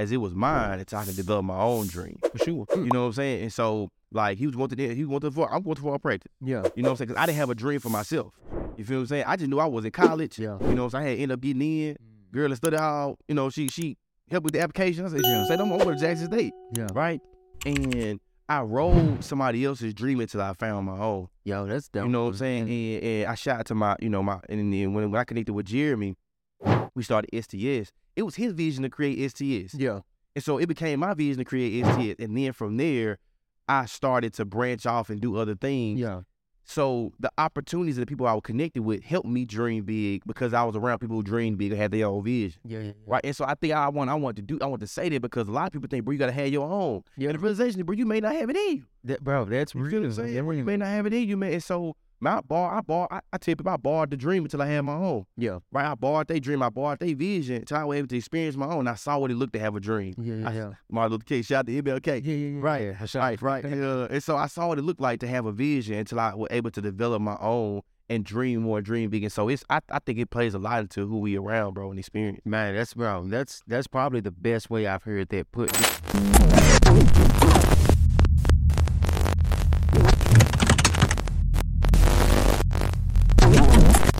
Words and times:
as 0.00 0.12
it 0.12 0.16
was 0.16 0.34
mine 0.34 0.78
until 0.78 0.98
I 0.98 1.04
could 1.04 1.16
develop 1.16 1.44
my 1.44 1.60
own 1.60 1.86
dream. 1.86 2.18
For 2.32 2.38
sure. 2.38 2.66
You 2.74 2.88
know 2.92 3.02
what 3.02 3.06
I'm 3.06 3.12
saying? 3.12 3.42
And 3.42 3.52
so 3.52 3.90
like 4.12 4.38
he 4.38 4.46
was 4.46 4.56
going 4.56 4.68
to 4.70 4.76
the, 4.76 4.94
he 4.94 5.04
was 5.04 5.08
going 5.08 5.20
to 5.20 5.30
the, 5.30 5.42
I'm 5.42 5.62
going 5.62 5.74
to 5.76 5.82
football 5.82 5.98
practice. 5.98 6.32
Yeah. 6.40 6.64
You 6.74 6.82
know 6.82 6.90
what 6.90 6.92
I'm 6.92 6.96
saying? 6.96 7.08
Because 7.08 7.22
I 7.22 7.26
didn't 7.26 7.38
have 7.38 7.50
a 7.50 7.54
dream 7.54 7.80
for 7.80 7.90
myself. 7.90 8.32
You 8.76 8.84
feel 8.84 8.98
what 8.98 9.02
I'm 9.02 9.06
saying? 9.08 9.24
I 9.26 9.36
just 9.36 9.50
knew 9.50 9.58
I 9.58 9.66
was 9.66 9.84
in 9.84 9.90
college. 9.90 10.38
Yeah. 10.38 10.56
You 10.60 10.74
know 10.74 10.84
what 10.84 10.94
I'm 10.94 11.02
saying? 11.02 11.06
I 11.06 11.10
had 11.10 11.18
ended 11.18 11.32
up 11.32 11.40
getting 11.40 11.62
in. 11.62 11.94
Mm. 11.94 12.32
Girl 12.32 12.48
that 12.48 12.56
studied 12.56 12.78
hall, 12.78 13.18
you 13.28 13.34
know, 13.34 13.50
she 13.50 13.68
she 13.68 13.96
helped 14.30 14.44
with 14.44 14.54
the 14.54 14.60
application. 14.60 15.04
I 15.04 15.08
said, 15.08 15.18
she 15.18 15.44
said, 15.46 15.60
I'm 15.60 15.72
over 15.72 15.94
to 15.94 16.00
Jackson 16.00 16.26
State. 16.26 16.52
Yeah. 16.76 16.86
Right? 16.94 17.20
And 17.66 18.20
I 18.48 18.62
rode 18.62 19.22
somebody 19.22 19.64
else's 19.64 19.94
dream 19.94 20.20
until 20.20 20.40
I 20.40 20.54
found 20.54 20.86
my 20.86 20.98
own. 20.98 21.28
Yo, 21.44 21.66
that's 21.66 21.88
dope. 21.88 22.04
You 22.04 22.10
know 22.10 22.24
what 22.24 22.30
I'm 22.30 22.36
saying? 22.36 22.62
And, 22.70 23.02
and 23.04 23.26
I 23.26 23.34
shot 23.34 23.66
to 23.66 23.74
my, 23.74 23.96
you 24.00 24.08
know, 24.08 24.22
my, 24.22 24.40
and 24.48 24.72
then 24.72 24.94
when, 24.94 25.10
when 25.10 25.20
I 25.20 25.24
connected 25.24 25.52
with 25.52 25.66
Jeremy, 25.66 26.16
we 26.94 27.02
started 27.02 27.30
STS. 27.32 27.92
It 28.20 28.24
was 28.24 28.34
his 28.34 28.52
vision 28.52 28.82
to 28.82 28.90
create 28.90 29.30
STS. 29.30 29.72
Yeah. 29.74 30.00
And 30.36 30.44
so 30.44 30.58
it 30.58 30.66
became 30.66 31.00
my 31.00 31.14
vision 31.14 31.38
to 31.38 31.44
create 31.46 31.86
STS. 31.86 32.16
And 32.22 32.36
then 32.36 32.52
from 32.52 32.76
there, 32.76 33.16
I 33.66 33.86
started 33.86 34.34
to 34.34 34.44
branch 34.44 34.84
off 34.84 35.08
and 35.08 35.22
do 35.22 35.36
other 35.36 35.54
things. 35.54 35.98
Yeah. 36.00 36.20
So 36.64 37.12
the 37.18 37.30
opportunities 37.38 37.96
that 37.96 38.02
the 38.02 38.06
people 38.06 38.26
I 38.26 38.34
was 38.34 38.42
connected 38.44 38.82
with 38.82 39.02
helped 39.02 39.26
me 39.26 39.46
dream 39.46 39.84
big 39.84 40.22
because 40.26 40.52
I 40.52 40.62
was 40.64 40.76
around 40.76 40.98
people 40.98 41.16
who 41.16 41.22
dreamed 41.22 41.56
big 41.56 41.72
and 41.72 41.80
had 41.80 41.92
their 41.92 42.06
own 42.06 42.22
vision. 42.22 42.60
Yeah. 42.64 42.80
Yeah. 42.80 42.92
Right. 43.06 43.22
And 43.24 43.34
so 43.34 43.46
I 43.46 43.54
think 43.54 43.72
I 43.72 43.88
want 43.88 44.10
I 44.10 44.14
want 44.14 44.36
to 44.36 44.42
do 44.42 44.58
I 44.60 44.66
want 44.66 44.80
to 44.80 44.86
say 44.86 45.08
that 45.08 45.22
because 45.22 45.48
a 45.48 45.50
lot 45.52 45.68
of 45.68 45.72
people 45.72 45.88
think, 45.88 46.04
bro, 46.04 46.12
you 46.12 46.18
gotta 46.18 46.30
have 46.32 46.48
your 46.48 46.70
own. 46.70 47.02
Yeah. 47.16 47.30
And 47.30 47.38
the 47.38 47.42
realization, 47.42 47.82
bro, 47.84 47.94
you 47.96 48.04
may 48.06 48.20
not 48.20 48.34
have 48.34 48.50
it 48.50 48.56
in 48.56 48.76
you. 48.76 48.84
That, 49.04 49.24
bro, 49.24 49.46
that's 49.46 49.74
You 49.74 49.80
real. 49.80 49.90
feel 49.90 50.00
what 50.00 50.06
I'm 50.06 50.12
saying? 50.12 50.34
Yeah, 50.34 50.42
You 50.52 50.64
may 50.64 50.76
not 50.76 50.88
have 50.88 51.06
it 51.06 51.14
in 51.14 51.26
you, 51.26 51.38
man. 51.38 51.54
And 51.54 51.64
so 51.64 51.96
I 52.28 52.40
bar, 52.42 52.74
I 52.76 52.80
bar, 52.82 53.08
I, 53.10 53.20
I 53.32 53.38
tell 53.38 53.54
people 53.54 53.72
I 53.72 53.76
barred 53.76 54.10
the 54.10 54.16
dream 54.16 54.44
until 54.44 54.60
I 54.62 54.66
had 54.66 54.82
my 54.82 54.94
own. 54.94 55.24
Yeah. 55.36 55.58
Right. 55.72 55.86
I 55.86 55.94
barred 55.94 56.28
their 56.28 56.40
dream, 56.40 56.62
I 56.62 56.68
barred 56.68 56.98
their 57.00 57.14
vision 57.14 57.56
until 57.56 57.76
I 57.78 57.84
was 57.84 57.98
able 57.98 58.08
to 58.08 58.16
experience 58.16 58.56
my 58.56 58.66
own. 58.66 58.86
I 58.88 58.94
saw 58.94 59.18
what 59.18 59.30
it 59.30 59.34
looked 59.36 59.54
to 59.54 59.58
have 59.58 59.74
a 59.76 59.80
dream. 59.80 60.14
Yeah. 60.18 60.34
Yeah. 60.34 60.48
I- 60.48 60.54
Yeah. 60.54 60.70
Martin 60.90 61.12
Luther 61.12 61.24
King, 61.24 61.42
shout 61.42 61.60
out 61.60 61.66
to 61.66 61.82
MLK. 61.82 62.06
Yeah. 62.24 62.34
Yeah. 62.34 62.48
yeah. 62.56 62.60
Right. 62.60 62.82
Yeah. 63.14 63.18
Right, 63.20 63.40
right. 63.42 63.64
Uh, 63.64 64.08
and 64.10 64.22
so 64.22 64.36
I 64.36 64.46
saw 64.46 64.68
what 64.68 64.78
it 64.78 64.82
looked 64.82 65.00
like 65.00 65.20
to 65.20 65.26
have 65.28 65.46
a 65.46 65.52
vision 65.52 65.94
until 65.96 66.20
I 66.20 66.34
was 66.34 66.48
able 66.50 66.70
to 66.72 66.80
develop 66.82 67.22
my 67.22 67.36
own 67.40 67.82
and 68.10 68.24
dream 68.24 68.62
more, 68.62 68.80
dream 68.82 69.08
big. 69.08 69.22
And 69.22 69.32
so 69.32 69.48
it's 69.48 69.62
I, 69.70 69.78
I 69.90 70.00
think 70.00 70.18
it 70.18 70.30
plays 70.30 70.52
a 70.52 70.58
lot 70.58 70.80
into 70.80 71.06
who 71.06 71.18
we 71.18 71.38
around, 71.38 71.74
bro, 71.74 71.90
and 71.90 71.98
experience. 71.98 72.40
Man, 72.44 72.74
that's 72.74 72.92
bro. 72.94 73.24
That's 73.28 73.62
that's 73.68 73.86
probably 73.86 74.20
the 74.20 74.32
best 74.32 74.68
way 74.68 74.86
I've 74.88 75.04
heard 75.04 75.28
that 75.28 75.50
put. 75.52 75.70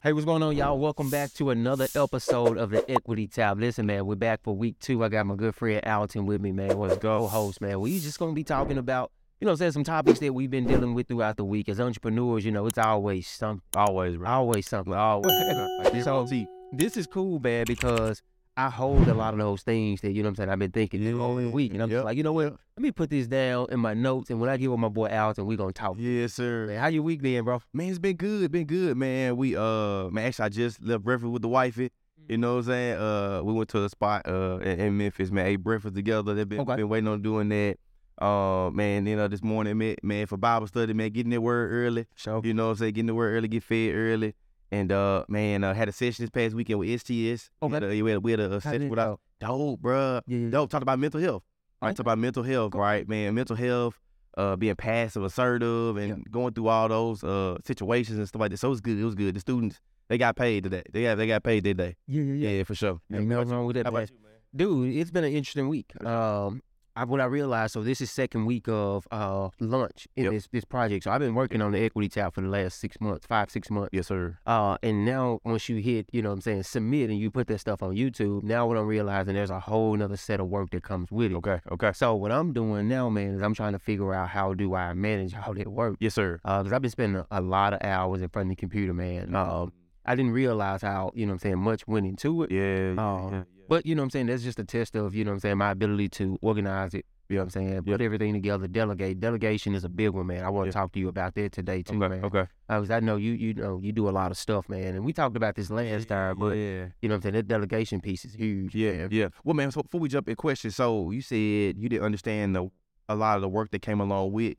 Hey, 0.03 0.15
what's 0.15 0.25
going 0.25 0.43
on, 0.43 0.57
y'all? 0.57 0.79
Welcome 0.79 1.11
back 1.11 1.31
to 1.35 1.51
another 1.51 1.87
episode 1.95 2.57
of 2.57 2.71
the 2.71 2.91
Equity 2.91 3.27
Tap. 3.29 3.59
Listen, 3.59 3.85
man, 3.85 4.07
we're 4.07 4.15
back 4.15 4.43
for 4.43 4.57
week 4.57 4.79
two. 4.81 5.05
I 5.05 5.11
got 5.11 5.27
my 5.27 5.35
good 5.35 5.55
friend 5.55 5.85
Alton 5.85 6.25
with 6.25 6.41
me, 6.41 6.53
man. 6.53 6.79
What's 6.79 6.97
go 6.97 7.27
host, 7.27 7.61
man? 7.61 7.81
We 7.81 8.01
just 8.01 8.19
gonna 8.19 8.33
be 8.33 8.43
talking 8.43 8.79
about, 8.79 9.13
you 9.41 9.47
know, 9.47 9.55
saying 9.55 9.73
some 9.73 9.85
topics 9.85 10.19
that 10.21 10.33
we've 10.33 10.51
been 10.51 10.67
dealing 10.67 10.95
with 10.95 11.09
throughout 11.09 11.37
the 11.37 11.45
week. 11.45 11.69
As 11.69 11.81
entrepreneurs, 11.81 12.47
you 12.47 12.51
know, 12.51 12.65
it's 12.65 12.79
always 12.79 13.29
something, 13.29 13.61
Always, 13.77 14.17
bro. 14.17 14.27
always 14.27 14.67
something, 14.67 14.95
always. 14.95 15.35
so 16.05 16.25
see, 16.25 16.47
this 16.73 16.97
is 16.97 17.07
cool, 17.07 17.39
man, 17.39 17.65
because 17.67 18.23
I 18.57 18.69
hold 18.69 19.09
a 19.09 19.15
lot 19.15 19.33
of 19.33 19.39
those 19.39 19.63
things 19.63 20.01
that, 20.03 20.13
you 20.13 20.23
know 20.23 20.27
what 20.27 20.31
I'm 20.31 20.37
saying, 20.37 20.49
I've 20.51 20.59
been 20.59 20.71
thinking 20.73 21.03
the 21.05 21.13
whole 21.13 21.37
week. 21.37 21.73
And 21.73 21.83
I'm 21.83 21.89
Yep. 21.89 21.97
just 21.99 22.05
like, 22.05 22.17
you 22.17 22.23
know 22.23 22.33
what? 22.33 22.53
Let 22.77 22.83
me 22.83 22.91
put 22.91 23.09
this 23.09 23.27
down 23.27 23.69
in 23.71 23.81
my 23.81 23.95
notes. 23.95 24.29
And 24.31 24.41
when 24.41 24.51
I 24.51 24.57
get 24.57 24.71
with 24.71 24.81
my 24.81 24.89
boy 24.89 25.07
Alton, 25.09 25.47
we 25.47 25.57
going 25.57 25.73
to 25.73 25.79
talk. 25.81 25.97
yes, 25.99 26.35
sir. 26.35 26.67
Man, 26.67 26.79
how 26.81 26.89
your 26.89 27.03
week 27.03 27.23
been, 27.23 27.45
bro? 27.45 27.63
Man, 27.73 27.89
it's 27.89 27.99
been 27.99 28.17
good, 28.17 28.51
been 28.51 28.67
good, 28.67 28.97
man. 28.97 29.37
We 29.37 29.57
uh, 29.57 30.11
man, 30.11 30.27
actually, 30.27 30.45
I 30.47 30.49
just 30.51 30.83
left 30.83 31.05
breakfast 31.05 31.31
with 31.31 31.43
the 31.43 31.49
wifey. 31.49 31.91
You 32.29 32.39
know 32.39 32.55
what 32.57 32.59
I'm 32.61 32.65
saying? 32.67 32.97
Uh, 32.99 33.41
we 33.43 33.53
went 33.53 33.69
to 33.71 33.85
a 33.85 33.89
spot 33.89 34.29
uh 34.29 34.59
in, 34.63 34.79
in 34.81 34.97
Memphis, 34.99 35.31
man. 35.31 35.47
Ate 35.47 35.63
breakfast 35.63 35.95
together. 35.95 36.35
They've 36.35 36.49
been 36.49 36.61
Okay. 36.61 36.77
been 36.77 36.89
waiting 36.89 37.09
on 37.09 37.23
doing 37.23 37.49
that. 37.49 37.77
Uh, 38.21 38.71
man, 38.71 39.07
you 39.07 39.17
know, 39.17 39.27
this 39.29 39.43
morning, 39.43 39.79
man, 39.79 39.97
man, 40.03 40.27
for 40.27 40.37
Bible 40.37 40.67
study, 40.67 40.93
man, 40.93 41.11
getting 41.11 41.31
that 41.31 41.41
word 41.41 41.73
early. 41.73 42.07
Sure. 42.15 42.41
You 42.45 42.53
know 42.53 42.67
what 42.67 42.71
I'm 42.73 42.77
saying? 42.77 42.93
Getting 42.95 43.07
the 43.07 43.15
word 43.15 43.35
early, 43.35 43.49
get 43.49 43.63
fed 43.63 43.95
early. 43.95 44.35
And 44.73 44.93
uh, 44.93 45.25
man, 45.29 45.65
uh, 45.65 45.75
had 45.75 45.89
a 45.89 45.93
session 45.93 46.23
this 46.23 46.31
past 46.31 46.55
weekend 46.55 46.79
with 46.79 47.01
STS. 47.01 47.51
Okay. 47.63 48.03
We 48.03 48.11
had 48.11 48.17
a, 48.17 48.21
we 48.21 48.31
had 48.31 48.41
a, 48.41 48.61
session 48.61 48.89
with 48.89 48.99
it 48.99 49.03
our 49.03 49.19
dope, 49.41 49.81
bruh. 49.81 50.21
Yeah, 50.27 50.39
yeah. 50.39 50.51
Dope. 50.51 50.71
Talked 50.71 50.83
about 50.83 50.99
mental 50.99 51.21
health. 51.21 51.43
Right. 51.83 51.89
Okay. 51.89 51.97
Talk 51.97 52.05
about 52.05 52.19
mental 52.19 52.43
health, 52.43 52.75
right, 52.75 53.09
man. 53.09 53.35
Mental 53.35 53.57
health, 53.57 53.99
uh, 54.37 54.55
being 54.57 54.77
passive, 54.77 55.25
assertive, 55.25 55.97
and 55.97 56.09
Yeah. 56.09 56.25
going 56.31 56.55
through 56.55 56.69
all 56.69 56.89
those 56.89 57.25
uh 57.25 57.57
situations 57.65 58.19
and 58.19 58.29
stuff 58.29 58.41
like 58.41 58.51
that. 58.53 58.59
So 58.59 58.69
it 58.69 58.71
was 58.71 58.81
good. 58.81 58.99
It 58.99 59.05
was 59.05 59.15
good. 59.15 59.35
The 59.35 59.41
students 59.41 59.81
they 60.09 60.19
got 60.19 60.37
paid 60.37 60.65
today. 60.65 60.83
They 60.93 61.03
got 61.05 61.17
they 61.17 61.27
got 61.27 61.43
paid 61.43 61.65
today. 61.65 61.97
Yeah, 62.07 62.23
yeah, 62.23 62.35
Yeah, 62.35 62.51
yeah 62.59 62.65
for 62.65 62.75
sure. 62.75 63.01
Ain't 63.13 63.27
nothing 63.27 63.49
wrong 63.49 63.67
with 63.67 63.77
that, 63.77 63.87
How 63.87 63.91
about 63.91 64.11
you, 64.11 64.17
man? 64.23 64.31
Dude, 64.55 64.97
it's 64.97 65.11
been 65.11 65.25
an 65.25 65.33
interesting 65.33 65.69
week. 65.69 65.93
Um, 66.05 66.63
I, 66.97 67.05
what 67.05 67.21
I 67.21 67.25
realized, 67.25 67.73
so 67.75 67.83
this 67.83 68.01
is 68.01 68.11
second 68.11 68.47
week 68.47 68.69
of 68.69 69.07
uh 69.11 69.51
lunch 69.61 70.09
in 70.17 70.25
Yep. 70.25 70.33
this 70.33 70.49
this 70.53 70.65
project. 70.65 71.05
So 71.05 71.11
I've 71.11 71.21
been 71.21 71.35
working 71.35 71.63
on 71.63 71.73
the 71.73 71.79
Equity 71.81 72.09
Tap 72.09 72.35
for 72.35 72.41
the 72.41 72.49
last 72.49 72.79
six 72.81 73.01
months, 73.01 73.27
five, 73.27 73.51
six 73.51 73.71
months. 73.71 73.91
Yes, 73.93 74.09
sir. 74.09 74.39
Uh, 74.47 74.77
and 74.83 75.05
now 75.05 75.41
once 75.45 75.69
you 75.69 75.77
hit, 75.77 76.09
you 76.13 76.23
know 76.23 76.31
what 76.31 76.35
I'm 76.37 76.41
saying, 76.41 76.63
submit 76.65 77.11
and 77.11 77.19
you 77.19 77.31
put 77.31 77.47
that 77.49 77.59
stuff 77.59 77.83
on 77.83 77.95
YouTube, 77.95 78.43
now 78.43 78.67
what 78.67 78.77
I'm 78.77 78.87
realizing 78.87 79.35
there's 79.35 79.51
a 79.51 79.61
whole 79.61 79.97
nother 79.97 80.17
set 80.17 80.41
of 80.41 80.49
work 80.49 80.71
that 80.71 80.83
comes 80.83 81.11
with 81.11 81.33
it. 81.33 81.37
Okay. 81.37 81.61
Okay. 81.73 81.93
So 81.93 82.15
what 82.15 82.33
I'm 82.33 82.53
doing 82.53 82.89
now, 82.89 83.09
man, 83.09 83.35
is 83.35 83.43
I'm 83.43 83.55
trying 83.55 83.73
to 83.73 83.79
figure 83.79 84.13
out 84.13 84.29
how 84.29 84.55
do 84.55 84.75
I 84.75 84.93
manage 84.95 85.35
all 85.35 85.55
that 85.55 85.69
work. 85.69 85.97
Yes, 86.01 86.15
sir. 86.15 86.41
Uh, 86.45 86.63
cause 86.63 86.73
I've 86.73 86.83
been 86.83 86.91
spending 86.91 87.21
a, 87.31 87.39
a 87.39 87.41
lot 87.41 87.73
of 87.73 87.81
hours 87.83 88.21
in 88.23 88.29
front 88.29 88.47
of 88.47 88.51
the 88.51 88.61
computer, 88.61 88.93
man. 88.93 89.35
Um, 89.35 89.73
I 90.05 90.15
didn't 90.15 90.33
realize 90.33 90.83
how, 90.83 91.13
you 91.15 91.27
know 91.27 91.33
what 91.33 91.35
I'm 91.35 91.39
saying, 91.41 91.59
much 91.59 91.87
went 91.87 92.07
into 92.07 92.43
it. 92.43 92.51
Yeah. 92.51 92.61
yeah, 92.61 92.95
yeah, 92.95 93.31
yeah. 93.31 93.43
But 93.71 93.87
you 93.87 93.95
know 93.95 94.03
what 94.03 94.07
I'm 94.07 94.11
saying, 94.11 94.27
that's 94.27 94.43
just 94.43 94.59
a 94.59 94.65
test 94.65 94.97
of, 94.97 95.15
you 95.15 95.25
know 95.25 95.31
what 95.31 95.35
I'm 95.37 95.41
saying, 95.41 95.59
my 95.59 95.71
ability 95.71 96.09
to 96.11 96.37
organize 96.43 96.93
it. 96.93 97.07
You 97.29 97.37
know 97.37 97.43
what 97.43 97.55
I'm 97.55 97.69
saying? 97.69 97.85
Put 97.85 98.01
everything 98.01 98.33
together, 98.33 98.67
delegate. 98.67 99.21
Delegation 99.21 99.77
is 99.77 99.85
a 99.85 99.89
big 99.89 100.11
one, 100.11 100.27
man. 100.27 100.45
I 100.45 100.49
want 100.51 100.67
to 100.67 100.73
talk 100.73 100.91
to 100.95 100.99
you 100.99 101.07
about 101.07 101.37
that 101.37 101.53
today 101.53 101.85
too, 101.85 101.95
Okay. 102.03 102.09
man. 102.17 102.25
Okay. 102.25 102.47
Uh, 102.69 102.81
because 102.81 102.91
I 102.91 102.99
know 102.99 103.15
you 103.15 103.31
you 103.31 103.55
know 103.55 103.79
you 103.81 103.93
do 103.93 104.09
a 104.09 104.11
lot 104.11 104.33
of 104.33 104.37
stuff, 104.37 104.69
man. 104.69 104.97
And 104.97 105.05
we 105.05 105.13
talked 105.13 105.37
about 105.37 105.55
this 105.55 105.71
last 105.71 106.09
time, 106.09 106.37
but 106.37 106.57
yeah. 106.57 106.87
you 107.01 107.09
know 107.09 107.15
what 107.15 107.17
I'm 107.19 107.23
saying, 107.23 107.35
that 107.35 107.47
delegation 107.47 108.01
piece 108.01 108.25
is 108.25 108.35
huge. 108.35 108.75
Yeah, 108.75 108.93
man. 108.93 109.09
yeah. 109.13 109.29
Well, 109.45 109.55
man, 109.55 109.71
so 109.71 109.83
before 109.83 110.01
we 110.01 110.09
jump 110.09 110.29
in 110.29 110.35
question, 110.35 110.73
so 110.73 111.13
you 111.13 111.23
said 111.23 111.79
you 111.79 111.89
didn't 111.89 112.05
understand 112.05 112.57
the 112.57 112.69
a 113.09 113.15
lot 113.15 113.37
of 113.37 113.43
the 113.43 113.49
work 113.49 113.71
that 113.71 113.83
came 113.83 114.01
along 114.01 114.33
with. 114.33 114.55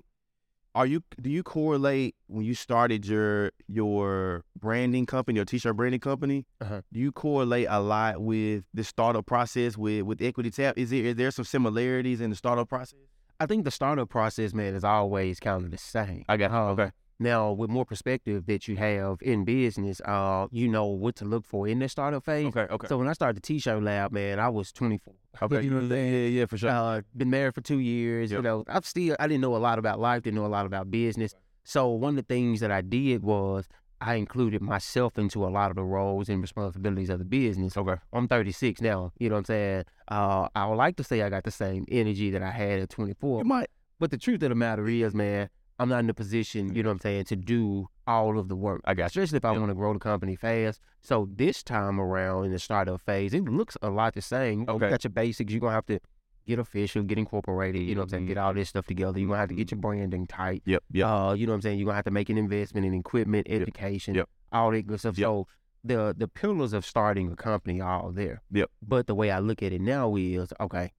Are 0.74 0.86
you 0.86 1.04
do 1.22 1.30
you 1.30 1.44
correlate 1.44 2.16
when 2.28 2.46
you 2.46 2.54
started 2.54 3.06
your 3.06 3.52
your 3.68 4.46
branding 4.58 5.06
company, 5.06 5.38
your 5.38 5.46
t-shirt 5.46 5.76
branding 5.76 6.00
company? 6.00 6.46
Uh-huh. 6.62 6.82
Do 6.94 7.00
you 7.00 7.12
correlate 7.12 7.68
a 7.70 7.82
lot 7.82 8.22
with 8.22 8.64
the 8.74 8.84
startup 8.84 9.26
process 9.26 9.78
with 9.78 10.04
with 10.04 10.22
Equity 10.22 10.50
Tap? 10.50 10.78
Is 10.78 10.92
there 10.92 11.04
is 11.04 11.16
there 11.16 11.32
some 11.32 11.46
similarities 11.46 12.22
in 12.22 12.30
the 12.30 12.36
startup 12.36 12.70
process? 12.70 13.00
I 13.40 13.48
think 13.48 13.66
the 13.66 13.72
startup 13.72 14.08
process, 14.08 14.54
man, 14.54 14.76
is 14.76 14.84
always 14.84 15.40
kind 15.40 15.66
of 15.66 15.72
the 15.72 15.78
same. 15.78 16.24
I 16.30 16.38
got 16.38 16.52
home. 16.52 16.80
okay. 16.80 16.92
Now, 17.22 17.52
with 17.52 17.70
more 17.70 17.86
perspective 17.86 18.48
that 18.48 18.68
you 18.68 18.78
have 18.78 19.20
in 19.22 19.46
business, 19.46 20.02
uh, 20.02 20.48
you 20.50 20.68
know 20.68 20.88
what 20.88 21.16
to 21.18 21.26
look 21.26 21.46
for 21.46 21.68
in 21.68 21.78
that 21.80 21.92
startup 21.92 22.26
phase. 22.26 22.48
Okay, 22.48 22.66
okay. 22.74 22.88
So 22.88 22.98
when 22.98 23.08
I 23.08 23.14
started 23.14 23.38
the 23.38 23.42
T-shirt 23.42 23.84
lab, 23.84 24.12
man, 24.12 24.40
I 24.40 24.50
was 24.50 24.72
24. 24.72 25.14
okay. 25.44 25.62
you 25.62 25.70
know 25.70 25.76
what 25.76 25.84
I'm 25.84 25.90
saying? 25.90 26.14
yeah, 26.14 26.40
yeah, 26.40 26.46
for 26.48 26.58
sure. 26.58 26.72
Uh, 26.72 27.02
been 27.16 27.30
married 27.30 27.54
for 27.54 27.62
two 27.62 27.78
years. 27.78 28.32
You 28.32 28.42
know, 28.42 28.64
I've 28.68 28.88
still 28.88 29.16
I 29.20 29.28
didn't 29.28 29.42
know 29.42 29.56
a 29.56 29.60
lot 29.60 29.78
about 29.78 30.00
life, 30.00 30.24
didn't 30.24 30.40
know 30.40 30.48
a 30.48 30.48
lot 30.48 30.66
about 30.66 30.90
business. 30.90 31.36
So 31.64 31.90
one 31.90 32.18
of 32.18 32.28
the 32.28 32.34
things 32.34 32.60
that 32.62 32.72
I 32.72 32.82
did 32.82 33.22
was 33.22 33.68
I 34.02 34.16
included 34.16 34.64
myself 34.64 35.20
into 35.20 35.46
a 35.46 35.50
lot 35.50 35.70
of 35.70 35.76
the 35.76 35.84
roles 35.84 36.28
and 36.28 36.42
responsibilities 36.42 37.12
of 37.12 37.20
the 37.20 37.26
business. 37.26 37.78
okay. 37.78 38.02
I'm 38.12 38.28
36 38.28 38.82
now. 38.82 39.12
You 39.20 39.30
know 39.30 39.36
what 39.36 39.40
I'm 39.42 39.46
saying? 39.46 39.84
Uh, 40.08 40.48
I 40.56 40.66
would 40.66 40.78
like 40.78 40.98
to 40.98 41.04
say 41.04 41.22
I 41.22 41.30
got 41.30 41.44
the 41.44 41.52
same 41.52 41.86
energy 41.88 42.32
that 42.32 42.42
I 42.42 42.50
had 42.50 42.80
at 42.80 42.90
24. 42.90 43.42
You 43.42 43.46
might 43.46 43.70
But 44.00 44.10
the 44.10 44.18
truth 44.18 44.42
of 44.42 44.50
the 44.50 44.56
matter 44.56 44.88
is, 44.88 45.14
man, 45.14 45.50
I'm 45.82 45.90
not 45.90 46.00
in 46.04 46.10
a 46.10 46.14
position, 46.14 46.76
you 46.76 46.84
know 46.84 46.90
what 46.90 46.94
I'm 46.94 47.00
saying, 47.00 47.26
to 47.26 47.36
do 47.36 47.88
all 48.06 48.38
of 48.38 48.48
the 48.50 48.56
work. 48.56 48.82
I 48.86 48.94
got 48.94 49.16
you. 49.16 49.22
Especially 49.24 49.38
if 49.38 49.46
I 49.46 49.52
Yep. 49.52 49.60
want 49.60 49.70
to 49.72 49.76
grow 49.76 49.94
the 49.94 50.00
company 50.00 50.36
fast. 50.36 50.80
So 51.02 51.28
this 51.36 51.64
time 51.64 52.00
around 52.00 52.46
in 52.46 52.52
the 52.52 52.60
startup 52.60 53.02
phase, 53.02 53.34
it 53.34 53.46
looks 53.46 53.76
a 53.82 53.90
lot 53.90 54.14
the 54.14 54.22
same. 54.22 54.66
Okay. 54.70 54.86
You 54.86 54.92
got 54.92 55.04
your 55.04 55.12
basics. 55.12 55.52
You're 55.52 55.60
going 55.60 55.72
to 55.72 55.76
have 55.76 55.86
to 55.88 56.00
get 56.46 56.60
official, 56.60 57.02
get 57.04 57.18
incorporated, 57.18 57.82
you 57.82 57.96
know 57.96 58.02
what 58.02 58.06
I'm 58.06 58.10
saying, 58.10 58.24
Mhm. 58.26 58.28
get 58.28 58.38
all 58.38 58.54
this 58.54 58.70
stuff 58.70 58.86
together. 58.86 59.18
You're 59.20 59.28
going 59.28 59.38
to 59.38 59.40
have 59.42 59.50
to 59.50 59.56
get 59.56 59.72
your 59.72 59.80
branding 59.80 60.28
tight. 60.28 60.62
Yep, 60.66 60.84
yep. 60.92 61.08
Uh, 61.08 61.34
you 61.38 61.46
know 61.48 61.54
what 61.54 61.56
I'm 61.56 61.62
saying? 61.62 61.80
You're 61.80 61.86
going 61.86 61.94
to 61.94 61.98
have 61.98 62.06
to 62.06 62.12
make 62.12 62.30
an 62.30 62.38
investment 62.38 62.86
in 62.86 62.94
equipment, 62.94 63.48
education, 63.50 64.14
Yep. 64.16 64.30
all 64.52 64.72
that 64.72 64.86
good 64.86 65.00
stuff. 65.00 65.18
Yep. 65.18 65.26
So 65.26 65.48
the 65.84 66.14
the 66.16 66.28
pillars 66.28 66.74
of 66.74 66.86
starting 66.86 67.32
a 67.32 67.36
company 67.36 67.82
are 67.82 68.02
all 68.04 68.12
there. 68.12 68.44
Yep. 68.52 68.70
But 68.84 69.08
the 69.08 69.16
way 69.16 69.32
I 69.32 69.40
look 69.40 69.64
at 69.64 69.72
it 69.74 69.82
now 69.82 70.16
is, 70.16 70.54
okay, 70.60 70.92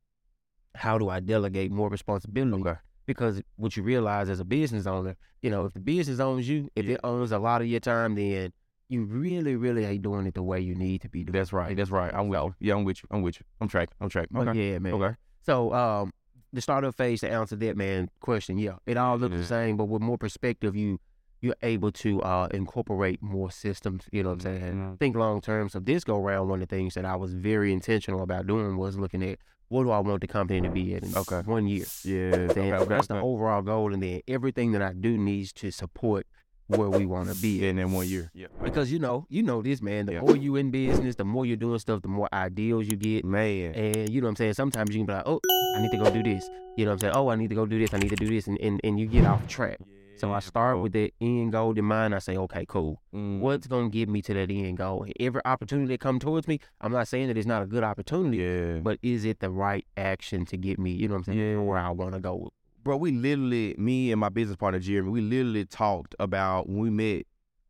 how 0.75 0.99
do 0.99 1.09
I 1.09 1.21
delegate 1.21 1.71
more 1.71 1.89
responsibility? 1.89 2.61
Okay. 2.63 2.79
Because 3.07 3.43
what 3.57 3.77
you 3.77 3.83
realize 3.83 4.29
as 4.29 4.41
a 4.41 4.45
business 4.45 4.87
owner, 4.87 5.17
you 5.43 5.51
know, 5.51 5.65
if 5.65 5.73
the 5.75 5.81
business 5.81 6.21
owns 6.21 6.49
you, 6.49 6.69
if 6.77 6.87
it 6.89 7.01
owns 7.03 7.33
a 7.33 7.39
lot 7.39 7.61
of 7.61 7.67
your 7.67 7.81
time, 7.81 8.15
then 8.15 8.53
you 8.89 9.05
really, 9.05 9.57
really 9.57 9.85
ain't 9.85 10.03
doing 10.03 10.27
it 10.27 10.35
the 10.35 10.43
way 10.43 10.61
you 10.61 10.75
need 10.75 11.01
to 11.01 11.09
be 11.09 11.25
doing. 11.25 11.33
That's 11.33 11.53
right. 11.53 11.77
That's 11.77 11.91
right. 11.91 12.13
I'm 12.15 12.29
well. 12.29 12.55
Yeah, 12.61 12.75
I'm 12.75 12.85
with 12.85 13.03
you. 13.03 13.09
I'm 13.11 13.23
with 13.23 13.41
you. 13.41 13.47
I'm 13.61 13.69
tracking. 13.69 13.95
I'm 14.01 14.09
tracking. 14.09 14.31
But 14.45 14.55
yeah, 14.55 14.79
man. 14.79 14.93
Okay. 14.95 15.15
So 15.43 15.73
um, 15.73 16.13
the 16.53 16.61
startup 16.61 16.95
phase 16.95 17.21
to 17.21 17.31
answer 17.31 17.57
that 17.57 17.77
man 17.77 18.11
question, 18.21 18.59
yeah, 18.59 18.77
it 18.87 18.97
all 18.97 19.17
looks 19.17 19.33
Yeah. 19.33 19.39
the 19.39 19.45
same, 19.47 19.77
but 19.77 19.87
with 19.87 20.03
more 20.03 20.19
perspective, 20.19 20.77
you 20.77 21.01
you're 21.41 21.57
able 21.63 21.91
to 21.91 22.23
uh, 22.23 22.47
incorporate 22.55 23.21
more 23.21 23.51
systems. 23.51 24.05
You 24.13 24.23
know 24.23 24.29
what 24.29 24.47
I'm 24.47 24.61
saying? 24.61 24.75
Mhm. 24.75 24.99
Think 25.01 25.17
long 25.17 25.41
term. 25.41 25.69
So 25.69 25.81
this 25.81 26.05
go 26.05 26.21
round, 26.21 26.49
one 26.49 26.63
of 26.63 26.69
the 26.69 26.77
things 26.77 26.95
that 26.95 27.05
I 27.05 27.17
was 27.17 27.35
very 27.35 27.73
intentional 27.73 28.23
about 28.23 28.47
doing 28.47 28.77
was 28.77 28.97
looking 28.97 29.25
at 29.25 29.41
what 29.73 29.85
do 29.85 29.91
I 29.91 29.99
want 30.01 30.21
the 30.21 30.27
company 30.27 30.61
to 30.61 30.69
be 30.69 30.95
at 30.95 31.03
in 31.03 31.17
Okay. 31.17 31.41
one 31.47 31.67
year? 31.67 31.87
Yeah. 32.05 32.47
Then 32.53 32.87
that's 32.89 33.07
the 33.07 33.19
overall 33.21 33.63
goal, 33.63 33.93
and 33.95 34.03
then 34.03 34.21
everything 34.29 34.73
that 34.73 34.83
I 34.83 34.93
do 34.93 35.17
needs 35.17 35.53
to 35.55 35.71
support 35.71 36.27
where 36.67 36.89
we 36.91 37.05
want 37.07 37.29
to 37.29 37.35
be. 37.41 37.61
Yeah, 37.61 37.71
in 37.71 37.77
that 37.77 37.89
one 37.89 38.07
year. 38.07 38.31
Yeah. 38.35 38.47
Because 38.63 38.93
you 38.93 38.99
know, 38.99 39.27
you 39.29 39.43
know 39.43 39.63
this 39.63 39.81
man. 39.83 40.07
The 40.07 40.13
Yeah. 40.15 40.21
more 40.21 40.37
you 40.37 40.57
in 40.57 40.71
business, 40.71 41.17
the 41.17 41.25
more 41.25 41.45
you're 41.47 41.57
doing 41.57 41.79
stuff, 41.79 42.03
the 42.03 42.09
more 42.09 42.29
ideals 42.33 42.87
you 42.87 42.97
get. 42.97 43.25
Man. 43.25 43.75
And 43.75 44.09
you 44.11 44.21
know 44.21 44.27
what 44.27 44.31
I'm 44.31 44.37
saying? 44.37 44.55
Sometimes 44.55 44.91
you 44.95 45.01
can 45.01 45.07
be 45.07 45.13
like, 45.15 45.25
oh, 45.27 45.41
I 45.77 45.81
need 45.83 45.91
to 45.91 45.97
go 45.99 46.11
do 46.11 46.23
this. 46.23 46.49
You 46.77 46.85
know 46.85 46.91
what 46.91 46.95
I'm 46.95 46.99
saying? 47.01 47.15
Oh, 47.17 47.29
I 47.29 47.37
need 47.37 47.49
to 47.49 47.55
go 47.55 47.67
do 47.67 47.79
this. 47.79 47.93
I 47.93 47.99
need 47.99 48.11
to 48.11 48.17
do 48.17 48.29
this. 48.29 48.47
And, 48.47 48.59
and, 48.61 48.81
and 48.85 48.99
you 49.01 49.07
get 49.07 49.25
off 49.27 49.47
track. 49.49 49.79
So 50.17 50.33
I 50.33 50.39
start 50.41 50.81
with 50.81 50.93
the 50.93 51.13
end 51.21 51.53
goal 51.53 51.77
in 51.77 51.85
mind. 51.85 52.15
I 52.15 52.19
say, 52.21 52.37
okay, 52.37 52.65
cool. 52.69 53.03
Mm. 53.15 53.41
What's 53.41 53.67
going 53.67 53.91
to 53.91 53.99
get 53.99 54.09
me 54.09 54.23
to 54.23 54.35
that 54.35 54.51
end 54.51 54.77
goal? 54.77 55.05
Every 55.19 55.41
opportunity 55.45 55.89
that 55.89 56.01
come 56.01 56.19
towards 56.21 56.47
me, 56.47 56.61
I'm 56.81 56.93
not 56.93 57.09
saying 57.09 57.27
that 57.29 57.37
it's 57.37 57.47
not 57.47 57.63
a 57.63 57.67
good 57.67 57.83
opportunity, 57.83 58.37
Yeah. 58.39 58.81
but 58.83 58.99
is 59.03 59.25
it 59.25 59.41
the 59.41 59.51
right 59.51 59.85
action 59.97 60.45
to 60.47 60.57
get 60.57 60.79
me, 60.79 60.93
you 60.93 61.09
know 61.09 61.15
what 61.15 61.19
I'm 61.19 61.25
saying, 61.25 61.39
Yeah. 61.39 61.59
where 61.59 61.79
I 61.79 61.91
want 61.91 62.15
to 62.15 62.21
go? 62.21 62.51
bro, 62.85 62.97
we 62.97 63.13
literally, 63.13 63.77
me 63.79 64.11
and 64.11 64.21
my 64.21 64.29
business 64.29 64.57
partner 64.57 64.81
Jeremy, 64.81 65.09
we 65.11 65.21
literally 65.21 65.65
talked 65.65 66.17
about 66.19 66.69
when 66.69 66.79
we 66.81 66.91
met 66.91 67.27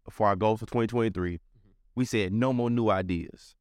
for 0.09 0.27
our 0.27 0.35
goals 0.37 0.61
for 0.61 0.65
2023. 0.67 1.39
We 1.95 2.05
said 2.07 2.33
no 2.33 2.55
more 2.55 2.71
new 2.71 2.89
ideas, 2.89 3.55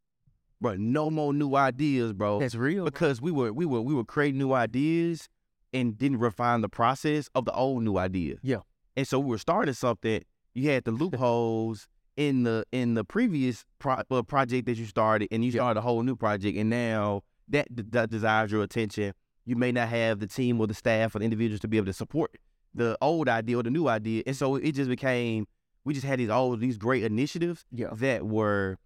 bro. 0.62 0.76
No 0.78 1.10
more 1.10 1.34
new 1.34 1.56
ideas, 1.58 2.14
bro. 2.14 2.40
That's 2.40 2.56
real. 2.56 2.86
because 2.86 3.22
we 3.22 3.32
were 3.32 3.52
we 3.52 3.66
were 3.66 3.82
we 3.82 3.94
were 3.94 4.06
creating 4.06 4.40
new 4.40 4.54
ideas 4.54 5.28
and 5.74 5.98
didn't 5.98 6.20
refine 6.20 6.62
the 6.62 6.70
process 6.70 7.28
of 7.36 7.44
the 7.44 7.52
old 7.54 7.84
new 7.84 7.98
idea. 7.98 8.36
Yeah. 8.42 8.60
And 8.96 9.08
so 9.08 9.20
we 9.20 9.30
were 9.30 9.38
starting 9.38 9.74
something. 9.74 10.22
You 10.54 10.70
had 10.70 10.84
the 10.84 10.92
loopholes 11.02 11.88
in 12.18 12.44
the 12.44 12.66
in 12.72 12.94
the 12.94 13.04
previous 13.04 13.66
pro- 13.80 14.04
uh, 14.12 14.22
project 14.24 14.66
that 14.68 14.78
you 14.78 14.86
started, 14.86 15.30
and 15.32 15.44
you 15.46 15.52
Yeah. 15.52 15.60
started 15.62 15.80
a 15.80 15.82
whole 15.82 16.04
new 16.04 16.16
project, 16.16 16.58
and 16.58 16.70
now 16.70 17.24
that 17.48 17.68
that 17.92 18.10
desires 18.10 18.52
your 18.52 18.64
attention. 18.64 19.14
You 19.46 19.56
may 19.56 19.72
not 19.72 19.90
have 19.90 20.20
the 20.20 20.28
team 20.28 20.60
or 20.62 20.68
the 20.68 20.74
staff 20.76 21.16
or 21.16 21.20
the 21.20 21.26
individuals 21.26 21.62
to 21.62 21.68
be 21.68 21.78
able 21.78 21.88
to 21.88 21.94
support 21.94 22.38
the 22.76 22.96
old 23.02 23.28
idea 23.28 23.58
or 23.58 23.64
the 23.64 23.72
new 23.72 23.88
idea, 23.88 24.24
and 24.28 24.36
so 24.36 24.56
it 24.56 24.74
just 24.74 24.90
became 24.90 25.48
we 25.84 25.94
just 25.96 26.06
had 26.06 26.20
these 26.20 26.30
all 26.30 26.56
these 26.56 26.78
great 26.78 27.04
initiatives 27.04 27.66
Yeah. 27.72 27.88
that 27.94 28.28
were 28.28 28.78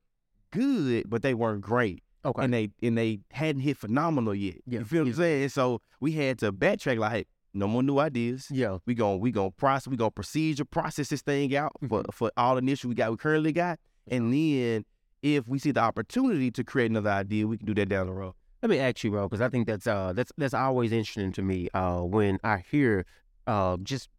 good, 0.52 1.10
but 1.10 1.22
they 1.24 1.34
weren't 1.34 1.62
great 1.62 2.04
Okay. 2.24 2.44
and 2.44 2.54
they 2.54 2.70
and 2.82 2.98
they 2.98 3.20
hadn't 3.32 3.62
hit 3.62 3.78
phenomenal 3.78 4.34
yet. 4.34 4.56
Yeah, 4.66 4.80
You 4.80 4.86
feel 4.86 5.00
what 5.02 5.08
I'm 5.08 5.12
yeah. 5.14 5.18
saying? 5.18 5.50
So 5.50 5.82
we 6.00 6.14
had 6.14 6.40
to 6.40 6.54
backtrack 6.54 6.98
like, 7.00 7.12
hey, 7.12 7.26
no 7.56 7.68
more 7.68 7.82
new 7.84 8.00
ideas. 8.00 8.48
yeah. 8.52 8.78
We 8.86 8.94
gon' 8.94 9.20
we 9.20 9.32
gon' 9.32 9.52
process 9.58 9.88
we 9.88 9.98
gon' 9.98 10.12
procedure 10.12 10.66
process 10.66 11.10
this 11.10 11.22
thing 11.22 11.56
out 11.56 11.72
for 11.88 12.02
Mm-hmm. 12.04 12.12
for 12.12 12.32
all 12.38 12.56
the 12.56 12.60
initial 12.60 12.90
we 12.90 12.96
got 12.96 13.12
we 13.12 13.18
currently 13.18 13.52
got, 13.54 13.80
and 14.08 14.34
then 14.34 14.86
if 15.22 15.48
we 15.48 15.58
see 15.58 15.72
the 15.72 15.80
opportunity 15.80 16.52
to 16.52 16.64
create 16.64 16.92
another 16.92 17.10
idea, 17.10 17.48
we 17.48 17.58
can 17.58 17.66
do 17.66 17.74
that 17.76 17.90
down 17.90 18.08
the 18.08 18.14
road. 18.14 18.34
Let 18.62 18.70
me 18.70 18.80
ask 18.80 19.04
you, 19.04 19.12
bro, 19.12 19.28
because 19.28 19.42
I 19.42 19.50
think 19.50 19.68
that's 19.68 19.88
uh 19.88 20.14
that's 20.14 20.32
that's 20.38 20.54
always 20.54 20.92
interesting 20.92 21.32
to 21.34 21.42
me. 21.42 21.70
Uh, 21.74 22.02
when 22.02 22.40
I 22.44 22.64
hear 22.70 23.06
uh 23.48 23.78
just 23.84 24.10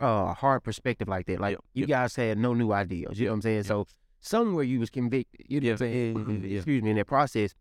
uh 0.00 0.34
hard 0.34 0.62
perspective 0.62 1.08
like 1.08 1.26
that, 1.26 1.40
like 1.40 1.58
you 1.74 1.82
yep. 1.82 1.88
guys 1.88 2.16
had 2.16 2.38
no 2.38 2.54
new 2.54 2.72
ideas. 2.72 3.18
You 3.18 3.26
know 3.26 3.32
what 3.32 3.36
I'm 3.36 3.42
saying? 3.42 3.62
So 3.64 3.86
somewhere 4.20 4.64
you 4.64 4.80
was 4.80 4.90
convicted. 4.90 5.46
You 5.48 5.60
know 5.60 5.68
what 5.68 5.72
I'm 5.72 5.78
saying? 5.78 6.44
Yeah. 6.44 6.56
Excuse 6.58 6.82
me 6.82 6.90
in 6.90 6.96
that 6.96 7.06
process. 7.06 7.54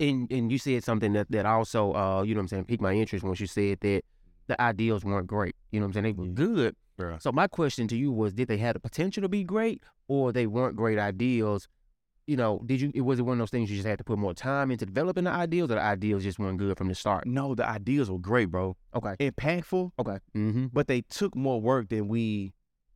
And 0.00 0.30
and 0.30 0.50
you 0.50 0.58
said 0.58 0.82
something 0.84 1.12
that 1.12 1.30
that 1.30 1.46
also 1.46 1.92
uh 1.94 2.22
you 2.22 2.34
know 2.34 2.38
what 2.38 2.42
I'm 2.42 2.48
saying 2.48 2.64
piqued 2.64 2.82
my 2.82 2.94
interest 2.94 3.24
once 3.24 3.38
you 3.40 3.46
said 3.46 3.78
that 3.80 4.02
the 4.46 4.60
ideals 4.60 5.04
weren't 5.04 5.26
great. 5.26 5.54
You 5.70 5.80
know 5.80 5.86
what 5.86 5.96
I'm 5.96 6.04
saying? 6.04 6.16
They 6.16 6.22
were 6.22 6.26
good. 6.28 6.76
Bro. 6.96 7.18
So 7.20 7.32
my 7.32 7.48
question 7.48 7.88
to 7.88 7.96
you 7.96 8.12
was, 8.12 8.32
did 8.32 8.48
they 8.48 8.58
have 8.58 8.74
the 8.74 8.80
potential 8.80 9.22
to 9.22 9.28
be 9.28 9.42
great, 9.42 9.82
or 10.06 10.32
they 10.32 10.46
weren't 10.46 10.76
great 10.76 10.98
ideals? 10.98 11.68
You 12.26 12.36
know, 12.36 12.62
did 12.64 12.80
you? 12.80 12.92
It 12.94 13.02
was 13.02 13.18
it 13.18 13.22
one 13.22 13.34
of 13.34 13.38
those 13.40 13.50
things 13.50 13.70
you 13.70 13.76
just 13.76 13.86
had 13.86 13.98
to 13.98 14.04
put 14.04 14.18
more 14.18 14.32
time 14.32 14.70
into 14.70 14.86
developing 14.86 15.24
the 15.24 15.30
ideals, 15.30 15.70
or 15.70 15.74
the 15.74 15.82
ideals 15.82 16.22
just 16.22 16.38
weren't 16.38 16.58
good 16.58 16.78
from 16.78 16.88
the 16.88 16.94
start? 16.94 17.26
No, 17.26 17.54
the 17.54 17.68
ideals 17.68 18.10
were 18.10 18.18
great, 18.18 18.50
bro. 18.50 18.76
Okay, 18.94 19.30
Impactful, 19.30 19.90
okay, 19.98 20.18
mm-hmm. 20.34 20.66
but 20.72 20.86
they 20.86 21.02
took 21.02 21.34
more 21.34 21.60
work 21.60 21.88
than 21.88 22.08
we 22.08 22.52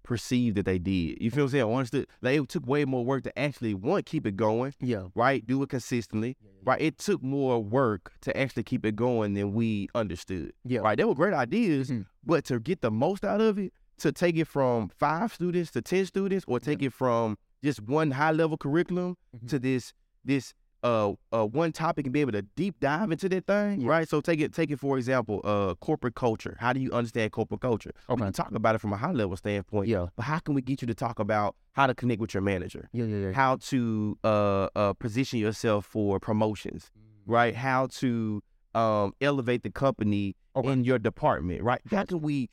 perceived 0.09 0.57
that 0.57 0.65
they 0.65 0.79
did. 0.79 1.19
You 1.21 1.31
feel 1.31 1.45
what 1.45 1.49
I'm 1.49 1.51
saying? 1.53 1.71
I 1.71 1.75
understood. 1.77 2.07
Like 2.23 2.41
it 2.41 2.49
took 2.49 2.67
way 2.67 2.87
more 2.87 3.05
work 3.05 3.25
to 3.25 3.39
actually 3.39 3.75
one 3.75 4.03
keep 4.05 4.27
it 4.27 4.37
going, 4.37 4.73
yeah, 4.81 5.05
right? 5.15 5.47
Do 5.47 5.63
it 5.63 5.69
consistently. 5.69 6.37
right? 6.65 6.81
It 6.81 6.99
took 6.99 7.23
more 7.23 7.63
work 7.63 8.13
to 8.23 8.37
actually 8.37 8.63
keep 8.65 8.85
it 8.87 8.97
going 8.97 9.35
than 9.35 9.53
we 9.53 9.89
understood, 9.95 10.53
yeah, 10.65 10.81
right? 10.81 10.97
They 10.97 11.05
were 11.05 11.15
great 11.15 11.35
ideas, 11.35 11.91
Mhm. 11.91 12.07
but 12.25 12.45
to 12.47 12.59
get 12.59 12.81
the 12.81 12.91
most 12.91 13.23
out 13.25 13.41
of 13.41 13.59
it, 13.59 13.73
to 13.99 14.11
take 14.13 14.37
it 14.37 14.47
from 14.47 14.89
five 14.89 15.33
students 15.35 15.71
to 15.73 15.83
ten 15.83 16.05
students, 16.07 16.45
or 16.49 16.59
take 16.59 16.83
it 16.83 16.93
from 16.93 17.37
just 17.63 17.81
one 17.83 18.11
high 18.13 18.33
level 18.33 18.57
curriculum 18.57 19.17
Mhm. 19.37 19.49
to 19.49 19.59
this 19.59 19.93
this 20.25 20.53
uh 20.83 21.13
uh 21.33 21.45
one 21.47 21.73
topic 21.73 22.07
and 22.07 22.13
be 22.13 22.21
able 22.21 22.33
to 22.33 22.43
deep 22.43 22.79
dive 22.81 23.11
into 23.11 23.29
that 23.29 23.47
thing, 23.47 23.81
Yeah. 23.81 23.89
right? 23.89 24.09
So 24.09 24.21
take 24.21 24.41
it 24.41 24.53
take 24.55 24.71
it 24.71 24.79
for 24.79 24.97
example, 24.99 25.41
uh 25.45 25.75
corporate 25.77 26.15
culture. 26.15 26.57
How 26.61 26.73
do 26.73 26.81
you 26.81 26.93
understand 26.93 27.33
corporate 27.33 27.61
culture? 27.61 27.93
We 28.09 28.13
Okay. 28.15 28.25
can 28.25 28.33
talk 28.33 28.53
about 28.53 28.75
it 28.75 28.79
from 28.79 28.93
a 28.93 28.97
high 28.97 29.13
level 29.13 29.37
standpoint, 29.37 29.89
yeah, 29.89 30.07
but 30.17 30.23
how 30.25 30.39
can 30.39 30.55
we 30.55 30.63
get 30.63 30.81
you 30.83 30.87
to 30.87 30.95
talk 30.95 31.19
about 31.19 31.57
how 31.73 31.87
to 31.87 31.95
connect 31.95 32.21
with 32.21 32.33
your 32.35 32.43
manager? 32.43 32.89
yeah, 32.93 33.05
yeah, 33.05 33.17
yeah. 33.29 33.33
how 33.33 33.57
to 33.57 34.19
uh, 34.25 34.69
uh, 34.77 34.93
position 34.95 35.39
yourself 35.39 35.85
for 35.87 36.21
promotions, 36.21 36.91
right? 37.27 37.55
How 37.55 37.87
to 38.01 38.43
um, 38.75 39.13
elevate 39.21 39.63
the 39.63 39.71
company 39.71 40.37
Okay. 40.57 40.71
in 40.73 40.83
your 40.85 40.99
department, 40.99 41.63
right? 41.63 41.81
How 41.91 42.05
can 42.05 42.21
we 42.21 42.51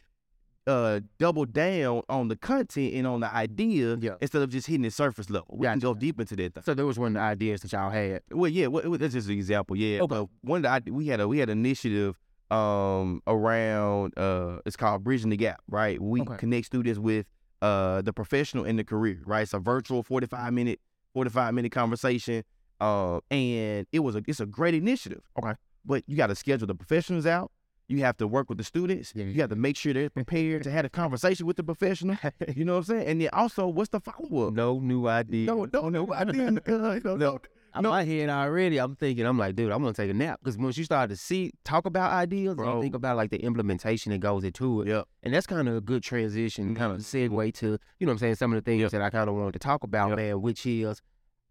uh, 0.68 1.00
double 1.20 1.46
down 1.46 2.02
on 2.10 2.28
the 2.28 2.36
content 2.36 2.94
and 2.94 3.06
on 3.08 3.20
the 3.20 3.34
idea 3.34 3.98
Yeah. 4.00 4.16
instead 4.22 4.42
of 4.42 4.50
just 4.50 4.68
hitting 4.68 4.82
the 4.84 4.92
surface 4.92 5.30
level? 5.30 5.56
We 5.58 5.66
can 5.68 5.80
Gotcha. 5.80 5.94
go 5.94 6.00
deep 6.00 6.20
into 6.20 6.36
that. 6.38 6.54
Thing. 6.56 6.64
So 6.64 6.74
there 6.74 6.86
was 6.86 6.98
one 6.98 7.08
of 7.10 7.14
the 7.14 7.20
ideas 7.20 7.62
that 7.62 7.72
y'all 7.72 7.90
had. 7.92 8.22
Well, 8.32 8.50
yeah, 8.50 8.68
well, 8.68 8.90
well, 8.90 8.98
that's 8.98 9.14
just 9.14 9.28
an 9.28 9.34
example. 9.36 9.76
Yeah, 9.76 10.02
Okay. 10.02 10.16
uh, 10.18 10.26
one 10.42 10.66
of 10.66 10.86
the 10.86 10.92
we 10.92 11.08
had 11.08 11.20
a 11.20 11.28
we 11.28 11.38
had 11.40 11.50
an 11.50 11.60
initiative 11.60 12.18
um 12.52 13.22
around 13.26 14.16
uh 14.20 14.60
it's 14.68 14.76
called 14.76 15.04
bridging 15.04 15.32
the 15.32 15.36
gap 15.36 15.60
right 15.68 16.00
we 16.00 16.22
Okay. 16.22 16.38
connect 16.38 16.68
students 16.68 17.00
with 17.00 17.26
uh 17.64 18.04
the 18.04 18.14
professional 18.14 18.66
and 18.66 18.78
the 18.78 18.84
career 18.84 19.20
right 19.26 19.42
it's 19.42 19.54
a 19.56 19.60
virtual 19.60 20.04
45 20.04 20.54
minute 20.54 20.80
45 21.16 21.56
minute 21.56 21.72
conversation 21.72 22.44
uh 22.80 23.20
and 23.32 23.88
it 23.92 24.00
was 24.02 24.16
a 24.16 24.22
it's 24.28 24.40
a 24.40 24.46
great 24.46 24.76
initiative 24.76 25.24
Okay. 25.40 25.54
but 25.84 26.04
you 26.06 26.16
got 26.16 26.28
to 26.28 26.36
schedule 26.36 26.68
the 26.68 26.76
professionals 26.76 27.26
out 27.26 27.52
you 27.88 28.00
have 28.00 28.18
to 28.18 28.28
work 28.28 28.50
with 28.50 28.58
the 28.58 28.64
students 28.64 29.14
Yeah, 29.16 29.26
you 29.26 29.42
have 29.42 29.50
to 29.52 29.56
make 29.56 29.78
sure 29.78 29.94
they're 29.94 30.10
prepared 30.10 30.64
to 30.64 30.72
have 30.72 30.86
a 30.86 30.90
conversation 30.90 31.46
with 31.46 31.58
the 31.58 31.64
professional 31.64 32.18
you 32.56 32.66
know 32.66 32.74
what 32.74 32.78
i'm 32.80 32.84
saying 32.86 33.08
and 33.08 33.22
then 33.22 33.30
also 33.34 33.68
what's 33.68 33.90
the 33.90 34.00
follow-up 34.00 34.54
No 34.54 34.80
new 34.80 35.08
idea. 35.08 35.46
no 35.48 35.68
no 35.72 35.90
no 35.98 36.12
I 36.14 36.24
didn't 36.26 36.68
uh, 36.68 37.00
no, 37.04 37.16
no. 37.16 37.40
In 37.78 37.84
my 37.84 38.06
head 38.06 38.30
already, 38.30 38.78
I'm 38.78 38.96
thinking, 38.96 39.26
I'm 39.26 39.38
like, 39.38 39.54
dude, 39.58 39.70
I'm 39.70 39.82
gonna 39.82 39.94
take 39.94 40.10
a 40.10 40.14
nap 40.14 40.40
because 40.42 40.58
once 40.58 40.78
you 40.78 40.86
start 40.86 41.10
to 41.10 41.18
see, 41.18 41.52
talk 41.66 41.86
about 41.86 42.14
ideas, 42.14 42.56
Bro. 42.56 42.72
and 42.72 42.82
think 42.82 42.96
about 42.96 43.18
like 43.18 43.32
the 43.32 43.38
implementation 43.44 44.14
that 44.14 44.20
goes 44.20 44.46
into 44.46 44.82
it, 44.84 44.88
Yep. 44.88 45.06
and 45.24 45.34
that's 45.34 45.46
kind 45.46 45.68
of 45.68 45.76
a 45.76 45.82
good 45.82 46.02
transition, 46.02 46.74
kind 46.74 46.94
of 46.94 47.00
segue 47.00 47.54
to, 47.56 47.66
you 48.00 48.06
know, 48.06 48.12
what 48.12 48.12
I'm 48.14 48.18
saying 48.20 48.36
some 48.36 48.54
of 48.54 48.64
the 48.64 48.72
things 48.72 48.80
Yep. 48.84 48.92
that 48.92 49.02
I 49.02 49.10
kind 49.10 49.28
of 49.30 49.36
wanted 49.36 49.52
to 49.54 49.60
talk 49.60 49.84
about, 49.84 50.08
Yep. 50.12 50.18
man, 50.18 50.42
which 50.42 50.66
is, 50.66 51.02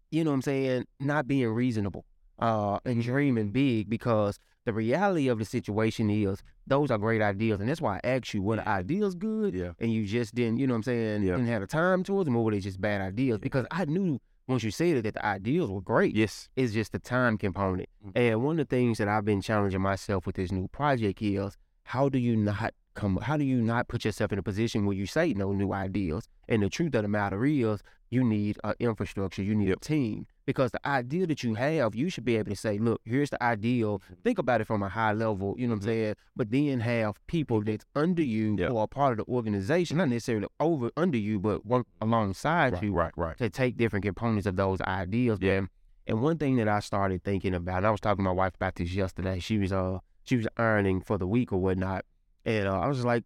you 0.09 0.23
know, 0.23 0.31
what 0.31 0.35
I'm 0.37 0.41
saying 0.41 0.85
not 0.99 1.27
being 1.27 1.47
reasonable, 1.47 2.05
uh, 2.39 2.79
and 2.85 2.97
Mm-hmm. 2.97 3.11
dreaming 3.11 3.49
big 3.51 3.89
because 3.89 4.39
the 4.65 4.73
reality 4.73 5.27
of 5.27 5.37
the 5.39 5.45
situation 5.45 6.09
is 6.09 6.41
those 6.67 6.89
are 6.91 6.97
great 6.97 7.21
ideas, 7.21 7.59
and 7.59 7.69
that's 7.69 7.81
why 7.81 7.99
I 8.03 8.07
asked 8.07 8.33
you 8.33 8.41
were 8.41 8.55
the 8.57 8.67
ideas 8.67 9.13
good, 9.15 9.53
yeah 9.53 9.71
and 9.79 9.93
you 9.93 10.05
just 10.05 10.33
didn't, 10.33 10.57
you 10.57 10.65
know, 10.67 10.73
what 10.73 10.77
I'm 10.77 10.83
saying, 10.83 11.23
Yeah. 11.23 11.35
didn't 11.35 11.47
have 11.47 11.61
the 11.61 11.67
time 11.67 12.03
towards 12.03 12.25
them, 12.25 12.35
or 12.35 12.43
were 12.43 12.51
they 12.51 12.59
just 12.59 12.81
bad 12.81 13.01
ideas? 13.01 13.37
Because 13.39 13.67
I 13.71 13.85
knew 13.85 14.19
once 14.47 14.63
you 14.63 14.71
said 14.71 14.97
it 14.97 15.01
that 15.03 15.13
the 15.15 15.25
ideas 15.25 15.69
were 15.69 15.81
great. 15.81 16.15
yes 16.15 16.49
It's 16.55 16.73
just 16.73 16.91
the 16.91 16.99
time 16.99 17.37
component. 17.37 17.89
Mhm. 18.05 18.11
And 18.15 18.43
one 18.43 18.59
of 18.59 18.67
the 18.67 18.75
things 18.75 18.97
that 18.99 19.07
I've 19.07 19.25
been 19.25 19.41
challenging 19.41 19.81
myself 19.81 20.25
with 20.25 20.35
this 20.35 20.51
new 20.51 20.67
project 20.67 21.21
is 21.21 21.57
how 21.85 22.09
do 22.09 22.17
you 22.19 22.35
not 22.35 22.73
come 22.95 23.17
how 23.17 23.35
do 23.35 23.43
you 23.43 23.61
not 23.61 23.87
put 23.89 24.05
yourself 24.05 24.31
in 24.31 24.39
a 24.39 24.43
position 24.43 24.85
where 24.85 24.95
you 24.95 25.05
say 25.05 25.33
no 25.33 25.51
new 25.53 25.71
ideas? 25.73 26.27
And 26.47 26.63
the 26.63 26.69
truth 26.69 26.93
of 26.95 27.01
the 27.03 27.07
matter 27.07 27.43
is 27.45 27.81
you 28.09 28.23
need 28.23 28.57
an 28.63 28.73
infrastructure, 28.79 29.41
you 29.43 29.55
need 29.55 29.69
a 29.71 29.75
team. 29.77 30.27
Because 30.45 30.71
the 30.71 30.87
idea 30.87 31.25
that 31.27 31.43
you 31.43 31.55
have, 31.55 31.95
you 31.95 32.09
should 32.09 32.23
be 32.23 32.37
able 32.37 32.51
to 32.51 32.55
say, 32.55 32.77
look, 32.77 33.01
here's 33.03 33.31
the 33.31 33.41
ideal. 33.43 34.01
Think 34.23 34.37
about 34.37 34.61
it 34.61 34.65
from 34.65 34.83
a 34.83 34.89
high 34.89 35.11
level, 35.11 35.55
you 35.57 35.67
know 35.67 35.73
what 35.73 35.81
I'm 35.81 35.87
saying? 35.87 36.15
But 36.35 36.51
then 36.51 36.79
have 36.81 37.15
people 37.27 37.63
that's 37.63 37.83
under 37.95 38.21
you 38.21 38.55
Yep. 38.57 38.69
who 38.69 38.77
are 38.77 38.87
part 38.87 39.19
of 39.19 39.25
the 39.25 39.31
organization, 39.33 39.97
not 39.97 40.09
necessarily 40.09 40.47
over 40.59 40.91
under 40.95 41.17
you, 41.17 41.39
but 41.39 41.65
work 41.65 41.87
alongside 41.99 42.73
right 42.73 42.83
you 42.83 42.93
right 42.93 43.11
right 43.17 43.37
to 43.39 43.49
take 43.49 43.75
different 43.77 44.05
components 44.05 44.45
of 44.47 44.55
those 44.55 44.79
ideas, 44.81 45.39
Yeah. 45.41 45.61
And 46.07 46.21
one 46.21 46.37
thing 46.37 46.55
that 46.57 46.67
I 46.67 46.79
started 46.81 47.23
thinking 47.23 47.55
about, 47.55 47.77
and 47.77 47.87
I 47.87 47.91
was 47.91 47.99
talking 47.99 48.23
to 48.23 48.29
my 48.29 48.31
wife 48.31 48.53
about 48.55 48.75
this 48.75 48.93
yesterday. 48.93 49.39
She 49.39 49.57
was 49.57 49.73
uh 49.73 49.99
she 50.25 50.35
was 50.35 50.47
ironing 50.57 51.01
for 51.01 51.17
the 51.17 51.27
week 51.27 51.53
or 51.53 51.57
whatnot, 51.57 52.05
and 52.45 52.67
uh, 52.67 52.79
I 52.79 52.87
was 52.87 53.05
like, 53.05 53.23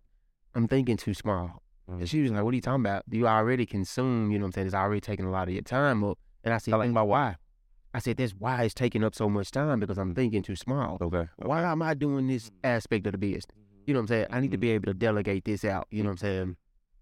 I'm 0.56 0.68
thinking 0.68 0.98
too 0.98 1.14
small. 1.14 1.62
And 1.88 2.02
mm. 2.02 2.08
she 2.08 2.22
was 2.22 2.32
like, 2.32 2.44
What 2.44 2.54
are 2.54 2.56
you 2.56 2.62
talking 2.62 2.82
about? 2.82 3.04
You 3.10 3.28
already 3.28 3.66
consume, 3.66 4.32
you 4.32 4.38
know 4.38 4.44
what 4.44 4.48
I'm 4.48 4.52
saying? 4.54 4.68
It's 4.68 4.76
already 4.76 5.02
taking 5.02 5.26
a 5.26 5.32
lot 5.32 5.48
of 5.48 5.54
your 5.54 5.64
time 5.64 6.04
up. 6.04 6.18
And 6.44 6.54
I 6.54 6.58
said, 6.58 6.80
Think 6.80 6.94
my 6.94 7.02
why. 7.02 7.36
I 7.94 8.00
said, 8.00 8.18
That's 8.18 8.34
why 8.34 8.64
it's 8.64 8.74
taking 8.74 9.04
up 9.04 9.16
so 9.16 9.30
much 9.30 9.52
time 9.52 9.80
because 9.80 9.98
I'm 9.98 10.14
thinking 10.14 10.42
too 10.42 10.56
small. 10.56 10.98
okay 11.02 11.28
Why 11.38 11.64
am 11.64 11.82
I 11.82 11.94
doing 11.94 12.28
this 12.28 12.46
mm-hmm. 12.46 12.66
aspect 12.66 13.06
of 13.08 13.14
the 13.14 13.18
business? 13.18 13.46
You 13.86 13.94
know 13.94 14.00
what 14.00 14.04
I'm 14.04 14.08
saying? 14.08 14.28
I 14.30 14.40
need 14.40 14.52
to 14.52 14.58
be 14.58 14.68
mm-hmm. 14.68 14.76
able 14.76 14.86
to 14.88 14.94
delegate 14.94 15.46
this 15.46 15.66
out. 15.66 15.88
You 15.90 16.04
know 16.04 16.10
what 16.10 16.14
I'm 16.14 16.18
saying? 16.18 16.56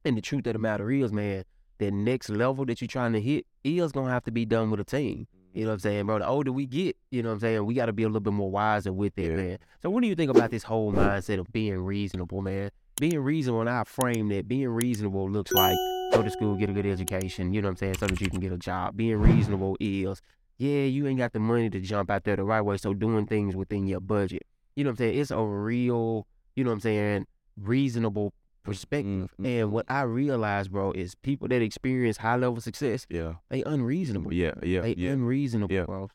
And 0.05 0.17
the 0.17 0.21
truth 0.21 0.47
of 0.47 0.53
the 0.53 0.59
matter 0.59 0.89
is, 0.89 1.11
man, 1.11 1.43
that 1.79 1.91
next 1.91 2.29
level 2.29 2.65
that 2.65 2.81
you're 2.81 2.87
trying 2.87 3.13
to 3.13 3.21
hit 3.21 3.45
is 3.63 3.91
gonna 3.91 4.09
have 4.09 4.23
to 4.23 4.31
be 4.31 4.45
done 4.45 4.71
with 4.71 4.79
a 4.79 4.85
team. 4.85 5.27
You 5.53 5.63
know 5.63 5.69
what 5.69 5.73
I'm 5.75 5.79
saying, 5.79 6.05
bro? 6.05 6.19
The 6.19 6.27
older 6.27 6.51
we 6.51 6.65
get, 6.65 6.97
you 7.09 7.23
know 7.23 7.29
what 7.29 7.35
I'm 7.35 7.39
saying, 7.39 7.65
we 7.65 7.73
got 7.73 7.87
to 7.87 7.93
be 7.93 8.03
a 8.03 8.07
little 8.07 8.21
bit 8.21 8.33
more 8.33 8.51
wiser 8.51 8.93
with 8.93 9.17
it, 9.17 9.31
Yeah. 9.31 9.35
man. 9.35 9.57
So, 9.81 9.89
what 9.89 10.01
do 10.01 10.07
you 10.07 10.15
think 10.15 10.29
about 10.29 10.51
this 10.51 10.63
whole 10.63 10.91
mindset 10.93 11.39
of 11.39 11.51
being 11.51 11.77
reasonable, 11.79 12.41
man? 12.41 12.69
Being 12.99 13.19
reasonable, 13.19 13.61
and 13.61 13.69
I 13.69 13.83
frame 13.83 14.27
that 14.29 14.47
being 14.47 14.67
reasonable 14.69 15.29
looks 15.29 15.51
like 15.53 15.77
go 16.13 16.21
to 16.23 16.29
school, 16.29 16.55
get 16.55 16.69
a 16.69 16.73
good 16.73 16.85
education, 16.85 17.53
you 17.53 17.61
know 17.61 17.67
what 17.67 17.71
I'm 17.73 17.77
saying, 17.77 17.95
so 17.99 18.07
that 18.07 18.19
you 18.21 18.29
can 18.29 18.39
get 18.39 18.51
a 18.51 18.57
job. 18.57 18.97
Being 18.97 19.17
reasonable 19.17 19.77
is, 19.79 20.21
yeah, 20.57 20.83
you 20.83 21.07
ain't 21.07 21.17
got 21.19 21.33
the 21.33 21.39
money 21.39 21.69
to 21.69 21.79
jump 21.79 22.09
out 22.09 22.23
there 22.23 22.35
the 22.35 22.43
right 22.43 22.61
way, 22.61 22.77
so 22.77 22.93
doing 22.93 23.25
things 23.25 23.55
within 23.55 23.87
your 23.87 23.99
budget. 23.99 24.43
You 24.75 24.83
know 24.83 24.89
what 24.89 24.93
I'm 24.93 24.97
saying? 24.97 25.19
It's 25.19 25.31
a 25.31 25.41
real, 25.43 26.27
you 26.55 26.63
know 26.63 26.69
what 26.71 26.75
I'm 26.75 26.79
saying, 26.81 27.27
reasonable 27.59 28.33
perspective. 28.67 29.29
Mhm. 29.39 29.45
And 29.45 29.71
what 29.71 29.85
I 29.89 30.01
realize, 30.03 30.67
bro, 30.67 30.91
is 30.91 31.15
people 31.15 31.47
that 31.47 31.61
experience 31.61 32.17
high 32.17 32.35
level 32.35 32.61
success, 32.61 33.05
Yeah. 33.09 33.35
they 33.49 33.63
unreasonable. 33.63 34.33
Yeah. 34.33 34.53
Yeah. 34.63 34.81
They 34.81 34.95
yeah. 34.97 35.11
unreasonable, 35.11 35.73
Yeah. 35.73 35.85
bro. 35.85 36.09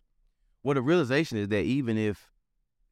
well, 0.64 0.74
the 0.74 0.82
realization 0.82 1.38
is 1.38 1.48
that 1.48 1.64
even 1.64 1.98
if, 1.98 2.30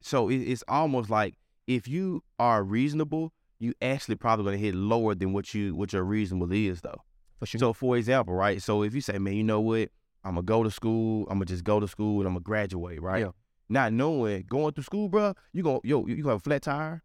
so 0.01 0.27
it, 0.29 0.37
it's 0.37 0.63
almost 0.67 1.09
like 1.09 1.35
if 1.67 1.87
you 1.87 2.21
are 2.37 2.63
reasonable, 2.63 3.31
you 3.59 3.73
actually 3.81 4.15
probably 4.15 4.43
gonna 4.45 4.57
hit 4.57 4.75
lower 4.75 5.15
than 5.15 5.31
what 5.33 5.53
you 5.53 5.73
what 5.75 5.93
your 5.93 6.03
reasonable 6.03 6.51
is 6.51 6.81
though. 6.81 7.01
For 7.39 7.45
sure. 7.45 7.59
So 7.59 7.73
for 7.73 7.95
example, 7.97 8.33
right? 8.33 8.61
So 8.61 8.83
if 8.83 8.93
you 8.93 9.01
say, 9.01 9.17
man, 9.19 9.33
you 9.35 9.43
know 9.43 9.61
what, 9.61 9.89
I'm 10.23 10.31
gonna 10.35 10.43
go 10.43 10.63
to 10.63 10.71
school, 10.71 11.23
I'm 11.29 11.35
gonna 11.37 11.45
just 11.45 11.63
go 11.63 11.79
to 11.79 11.87
school 11.87 12.19
and 12.19 12.27
I'm 12.27 12.33
gonna 12.33 12.43
graduate, 12.43 13.01
right? 13.01 13.21
Yeah. 13.21 13.31
Not 13.69 13.93
knowing 13.93 14.43
going 14.49 14.73
through 14.73 14.83
school, 14.83 15.07
bro, 15.07 15.33
you 15.53 15.63
gonna 15.63 15.79
yo 15.83 16.05
you 16.07 16.17
gonna 16.23 16.33
have 16.33 16.41
a 16.41 16.43
flat 16.43 16.63
tire, 16.63 17.03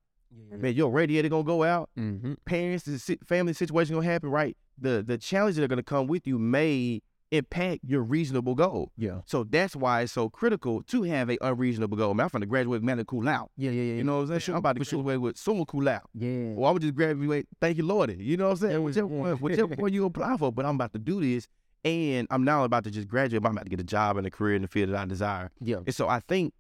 man, 0.51 0.75
your 0.75 0.91
radiator 0.91 1.29
gonna 1.29 1.45
go 1.45 1.63
out, 1.65 1.91
Mm-hmm. 1.99 2.35
parents, 2.45 2.85
the 2.85 3.19
family 3.25 3.53
situation 3.53 3.95
gonna 3.95 4.07
happen, 4.07 4.31
right? 4.31 4.57
The 4.79 5.03
the 5.07 5.19
challenges 5.19 5.57
that 5.57 5.65
are 5.65 5.69
gonna 5.69 5.83
come 5.83 6.07
with 6.07 6.27
you 6.27 6.39
may 6.39 7.03
impact 7.33 7.81
your 7.85 8.03
reasonable 8.03 8.55
goal. 8.55 8.93
Yeah. 8.97 9.21
So 9.27 9.43
that's 9.43 9.75
why 9.75 10.03
it's 10.03 10.13
so 10.13 10.29
critical 10.31 10.83
to 10.85 11.03
have 11.03 11.29
a 11.29 11.37
unreasonable 11.41 11.97
goal. 11.97 12.15
Man, 12.15 12.29
I'm 12.33 12.41
finna 12.41 12.49
graduate 12.49 12.81
with 12.81 12.83
magna 12.85 13.05
cum 13.05 13.23
laude. 13.23 13.49
Yeah, 13.57 13.71
yeah, 13.73 13.83
yeah. 13.83 13.95
You 13.97 14.05
know 14.05 14.21
what 14.23 14.31
I'm 14.31 14.39
saying? 14.41 14.55
I'm 14.55 14.59
about 14.59 14.77
to 14.77 14.85
graduate 14.85 15.21
with 15.21 15.37
summa 15.37 15.67
cum 15.67 15.81
laude. 15.81 16.03
Yeah. 16.15 16.55
Or 16.57 16.69
I 16.69 16.71
would 16.71 16.83
just 16.83 16.95
graduate, 16.95 17.49
thank 17.61 17.79
you, 17.79 17.85
Lordy. 17.85 18.17
You 18.21 18.37
know 18.37 18.45
what 18.45 18.51
I'm 18.53 18.57
saying? 18.59 18.73
Yeah, 18.75 18.79
Whichever 18.79 19.07
one, 19.09 19.33
whichever 19.39 19.75
one 19.75 19.93
you 19.93 20.05
apply 20.05 20.37
for. 20.37 20.53
But 20.53 20.67
I'm 20.67 20.77
about 20.77 20.93
to 20.93 21.01
do 21.01 21.21
this, 21.21 21.49
and 21.85 22.29
I'm 22.31 22.45
now 22.45 22.63
about 22.63 22.85
to 22.85 22.93
just 22.93 23.09
graduate. 23.09 23.43
But 23.43 23.49
I'm 23.49 23.57
about 23.57 23.65
to 23.65 23.71
get 23.71 23.81
a 23.81 23.85
job 23.85 24.17
and 24.19 24.27
a 24.27 24.31
career 24.31 24.55
in 24.55 24.63
the 24.63 24.69
field 24.69 24.91
that 24.91 24.97
I 24.97 25.05
desire. 25.07 25.51
Yeah. 25.61 25.79
And 25.85 25.95
so 25.95 26.09
I 26.09 26.21
think, 26.21 26.55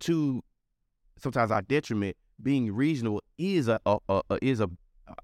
to 0.00 0.42
sometimes 1.18 1.50
our 1.50 1.62
detriment, 1.62 2.16
being 2.44 2.72
reasonable 2.72 3.22
is 3.38 3.66
a, 3.68 3.80
a, 3.86 3.98
a, 4.08 4.22
a 4.30 4.38
is 4.44 4.60
a, 4.60 4.70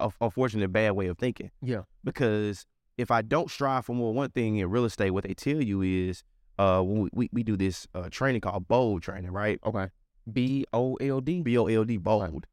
a 0.01 0.11
unfortunate 0.21 0.73
bad 0.73 0.93
way 0.93 1.07
of 1.07 1.19
thinking. 1.19 1.51
Yeah. 1.63 1.83
Because 2.03 2.67
if 2.99 3.11
I 3.13 3.23
don't 3.23 3.49
strive 3.51 3.85
for 3.87 3.95
more, 3.95 4.13
one 4.13 4.31
thing 4.31 4.57
in 4.57 4.69
real 4.69 4.85
estate, 4.85 5.11
what 5.11 5.25
they 5.25 5.35
tell 5.35 5.63
you 5.63 5.83
is, 5.83 6.25
uh, 6.59 6.81
when 6.83 7.03
we, 7.05 7.09
we, 7.13 7.29
we 7.33 7.43
do 7.45 7.57
this 7.57 7.87
uh, 7.95 8.09
training 8.11 8.41
called 8.41 8.67
bold 8.67 9.03
training, 9.03 9.31
right? 9.31 9.61
Okay. 9.65 9.87
B 10.31 10.67
O 10.73 10.97
L 10.97 11.21
D. 11.21 11.43
B 11.43 11.57
O 11.57 11.67
L 11.67 11.85
D, 11.85 11.97
bold. 11.97 12.47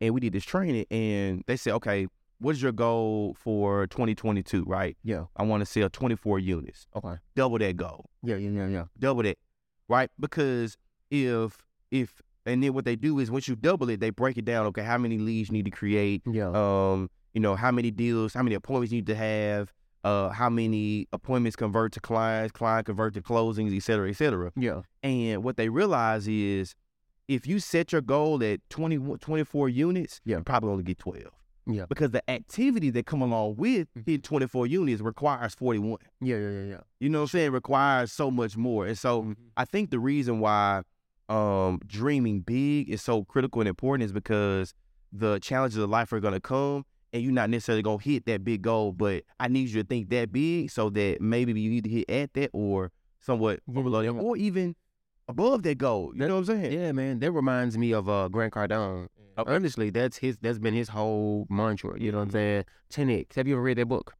And 0.00 0.14
we 0.14 0.20
did 0.20 0.32
this 0.32 0.44
training, 0.44 0.84
and 0.92 1.42
they 1.48 1.56
said, 1.56 1.72
okay, 1.74 2.06
what 2.38 2.52
is 2.52 2.62
your 2.62 2.70
goal 2.70 3.34
for 3.36 3.88
2022, 3.88 4.62
right? 4.64 4.96
Yeah. 5.02 5.24
I 5.36 5.42
want 5.42 5.60
to 5.62 5.66
sell 5.66 5.88
24 5.90 6.38
units, 6.38 6.86
Okay. 6.94 7.16
double 7.34 7.58
that 7.58 7.76
goal, 7.76 8.04
Yeah, 8.22 8.36
yeah, 8.36 8.50
yeah, 8.50 8.68
yeah. 8.68 8.84
double 8.96 9.24
that, 9.24 9.38
right? 9.88 10.08
Because 10.20 10.76
if, 11.10 11.58
if, 11.90 12.22
and 12.48 12.62
then 12.62 12.74
what 12.74 12.84
they 12.84 12.96
do 12.96 13.18
is 13.18 13.30
once 13.30 13.46
you 13.48 13.54
double 13.56 13.88
it, 13.90 14.00
they 14.00 14.10
break 14.10 14.36
it 14.38 14.44
down. 14.44 14.66
Okay, 14.66 14.82
how 14.82 14.98
many 14.98 15.18
leads 15.18 15.48
you 15.48 15.52
need 15.52 15.64
to 15.66 15.70
create? 15.70 16.22
Yeah. 16.26 16.48
Um, 16.50 17.10
you 17.34 17.40
know, 17.40 17.54
how 17.54 17.70
many 17.70 17.90
deals, 17.90 18.34
how 18.34 18.42
many 18.42 18.54
appointments 18.54 18.92
you 18.92 18.98
need 18.98 19.06
to 19.06 19.14
have? 19.14 19.72
Uh, 20.04 20.28
how 20.30 20.48
many 20.48 21.06
appointments 21.12 21.56
convert 21.56 21.92
to 21.92 22.00
clients, 22.00 22.52
client 22.52 22.86
convert 22.86 23.14
to 23.14 23.20
closings, 23.20 23.76
et 23.76 23.82
cetera, 23.82 24.08
et 24.08 24.16
cetera. 24.16 24.50
yeah. 24.56 24.80
And 25.02 25.42
what 25.44 25.56
they 25.56 25.68
realize 25.68 26.26
is 26.28 26.74
if 27.26 27.46
you 27.46 27.58
set 27.60 27.92
your 27.92 28.00
goal 28.00 28.42
at 28.42 28.60
20, 28.70 29.18
24 29.18 29.68
units, 29.68 30.20
Yeah. 30.24 30.38
you 30.38 30.44
probably 30.44 30.70
only 30.70 30.84
get 30.84 30.98
12. 30.98 31.24
Yeah. 31.66 31.84
Because 31.86 32.12
the 32.12 32.22
activity 32.30 32.88
that 32.90 33.04
come 33.04 33.20
along 33.20 33.56
with 33.56 33.88
hitting 33.94 34.22
24 34.22 34.66
units 34.68 35.02
requires 35.02 35.54
41. 35.54 35.98
Yeah, 36.22 36.36
yeah, 36.38 36.48
yeah, 36.48 36.62
yeah. 36.64 36.80
You 37.00 37.10
know 37.10 37.18
what 37.18 37.22
I'm 37.24 37.28
saying? 37.28 37.52
Requires 37.52 38.10
so 38.10 38.30
much 38.30 38.56
more. 38.56 38.86
And 38.86 38.96
so 38.96 39.22
Mhm. 39.24 39.36
I 39.56 39.66
think 39.66 39.90
the 39.90 39.98
reason 39.98 40.38
why 40.40 40.82
um, 41.28 41.80
dreaming 41.86 42.40
big 42.40 42.88
is 42.88 43.02
so 43.02 43.24
critical 43.24 43.60
and 43.60 43.68
important 43.68 44.04
is 44.04 44.12
because 44.12 44.74
the 45.12 45.38
challenges 45.40 45.78
of 45.78 45.88
life 45.90 46.12
are 46.12 46.20
going 46.20 46.34
to 46.34 46.40
come 46.40 46.84
and 47.12 47.22
you're 47.22 47.32
not 47.32 47.48
necessarily 47.50 47.82
going 47.82 47.98
to 47.98 48.04
hit 48.04 48.26
that 48.26 48.44
big 48.44 48.62
goal, 48.62 48.92
but 48.92 49.24
I 49.40 49.48
need 49.48 49.68
you 49.68 49.82
to 49.82 49.86
think 49.88 50.10
that 50.10 50.30
big 50.32 50.70
so 50.70 50.90
that 50.90 51.20
maybe 51.20 51.58
you 51.58 51.70
either 51.72 51.88
hit 51.88 52.10
at 52.10 52.34
that 52.34 52.50
or 52.52 52.92
somewhat 53.20 53.60
below 53.70 54.02
that 54.02 54.10
or 54.10 54.36
even 54.36 54.76
above 55.26 55.62
that 55.62 55.78
goal. 55.78 56.12
You 56.14 56.20
That- 56.20 56.28
know 56.28 56.34
what 56.40 56.48
I'm 56.50 56.62
saying? 56.62 56.72
Yeah, 56.72 56.92
man. 56.92 57.18
That 57.20 57.32
reminds 57.32 57.76
me 57.78 57.92
of 57.92 58.08
uh 58.08 58.28
Grant 58.28 58.52
Cardone. 58.52 59.08
Okay. 59.38 59.54
Honestly, 59.54 59.90
that's 59.90 60.16
his 60.18 60.36
that's 60.38 60.58
been 60.58 60.74
his 60.74 60.88
whole 60.88 61.46
mantra. 61.48 61.98
You 62.00 62.10
know 62.12 62.18
what 62.18 62.22
I'm 62.24 62.28
Mhm. 62.30 62.32
saying? 62.32 62.64
10X. 62.90 63.36
Have 63.36 63.46
you 63.46 63.54
ever 63.54 63.62
read 63.62 63.78
that 63.78 63.86
book? 63.86 64.14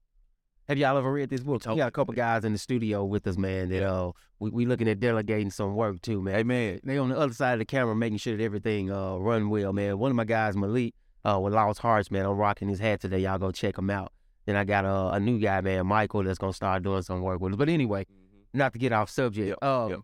Have 0.69 0.77
y'all 0.77 0.99
ever 0.99 1.11
read 1.11 1.31
this 1.31 1.41
book? 1.41 1.55
We 1.55 1.59
Totally. 1.61 1.79
got 1.79 1.89
a 1.89 1.93
couple 1.93 2.13
guys 2.15 2.45
in 2.45 2.53
the 2.53 2.59
studio 2.59 3.03
with 3.05 3.27
us, 3.27 3.39
man, 3.39 3.71
that 3.71 3.83
uh 3.83 4.13
we, 4.39 4.51
we 4.51 4.67
looking 4.67 4.87
at 4.89 5.01
delegating 5.01 5.51
some 5.51 5.75
work 5.75 6.03
too, 6.03 6.21
man. 6.21 6.35
Hey, 6.35 6.43
man. 6.43 6.81
They 6.85 6.99
on 6.99 7.09
the 7.09 7.19
other 7.19 7.33
side 7.33 7.55
of 7.55 7.59
the 7.61 7.65
camera 7.65 7.95
making 7.97 8.19
sure 8.19 8.37
that 8.37 8.43
everything 8.43 8.93
uh 8.93 9.17
run 9.17 9.49
well, 9.49 9.73
man. 9.73 9.99
One 9.99 10.11
of 10.11 10.17
my 10.17 10.25
guys, 10.25 10.57
Malik, 10.57 10.95
uh 11.25 11.41
with 11.41 11.55
Lost 11.55 11.81
Hearts, 11.81 12.11
man, 12.11 12.27
I'm 12.27 12.37
rocking 12.37 12.69
his 12.69 12.81
hat 12.81 13.01
today. 13.01 13.21
Y'all 13.21 13.39
go 13.39 13.51
check 13.51 13.79
him 13.79 13.89
out. 13.89 14.13
Then 14.45 14.57
I 14.57 14.65
got 14.65 14.85
uh, 14.85 15.11
a 15.13 15.21
new 15.21 15.39
guy, 15.39 15.61
man, 15.63 15.87
Michael, 15.87 16.23
that's 16.25 16.39
gonna 16.39 16.53
start 16.53 16.83
doing 16.83 17.03
some 17.03 17.23
work 17.23 17.41
with 17.41 17.53
us. 17.53 17.57
But 17.59 17.69
anyway, 17.71 18.07
not 18.53 18.73
to 18.75 18.79
get 18.79 18.93
off 18.93 19.09
subject. 19.11 19.49
Yep, 19.49 19.59
uh, 19.63 19.87
yep. 19.91 20.01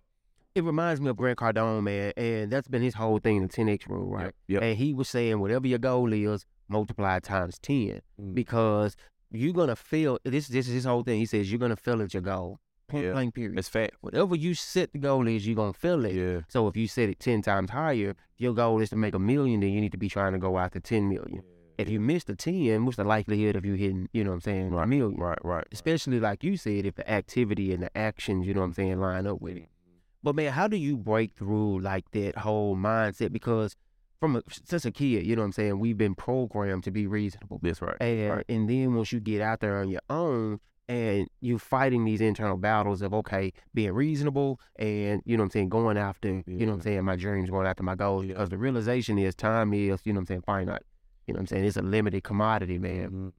It 0.55 0.65
reminds 0.65 1.01
me 1.01 1.09
of 1.11 1.17
Grant 1.17 1.39
Cardone, 1.39 1.83
man, 1.83 2.13
and 2.17 2.51
that's 2.51 2.69
been 2.69 2.83
his 2.83 2.95
whole 2.95 3.19
thing, 3.19 3.43
the 3.43 3.49
10X 3.49 3.89
rule, 3.89 4.09
right? 4.11 4.33
Yep. 4.49 4.63
And 4.63 4.79
he 4.79 4.93
was 4.95 5.09
saying 5.09 5.41
whatever 5.41 5.67
your 5.67 5.79
goal 5.79 6.13
is, 6.13 6.45
multiply 6.69 7.19
times 7.21 7.59
10 7.59 8.01
Mm. 8.21 8.35
because 8.35 8.97
you're 9.35 9.53
gonna 9.53 9.77
feel 9.77 10.19
this. 10.25 10.49
This 10.49 10.69
is 10.69 10.75
his 10.75 10.85
whole 10.85 11.03
thing. 11.03 11.19
He 11.19 11.27
says 11.27 11.51
you're 11.51 11.59
gonna 11.59 11.77
feel 11.77 12.01
at 12.03 12.15
your 12.15 12.23
goal. 12.23 12.59
Point 12.89 13.07
Yeah. 13.07 13.13
blank. 13.13 13.35
Period. 13.35 13.59
It's 13.59 13.69
fact. 13.69 13.95
Whatever 14.01 14.35
you 14.37 14.55
set 14.55 14.93
the 14.93 14.99
goal 14.99 15.27
is, 15.27 15.47
you're 15.47 15.57
gonna 15.57 15.73
feel 15.73 16.05
it. 16.05 16.15
Yeah. 16.15 16.41
So 16.49 16.69
if 16.69 16.77
you 16.77 16.87
set 16.87 17.09
it 17.09 17.19
ten 17.19 17.43
times 17.43 17.71
higher, 17.71 18.15
your 18.37 18.55
goal 18.55 18.81
is 18.81 18.91
to 18.91 18.97
make 18.97 19.15
a 19.15 19.19
million, 19.19 19.61
then 19.61 19.71
you 19.71 19.81
need 19.81 19.93
to 19.93 19.99
be 19.99 20.09
trying 20.09 20.33
to 20.33 20.39
go 20.39 20.57
out 20.59 20.73
to 20.73 20.81
ten 20.81 21.09
million. 21.09 21.43
If 21.77 21.89
you 21.89 21.99
miss 21.99 22.23
the 22.25 22.37
ten, 22.37 22.85
what's 22.85 22.99
the 22.99 23.05
likelihood 23.05 23.57
of 23.57 23.65
you 23.65 23.75
hitting, 23.75 24.09
you 24.13 24.23
know 24.23 24.31
what 24.31 24.35
I'm 24.37 24.41
saying, 24.43 24.67
a 24.73 24.77
Right, 24.77 24.89
million? 24.89 25.19
Right, 25.19 25.39
right. 25.43 25.67
Especially 25.73 26.21
like 26.21 26.45
you 26.45 26.57
said, 26.57 26.87
if 26.87 26.95
the 26.95 27.11
activity 27.11 27.73
and 27.73 27.83
the 27.83 27.97
actions, 27.99 28.47
you 28.47 28.55
know 28.55 28.61
what 28.61 28.67
I'm 28.67 28.75
saying, 28.75 29.01
line 29.01 29.27
up 29.27 29.41
with 29.41 29.57
it. 29.57 29.63
Mm-hmm. 29.63 29.99
But 30.23 30.37
man, 30.37 30.53
how 30.53 30.69
do 30.69 30.77
you 30.77 30.97
break 30.97 31.33
through 31.35 31.81
like 31.81 32.09
that 32.13 32.39
whole 32.39 32.77
mindset? 32.77 33.33
Because 33.33 33.75
from 34.25 34.37
a, 34.37 34.43
since 34.65 34.87
a 34.87 34.91
kid, 34.91 35.27
you 35.27 35.37
know 35.37 35.43
what 35.43 35.47
I'm 35.47 35.53
saying, 35.53 35.79
we've 35.79 35.99
been 35.99 36.15
programmed 36.15 36.83
to 36.85 36.91
be 36.91 37.07
reasonable. 37.07 37.61
That's 37.63 37.83
right. 37.83 37.97
And 38.01 38.31
right. 38.31 38.45
and 38.49 38.71
then 38.71 38.95
once 38.95 39.13
you 39.13 39.21
get 39.21 39.43
out 39.43 39.61
there 39.61 39.77
on 39.77 39.91
your 39.91 40.01
own 40.09 40.61
and 40.89 41.29
you're 41.43 41.59
fighting 41.59 42.07
these 42.07 42.23
internal 42.23 42.57
battles 42.57 43.03
of 43.03 43.13
okay, 43.13 43.53
being 43.75 43.93
reasonable 43.93 44.61
and 44.77 45.21
you 45.27 45.37
know 45.37 45.43
what 45.43 45.49
I'm 45.49 45.51
saying, 45.51 45.69
going 45.69 45.99
after, 45.99 46.43
you 46.47 46.65
know 46.65 46.73
what 46.73 46.77
I'm 46.77 46.81
saying, 46.81 47.05
my 47.05 47.17
dreams, 47.17 47.51
going 47.51 47.67
after 47.67 47.83
my 47.83 47.97
goals. 47.97 48.25
Yeah. 48.25 48.33
Because 48.33 48.49
the 48.49 48.57
realization 48.57 49.19
is 49.19 49.35
time 49.35 49.75
is, 49.75 50.01
you 50.05 50.15
know 50.15 50.21
what 50.21 50.23
I'm 50.23 50.27
saying, 50.27 50.43
finite. 50.47 50.83
You 51.27 51.35
know 51.35 51.39
what 51.39 51.43
I'm 51.43 51.47
saying? 51.49 51.65
It's 51.67 51.77
a 51.77 51.83
limited 51.83 52.25
commodity, 52.25 52.79
man. 52.79 53.11
Mhm, 53.11 53.33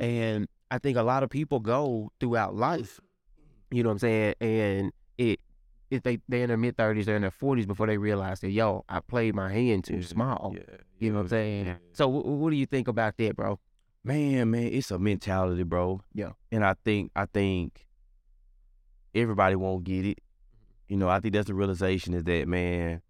mhm. 0.00 0.04
And 0.04 0.48
I 0.72 0.78
think 0.78 0.96
a 0.96 1.04
lot 1.04 1.22
of 1.22 1.30
people 1.30 1.60
go 1.60 2.10
throughout 2.18 2.56
life, 2.56 2.98
you 3.70 3.84
know 3.84 3.90
what 3.90 3.92
I'm 3.92 3.98
saying, 4.00 4.34
and 4.40 4.92
it 5.18 5.38
if 5.92 6.02
they 6.02 6.18
they're 6.28 6.42
in 6.44 6.48
their 6.48 6.56
mid 6.56 6.76
thirties, 6.76 7.06
they're 7.06 7.16
in 7.16 7.22
their 7.22 7.30
forties 7.30 7.66
before 7.66 7.86
they 7.86 7.98
realize 7.98 8.40
that 8.40 8.50
yo, 8.50 8.84
I 8.88 9.00
played 9.00 9.34
my 9.34 9.52
hand 9.52 9.84
too 9.84 9.96
Yeah, 9.96 10.06
small. 10.06 10.54
Yeah, 10.56 10.76
You 10.98 11.10
know 11.10 11.16
what 11.18 11.22
I'm 11.22 11.28
saying? 11.28 11.66
yeah. 11.66 11.74
So 11.92 12.10
wh- 12.10 12.24
what 12.40 12.50
do 12.50 12.56
you 12.56 12.66
think 12.66 12.88
about 12.88 13.16
that, 13.18 13.36
bro? 13.36 13.58
Man, 14.04 14.50
man, 14.50 14.64
it's 14.72 14.90
a 14.90 14.98
mentality, 14.98 15.62
bro. 15.62 16.00
Yeah. 16.14 16.30
And 16.50 16.64
I 16.64 16.74
think 16.84 17.12
I 17.14 17.26
think 17.26 17.86
everybody 19.14 19.54
won't 19.56 19.84
get 19.84 20.04
it. 20.06 20.18
You 20.88 20.96
know, 20.96 21.08
I 21.08 21.20
think 21.20 21.34
that's 21.34 21.46
the 21.46 21.54
realization 21.54 22.14
is 22.14 22.24
that 22.24 22.48
man, 22.48 23.02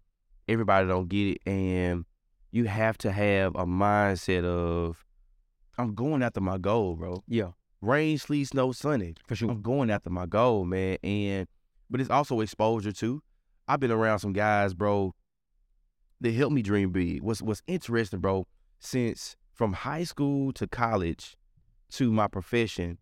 everybody 0.47 0.87
don't 0.87 1.07
get 1.09 1.27
it, 1.35 1.37
and 1.45 2.05
you 2.51 2.65
have 2.65 2.97
to 2.99 3.11
have 3.11 3.55
a 3.55 3.65
mindset 3.65 4.43
of 4.45 5.03
I'm 5.77 5.95
going 5.95 6.21
after 6.21 6.41
my 6.41 6.57
goal, 6.57 6.95
bro. 6.95 7.23
Yeah, 7.27 7.51
Rain, 7.81 8.17
sleet, 8.17 8.45
snow, 8.45 8.71
sunny. 8.71 9.15
for 9.27 9.35
sure. 9.35 9.49
I'm 9.49 9.61
going 9.61 9.89
after 9.89 10.09
my 10.09 10.25
goal, 10.27 10.63
man. 10.65 10.97
And 11.03 11.47
but 11.89 12.01
it's 12.01 12.09
also 12.09 12.39
exposure 12.39 12.91
too. 12.91 13.21
I've 13.67 13.79
been 13.79 13.91
around 13.91 14.19
some 14.19 14.33
guys, 14.33 14.73
bro, 14.73 15.13
that 16.21 16.33
helped 16.33 16.53
me 16.53 16.61
dream 16.61 16.91
big. 16.91 17.21
What's 17.21 17.41
what's 17.41 17.61
interesting, 17.67 18.19
bro, 18.19 18.47
since 18.79 19.35
from 19.53 19.73
high 19.73 20.03
school 20.03 20.51
to 20.53 20.67
college 20.67 21.37
to 21.91 22.11
my 22.11 22.27
profession, 22.27 22.97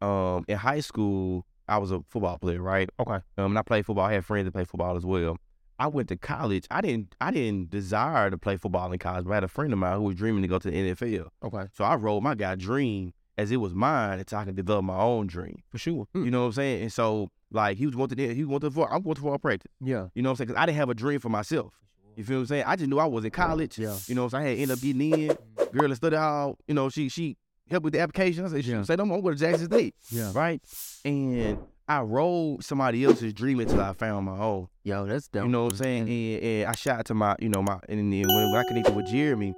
um, 0.00 0.44
in 0.48 0.56
high 0.56 0.80
school, 0.80 1.46
I 1.68 1.78
was 1.78 1.92
a 1.92 2.00
football 2.08 2.38
player, 2.38 2.60
right? 2.60 2.90
Okay. 2.98 3.20
Um, 3.38 3.52
and 3.52 3.58
I 3.58 3.62
played 3.62 3.86
football. 3.86 4.06
I 4.06 4.14
had 4.14 4.24
friends 4.24 4.46
that 4.46 4.52
played 4.52 4.68
football 4.68 4.96
as 4.96 5.06
well. 5.06 5.36
I 5.78 5.88
went 5.88 6.08
to 6.08 6.16
college. 6.16 6.64
I 6.70 6.80
didn't 6.80 7.14
I 7.20 7.30
didn't 7.30 7.70
desire 7.70 8.30
to 8.30 8.38
play 8.38 8.56
football 8.56 8.92
in 8.92 8.98
college, 8.98 9.24
but 9.24 9.32
I 9.32 9.36
had 9.36 9.44
a 9.44 9.48
friend 9.48 9.72
of 9.72 9.78
mine 9.78 9.96
who 9.96 10.02
was 10.02 10.16
dreaming 10.16 10.42
to 10.42 10.48
go 10.48 10.58
to 10.58 10.70
the 10.70 10.76
NFL. 10.76 11.28
Okay. 11.44 11.66
So 11.72 11.84
I 11.84 11.96
rolled 11.96 12.22
my 12.22 12.34
guy 12.34 12.54
dream 12.54 13.12
as 13.38 13.50
it 13.50 13.56
was 13.56 13.74
mine 13.74 14.18
until 14.18 14.38
I 14.38 14.44
could 14.44 14.56
develop 14.56 14.84
my 14.84 14.98
own 14.98 15.26
dream. 15.26 15.62
For 15.70 15.78
sure. 15.78 16.06
You 16.14 16.22
hmm. 16.22 16.30
know 16.30 16.40
what 16.40 16.46
I'm 16.46 16.52
saying? 16.52 16.82
And 16.82 16.92
so 16.92 17.28
like 17.50 17.76
he 17.76 17.86
was 17.86 17.96
wanted 17.96 18.18
he 18.18 18.44
was 18.44 18.46
wanted 18.46 18.72
for 18.72 18.92
I'm 18.92 19.02
going 19.02 19.14
to 19.14 19.20
for 19.20 19.38
practice. 19.38 19.70
Yeah. 19.80 20.08
You 20.14 20.22
know 20.22 20.30
what 20.30 20.32
I'm 20.32 20.36
saying? 20.36 20.48
Because 20.48 20.62
I 20.62 20.66
didn't 20.66 20.78
have 20.78 20.90
a 20.90 20.94
dream 20.94 21.20
for 21.20 21.28
myself. 21.28 21.78
You 22.16 22.24
feel 22.24 22.36
what 22.36 22.40
I'm 22.40 22.46
saying? 22.46 22.64
I 22.66 22.76
just 22.76 22.90
knew 22.90 22.98
I 22.98 23.06
was 23.06 23.24
in 23.24 23.30
college. 23.30 23.78
Yeah. 23.78 23.96
You 24.06 24.14
know 24.14 24.24
what 24.24 24.34
I'm 24.34 24.42
saying? 24.42 24.46
I 24.46 24.50
had 24.50 24.58
ended 24.58 24.76
up 24.76 24.82
getting 24.82 25.12
in. 25.12 25.30
Hmm. 25.30 25.78
Girl 25.78 25.88
that 25.88 25.96
studied 25.96 26.16
hall, 26.18 26.58
you 26.66 26.74
know, 26.74 26.88
she 26.90 27.08
she 27.08 27.36
helped 27.70 27.84
with 27.84 27.94
the 27.94 28.00
application. 28.00 28.44
I 28.44 28.48
said, 28.48 28.64
she 28.64 28.70
Yeah. 28.70 28.82
said, 28.82 29.00
I'm 29.00 29.08
gonna 29.08 29.22
go 29.22 29.30
to 29.30 29.36
Jackson 29.36 29.66
State. 29.66 29.94
Yeah. 30.10 30.32
Right? 30.34 30.60
And 31.04 31.58
I 31.88 32.00
rode 32.00 32.62
somebody 32.62 33.04
else's 33.04 33.32
dream 33.32 33.60
until 33.60 33.80
I 33.80 33.92
found 33.92 34.26
my 34.26 34.38
own. 34.38 34.68
Yo, 34.84 35.06
that's 35.06 35.28
dope. 35.28 35.44
You 35.44 35.50
know 35.50 35.64
what 35.64 35.72
I'm 35.72 35.78
saying? 35.78 36.02
And, 36.08 36.42
and 36.42 36.68
I 36.68 36.72
shot 36.72 37.04
to 37.06 37.14
my, 37.14 37.36
you 37.40 37.48
know, 37.48 37.62
my 37.62 37.78
and 37.88 38.12
then 38.12 38.28
when 38.28 38.54
I 38.54 38.64
connected 38.64 38.94
with 38.94 39.06
Jeremy, 39.06 39.54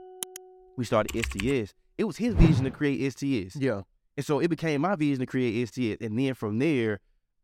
we 0.77 0.85
started 0.85 1.13
STS. 1.25 1.75
It 1.99 2.05
was 2.05 2.17
his 2.17 2.35
vision 2.35 2.65
to 2.65 2.71
create 2.71 3.13
STS. 3.13 3.57
Yeah. 3.57 3.83
And 4.17 4.25
so 4.25 4.39
it 4.41 4.49
became 4.49 4.81
my 4.83 4.95
vision 4.97 5.21
to 5.21 5.27
create 5.27 5.69
STS. 5.69 5.97
And 6.01 6.19
then 6.19 6.35
from 6.35 6.59
there, 6.59 7.01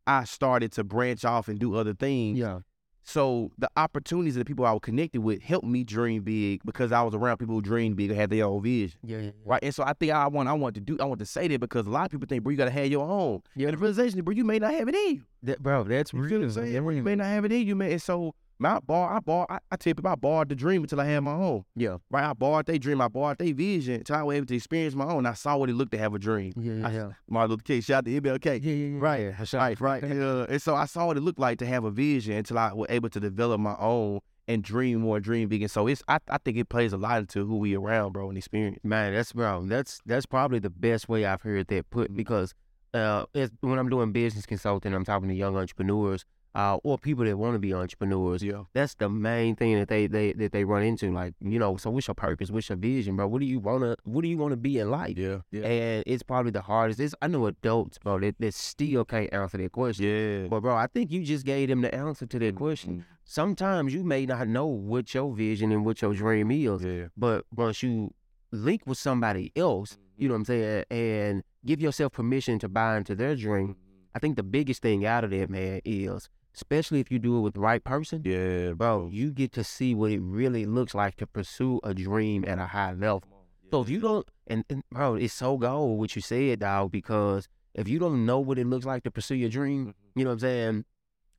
I 0.07 0.23
started 0.23 0.71
to 0.73 0.83
branch 0.83 1.25
off 1.25 1.47
and 1.47 1.59
do 1.59 1.75
other 1.75 1.93
things. 1.93 2.37
Yeah. 2.39 2.59
So 3.03 3.51
the 3.57 3.69
opportunities 3.77 4.35
of 4.35 4.41
the 4.41 4.45
people 4.45 4.63
I 4.63 4.71
was 4.71 4.81
connected 4.83 5.21
with 5.21 5.41
helped 5.41 5.65
me 5.65 5.83
dream 5.83 6.21
big 6.21 6.61
because 6.63 6.91
I 6.91 7.01
was 7.01 7.15
around 7.15 7.37
people 7.37 7.55
who 7.55 7.61
dreamed 7.61 7.95
big 7.95 8.11
and 8.11 8.19
had 8.19 8.29
their 8.29 8.45
own 8.45 8.61
vision. 8.61 8.99
Yeah. 9.03 9.17
Yeah. 9.17 9.31
Right. 9.43 9.59
And 9.63 9.73
so 9.73 9.83
I 9.83 9.93
think 9.93 10.11
I 10.11 10.27
want 10.27 10.47
I 10.47 10.53
want 10.53 10.75
to 10.75 10.81
do 10.81 10.97
I 10.99 11.05
want 11.05 11.19
to 11.19 11.25
say 11.25 11.47
that 11.47 11.59
because 11.59 11.87
a 11.87 11.89
lot 11.89 12.05
of 12.05 12.11
people 12.11 12.27
think, 12.27 12.43
bro, 12.43 12.51
you 12.51 12.57
gotta 12.57 12.69
have 12.71 12.85
your 12.87 13.07
own. 13.09 13.41
Yeah. 13.55 13.69
And 13.69 13.73
the 13.77 13.79
realization, 13.81 14.21
bro, 14.21 14.33
you 14.35 14.45
may 14.45 14.59
not 14.59 14.73
have 14.73 14.87
it 14.87 14.95
in 14.95 15.15
you. 15.15 15.21
That, 15.43 15.63
bro, 15.63 15.83
that's 15.83 16.13
You 16.13 16.19
real. 16.19 16.29
feel 16.29 16.39
what 16.39 16.45
I'm 16.45 16.51
saying? 16.51 16.85
That 16.85 16.93
You 16.93 17.03
may 17.03 17.15
not 17.15 17.25
have 17.25 17.43
it 17.45 17.51
in 17.51 17.65
you, 17.67 17.75
man. 17.75 17.91
And 17.91 18.01
so 18.01 18.35
my 18.61 18.79
bar, 18.79 19.13
I 19.15 19.19
bar, 19.19 19.47
I, 19.49 19.57
I 19.71 19.75
tell 19.75 19.93
people 19.93 20.09
I 20.11 20.15
barred 20.15 20.49
the 20.49 20.55
dream 20.55 20.83
until 20.83 21.01
I 21.01 21.05
had 21.05 21.21
my 21.21 21.33
own. 21.33 21.63
Yeah. 21.75 21.97
Right. 22.09 22.23
I 22.23 22.33
barred 22.33 22.67
their 22.67 22.77
dream, 22.77 23.01
I 23.01 23.07
barred 23.07 23.39
their 23.39 23.53
vision 23.53 23.95
until 23.95 24.15
I 24.15 24.23
was 24.23 24.37
able 24.37 24.45
to 24.45 24.55
experience 24.55 24.93
my 24.95 25.05
own. 25.05 25.25
I 25.25 25.33
saw 25.33 25.57
what 25.57 25.69
it 25.69 25.73
looked 25.73 25.91
to 25.93 25.97
have 25.97 26.13
a 26.13 26.19
dream. 26.19 26.53
Yeah. 26.55 26.73
Yeah. 26.73 26.87
I- 26.87 26.91
Yeah. 26.91 27.09
Martin 27.29 27.51
Luther 27.51 27.63
King, 27.63 27.81
shout 27.81 27.97
out 27.99 28.05
to 28.05 28.21
MLK. 28.21 28.45
Yeah. 28.63 28.71
Yeah. 28.71 28.85
yeah. 28.93 28.99
Right. 28.99 29.21
Yeah. 29.21 29.31
That's 29.37 29.53
Right, 29.53 29.79
right. 29.81 30.03
Uh, 30.21 30.45
and 30.49 30.61
so 30.61 30.75
I 30.75 30.85
saw 30.85 31.07
what 31.07 31.17
it 31.17 31.21
looked 31.21 31.39
like 31.39 31.57
to 31.59 31.65
have 31.65 31.83
a 31.83 31.91
vision 31.91 32.33
until 32.37 32.59
I 32.59 32.71
was 32.73 32.87
able 32.89 33.09
to 33.09 33.19
develop 33.19 33.59
my 33.59 33.75
own 33.79 34.19
and 34.47 34.63
dream 34.63 35.01
more, 35.01 35.19
dream 35.19 35.49
big. 35.49 35.61
And 35.61 35.71
so 35.71 35.87
it's 35.87 36.03
I, 36.07 36.19
I 36.29 36.37
think 36.37 36.57
it 36.57 36.69
plays 36.69 36.93
a 36.93 36.97
lot 36.97 37.19
into 37.19 37.45
who 37.45 37.57
we 37.57 37.75
around, 37.75 38.11
bro, 38.13 38.29
and 38.29 38.37
experience. 38.37 38.79
Man, 38.83 39.13
that's 39.13 39.33
bro. 39.33 39.65
That's 39.65 40.01
that's 40.05 40.25
probably 40.25 40.59
the 40.59 40.69
best 40.69 41.07
way 41.09 41.25
I've 41.25 41.41
heard 41.41 41.67
that 41.67 41.89
put 41.89 42.15
because 42.15 42.53
uh, 42.93 43.25
when 43.61 43.79
I'm 43.79 43.89
doing 43.89 44.11
business 44.11 44.45
consulting, 44.45 44.93
I'm 44.93 45.05
talking 45.05 45.29
to 45.29 45.33
young 45.35 45.55
entrepreneurs 45.55 46.25
uh, 46.53 46.77
or 46.83 46.97
people 46.97 47.23
that 47.25 47.37
want 47.37 47.55
to 47.55 47.59
be 47.59 47.73
entrepreneurs. 47.73 48.43
Yeah. 48.43 48.63
That's 48.73 48.95
the 48.95 49.09
main 49.09 49.55
thing 49.55 49.79
that 49.79 49.87
they, 49.87 50.07
they 50.07 50.33
that 50.33 50.51
they 50.51 50.63
run 50.63 50.83
into. 50.83 51.11
Like 51.11 51.33
you 51.39 51.59
know, 51.59 51.77
so 51.77 51.89
what's 51.89 52.07
your 52.07 52.15
purpose? 52.15 52.51
What's 52.51 52.69
your 52.69 52.77
vision, 52.77 53.15
bro? 53.15 53.27
What 53.27 53.39
do 53.39 53.45
you 53.45 53.59
wanna 53.59 53.95
What 54.03 54.21
do 54.21 54.27
you 54.27 54.37
wanna 54.37 54.57
be 54.57 54.79
in 54.79 54.91
life? 54.91 55.17
Yeah. 55.17 55.39
Yeah. 55.51 55.63
And 55.65 56.03
it's 56.05 56.23
probably 56.23 56.51
the 56.51 56.61
hardest. 56.61 56.99
It's, 56.99 57.15
I 57.21 57.27
know 57.27 57.45
adults, 57.45 57.97
bro, 57.97 58.19
that, 58.19 58.35
that 58.39 58.53
still 58.53 59.05
can't 59.05 59.33
answer 59.33 59.57
that 59.57 59.71
question. 59.71 60.05
Yeah. 60.05 60.47
But 60.47 60.61
bro, 60.61 60.75
I 60.75 60.87
think 60.87 61.11
you 61.11 61.23
just 61.23 61.45
gave 61.45 61.69
them 61.69 61.81
the 61.81 61.93
answer 61.93 62.25
to 62.25 62.39
that 62.39 62.55
question. 62.55 63.05
Sometimes 63.23 63.93
you 63.93 64.03
may 64.03 64.25
not 64.25 64.47
know 64.47 64.65
what 64.65 65.13
your 65.13 65.33
vision 65.33 65.71
and 65.71 65.85
what 65.85 66.01
your 66.01 66.13
dream 66.13 66.51
is, 66.51 66.83
Yeah. 66.83 67.07
but 67.15 67.45
once 67.55 67.81
you 67.81 68.13
link 68.51 68.81
with 68.85 68.97
somebody 68.97 69.53
else, 69.55 69.97
you 70.17 70.27
know 70.27 70.33
what 70.33 70.39
I'm 70.39 70.45
saying, 70.45 70.83
and 70.91 71.43
give 71.65 71.79
yourself 71.79 72.11
permission 72.11 72.59
to 72.59 72.67
buy 72.67 72.97
into 72.97 73.15
their 73.15 73.35
dream, 73.37 73.77
I 74.13 74.19
think 74.19 74.35
the 74.35 74.43
biggest 74.43 74.81
thing 74.81 75.05
out 75.05 75.23
of 75.23 75.29
that, 75.29 75.49
man, 75.49 75.79
is 75.85 76.27
especially 76.55 76.99
if 76.99 77.11
you 77.11 77.19
do 77.19 77.37
it 77.37 77.41
with 77.41 77.53
the 77.53 77.59
right 77.59 77.83
person, 77.83 78.21
Yeah, 78.25 78.73
bro, 78.73 79.09
you 79.11 79.31
get 79.31 79.51
to 79.53 79.63
see 79.63 79.95
what 79.95 80.11
it 80.11 80.19
really 80.21 80.65
looks 80.65 80.93
like 80.93 81.15
to 81.17 81.27
pursue 81.27 81.79
a 81.83 81.93
dream 81.93 82.43
at 82.47 82.59
a 82.59 82.67
high 82.67 82.93
level. 82.93 83.23
So 83.71 83.81
if 83.81 83.89
you 83.89 84.01
don't, 84.01 84.27
and, 84.47 84.65
and 84.69 84.83
bro, 84.91 85.15
it's 85.15 85.33
so 85.33 85.57
gold 85.57 85.97
what 85.99 86.15
you 86.15 86.21
said, 86.21 86.59
dog, 86.59 86.91
because 86.91 87.47
if 87.73 87.87
you 87.87 87.99
don't 87.99 88.25
know 88.25 88.39
what 88.39 88.59
it 88.59 88.67
looks 88.67 88.85
like 88.85 89.03
to 89.03 89.11
pursue 89.11 89.35
your 89.35 89.49
dream, 89.49 89.93
you 90.15 90.25
know 90.25 90.31
what 90.31 90.33
I'm 90.33 90.39
saying, 90.39 90.85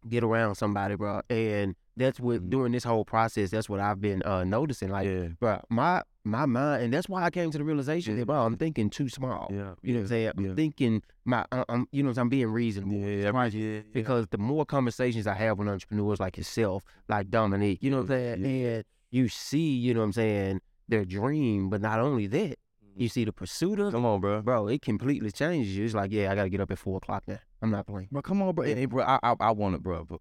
get 0.08 0.24
around 0.24 0.54
somebody, 0.54 0.94
bro. 0.94 1.20
And 1.28 1.76
that's 1.94 2.18
what 2.18 2.40
Mhm. 2.40 2.50
during 2.50 2.72
this 2.72 2.84
whole 2.84 3.04
process, 3.04 3.50
that's 3.50 3.68
what 3.68 3.80
I've 3.80 4.00
been 4.00 4.22
uh, 4.24 4.44
noticing. 4.44 4.88
Like, 4.88 5.08
yeah. 5.08 5.28
bro, 5.38 5.60
my 5.68 6.02
my 6.24 6.46
mind, 6.46 6.84
and 6.84 6.94
that's 6.94 7.08
why 7.08 7.24
I 7.24 7.30
came 7.30 7.50
to 7.50 7.58
the 7.58 7.64
realization 7.64 8.16
that, 8.16 8.26
bro, 8.26 8.44
I'm 8.44 8.56
thinking 8.56 8.90
too 8.90 9.08
small. 9.08 9.48
Yeah. 9.50 9.74
You 9.82 9.94
know 9.94 10.00
what 10.00 10.02
I'm 10.02 10.08
saying? 10.08 10.32
Yeah. 10.38 10.48
I'm 10.50 10.56
thinking 10.56 11.02
my, 11.24 11.44
I'm, 11.68 11.86
you 11.90 12.02
know, 12.02 12.12
I'm 12.16 12.28
being 12.28 12.48
reasonable. 12.48 12.96
Yeah, 12.96 13.30
right. 13.30 13.52
Yeah, 13.52 13.76
yeah. 13.76 13.80
Because 13.92 14.26
the 14.28 14.38
more 14.38 14.64
conversations 14.64 15.26
I 15.26 15.34
have 15.34 15.58
with 15.58 15.68
entrepreneurs 15.68 16.20
like 16.20 16.36
yourself, 16.36 16.84
like 17.08 17.30
Dominique, 17.30 17.82
you 17.82 17.90
know 17.90 17.98
what 17.98 18.10
I'm 18.10 18.42
saying? 18.42 18.44
And 18.44 18.84
you 19.10 19.28
see, 19.28 19.74
you 19.74 19.94
know 19.94 20.00
what 20.00 20.06
I'm 20.06 20.12
saying, 20.12 20.60
their 20.88 21.04
dream, 21.04 21.70
but 21.70 21.80
not 21.80 21.98
only 21.98 22.26
that, 22.28 22.56
you 22.96 23.06
mm-hmm. 23.06 23.06
see 23.06 23.24
the 23.24 23.32
pursuit 23.32 23.80
of, 23.80 23.92
Come 23.92 24.06
on, 24.06 24.20
bro. 24.20 24.42
bro, 24.42 24.68
it 24.68 24.82
completely 24.82 25.30
changes 25.30 25.76
you. 25.76 25.84
It's 25.84 25.94
like, 25.94 26.12
yeah, 26.12 26.30
I 26.30 26.34
got 26.34 26.44
to 26.44 26.50
get 26.50 26.60
up 26.60 26.70
at 26.70 26.78
four 26.78 26.98
o'clock 26.98 27.24
now. 27.26 27.38
I'm 27.62 27.70
not 27.70 27.86
playing. 27.86 28.08
Bro, 28.12 28.22
come 28.22 28.42
on, 28.42 28.54
bro. 28.54 28.64
Hey, 28.64 28.86
bro, 28.86 29.04
I, 29.04 29.18
I, 29.22 29.34
I 29.40 29.50
want 29.52 29.74
it, 29.74 29.82
bro. 29.82 30.04
But 30.04 30.20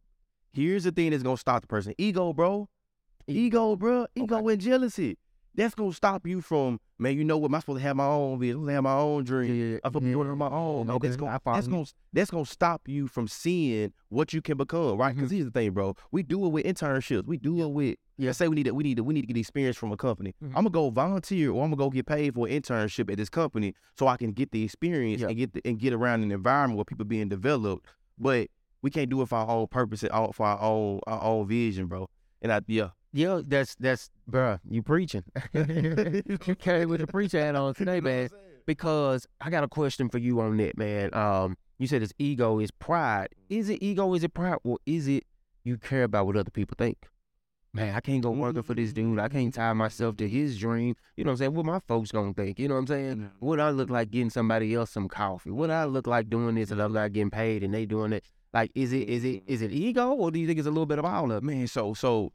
here's 0.54 0.84
the 0.84 0.92
thing 0.92 1.12
that's 1.12 1.24
gonna 1.24 1.38
stop 1.38 1.62
the 1.62 1.68
person: 1.68 1.94
ego, 1.98 2.34
bro. 2.34 2.70
Ego, 3.28 3.76
bro. 3.76 4.08
Ego 4.16 4.48
and 4.48 4.62
jealousy. 4.62 5.18
That's 5.54 5.76
gonna 5.76 5.92
stop 5.94 6.26
you 6.26 6.40
from, 6.42 6.80
man. 6.98 7.18
You 7.18 7.24
know 7.26 7.38
what? 7.38 7.50
Am 7.50 7.56
I 7.56 7.60
supposed 7.60 7.80
to 7.80 7.84
have 7.84 7.98
my 7.98 8.06
own 8.06 8.40
vision? 8.40 8.56
I'm 8.56 8.62
supposed 8.62 8.70
to 8.70 8.74
have 8.76 8.84
my 8.84 8.94
own 8.94 9.24
dream. 9.26 9.56
Yeah, 9.56 9.80
I'm 9.84 9.90
supposed 9.90 9.94
to 9.96 10.08
be 10.08 10.12
doing 10.14 10.28
it 10.28 10.32
on 10.32 10.38
my 10.38 10.50
own. 10.50 10.90
Okay, 10.90 11.08
That's 11.08 11.18
gonna, 11.18 11.40
that's 11.44 11.68
gonna, 11.68 11.86
that's 12.14 12.32
gonna 12.32 12.46
stop 12.46 12.88
you 12.88 13.08
from 13.08 13.28
seeing 13.28 13.92
what 14.10 14.32
you 14.34 14.42
can 14.42 14.58
become, 14.58 14.98
right? 14.98 15.14
Because 15.14 15.30
here's 15.32 15.46
the 15.46 15.52
thing, 15.52 15.72
bro. 15.72 15.96
We 16.12 16.24
do 16.24 16.46
it 16.46 16.50
with 16.50 16.66
internships. 16.66 17.26
We 17.26 17.38
do 17.38 17.62
it 17.62 17.68
with. 17.68 17.98
Yeah. 18.18 18.32
Say 18.34 18.48
we 18.48 18.56
need 18.56 18.64
to, 18.66 18.72
we 18.74 18.84
need 18.84 18.98
to, 18.98 19.04
we 19.04 19.14
need 19.14 19.22
to 19.22 19.28
get 19.28 19.38
experience 19.38 19.76
from 19.78 19.92
a 19.92 19.98
company. 19.98 20.36
Mhm. 20.44 20.50
I'm 20.50 20.54
gonna 20.64 20.70
go 20.70 20.90
volunteer 20.92 21.50
or 21.52 21.64
I'm 21.64 21.72
gonna 21.72 21.76
go 21.78 21.90
get 21.90 22.06
paid 22.06 22.36
for 22.36 22.48
an 22.48 22.54
internship 22.54 23.10
at 23.12 23.18
this 23.18 23.30
company 23.30 23.74
so 23.98 24.08
I 24.08 24.16
can 24.18 24.32
get 24.32 24.52
the 24.52 24.64
experience 24.64 25.22
Yeah. 25.22 25.28
and 25.30 25.38
get 25.38 25.54
the, 25.54 25.62
and 25.66 25.80
get 25.80 25.92
around 25.92 26.22
an 26.24 26.32
environment 26.32 26.78
where 26.78 26.86
people 26.86 27.06
being 27.06 27.30
developed. 27.30 27.88
But 28.20 28.50
we 28.84 28.90
can't 28.92 29.10
do 29.10 29.22
it 29.24 29.28
for 29.30 29.36
our 29.40 29.50
own 29.50 29.68
purpose 29.68 30.04
and 30.04 30.12
all- 30.12 30.32
for 30.34 30.46
our 30.46 30.62
own 30.62 31.00
our 31.08 31.22
own 31.22 31.48
vision, 31.48 31.88
bro. 31.88 32.08
And 32.44 32.52
I 32.54 32.62
yeah. 32.68 32.90
Yeah, 33.13 33.41
that's, 33.45 33.76
that's, 33.76 34.10
bro, 34.28 34.60
you 34.69 34.82
preaching. 34.82 35.24
you 35.54 36.56
carry 36.58 36.86
with 36.86 37.02
the 37.02 37.08
preacher 37.08 37.39
hat 37.39 37.56
on 37.56 37.74
today, 37.74 38.00
man. 38.00 38.30
because 38.65 39.28
I 39.41 39.50
got 39.50 39.63
a 39.63 39.67
question 39.67 40.10
for 40.10 40.17
you 40.17 40.39
on 40.39 40.58
that, 40.58 40.78
man. 40.78 41.13
Um, 41.13 41.58
you 41.78 41.88
said 41.88 42.04
it's 42.04 42.13
ego, 42.19 42.60
is 42.60 42.71
pride. 42.71 43.30
Is 43.50 43.69
it 43.69 43.82
ego? 43.82 44.13
Is 44.13 44.24
it 44.24 44.34
pride, 44.34 44.60
or 44.63 44.78
is 44.86 45.08
it 45.08 45.26
you 45.63 45.78
care 45.78 46.04
about 46.04 46.26
what 46.26 46.38
other 46.38 46.52
people 46.52 46.76
think? 46.78 47.08
Man, 47.74 47.95
I 47.95 48.02
can't 48.02 48.21
go 48.21 48.32
working 48.32 48.63
for 48.63 48.74
this 48.74 48.91
mm-hmm. 48.91 49.15
dude. 49.15 49.19
I 49.19 49.30
can't 49.30 49.54
mm-hmm. 49.54 49.62
tie 49.62 49.74
myself 49.74 50.17
to 50.17 50.28
his 50.28 50.58
dream. 50.60 50.95
You 51.15 51.24
know 51.24 51.30
what 51.30 51.34
I'm 51.34 51.38
saying? 51.38 51.54
What 51.54 51.65
my 51.65 51.80
folks 51.88 52.12
gonna 52.12 52.34
think? 52.34 52.60
You 52.60 52.67
know 52.67 52.76
what 52.76 52.82
I'm 52.82 52.88
saying? 52.88 53.32
What 53.39 53.60
I 53.60 53.69
look 53.69 53.89
like 53.89 54.12
getting 54.12 54.30
somebody 54.30 54.74
else 54.76 54.91
some 54.91 55.08
coffee? 55.08 55.52
What 55.52 55.71
I 55.71 55.86
look 55.86 56.06
like 56.06 56.30
doing 56.30 56.56
this 56.56 56.71
and 56.71 56.82
I'm 56.82 56.93
not 56.93 57.13
getting 57.13 57.32
paid 57.32 57.63
and 57.63 57.74
they 57.74 57.86
doing 57.86 58.12
it? 58.12 58.26
Like, 58.54 58.71
is 58.76 58.91
it 58.91 59.08
is 59.08 59.24
it 59.24 59.43
mm-hmm. 59.43 59.54
is 59.54 59.62
it 59.62 59.71
ego 59.71 60.12
or 60.12 60.32
do 60.32 60.39
you 60.39 60.47
think 60.47 60.60
it's 60.60 60.67
a 60.67 60.71
little 60.71 60.86
bit 60.86 61.00
of 61.00 61.06
all 61.06 61.32
of 61.32 61.38
it? 61.38 61.43
Man, 61.43 61.65
so 61.67 61.93
so 61.93 62.32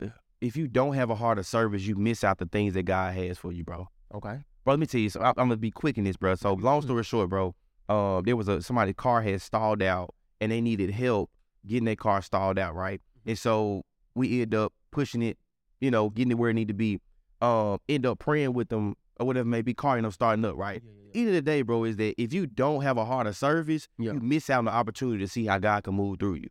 if 0.47 0.57
you 0.57 0.69
don't 0.69 0.95
have 0.95 1.11
a 1.11 1.15
heart 1.15 1.39
of 1.39 1.47
service, 1.47 1.83
you 1.83 1.97
miss 1.97 2.23
out 2.25 2.39
the 2.39 2.47
things 2.47 2.75
that 2.75 2.85
God 2.85 3.15
has 3.15 3.37
for 3.39 3.53
you, 3.53 3.65
bro. 3.65 3.89
Okay. 4.15 4.39
Bro, 4.65 4.75
let 4.75 4.81
me 4.81 4.87
tell 4.87 5.01
you. 5.01 5.11
So 5.11 5.21
I, 5.21 5.29
I'm 5.31 5.35
gonna 5.35 5.57
be 5.57 5.71
quick 5.71 5.99
in 5.99 6.05
this, 6.05 6.17
bro. 6.17 6.35
So 6.37 6.55
long 6.55 6.79
Mm-hmm. 6.81 6.87
story 6.89 7.03
short, 7.05 7.29
bro. 7.31 7.55
Um, 7.89 8.25
there 8.25 8.37
was 8.37 8.49
a 8.49 8.63
somebody's 8.63 8.95
car 8.97 9.23
had 9.23 9.41
stalled 9.43 9.83
out, 9.83 10.15
and 10.41 10.51
they 10.53 10.61
needed 10.61 10.91
help 10.91 11.31
getting 11.67 11.85
their 11.85 11.97
car 11.97 12.23
stalled 12.23 12.59
out, 12.59 12.75
right? 12.75 13.01
Mm-hmm. 13.01 13.31
And 13.31 13.39
so 13.39 13.83
we 14.15 14.43
end 14.43 14.55
up 14.55 14.73
pushing 14.93 15.23
it, 15.23 15.37
you 15.81 15.91
know, 15.91 16.11
getting 16.11 16.33
it 16.33 16.39
where 16.39 16.51
it 16.51 16.55
need 16.55 16.69
to 16.69 16.75
be. 16.75 17.01
Um, 17.43 17.79
end 17.89 18.07
up 18.07 18.19
praying 18.19 18.55
with 18.55 18.69
them 18.71 18.95
or 19.21 19.27
whatever 19.27 19.47
it 19.47 19.51
may 19.51 19.63
be, 19.63 19.75
car, 19.75 19.97
you 19.97 20.03
know, 20.03 20.11
starting 20.11 20.45
up, 20.45 20.57
right? 20.57 20.83
End 21.15 21.29
of 21.29 21.35
the 21.35 21.43
day, 21.43 21.63
bro, 21.63 21.85
is 21.85 21.97
that 21.97 22.15
if 22.21 22.33
you 22.33 22.47
don't 22.47 22.83
have 22.83 22.97
a 22.99 23.05
heart 23.05 23.27
of 23.27 23.37
service, 23.37 23.89
Yeah. 23.99 24.13
you 24.13 24.21
miss 24.21 24.49
out 24.51 24.59
on 24.59 24.65
the 24.67 24.73
opportunity 24.73 25.19
to 25.25 25.29
see 25.29 25.47
how 25.47 25.59
God 25.59 25.85
can 25.85 25.95
move 25.95 26.19
through 26.19 26.35
you. 26.35 26.49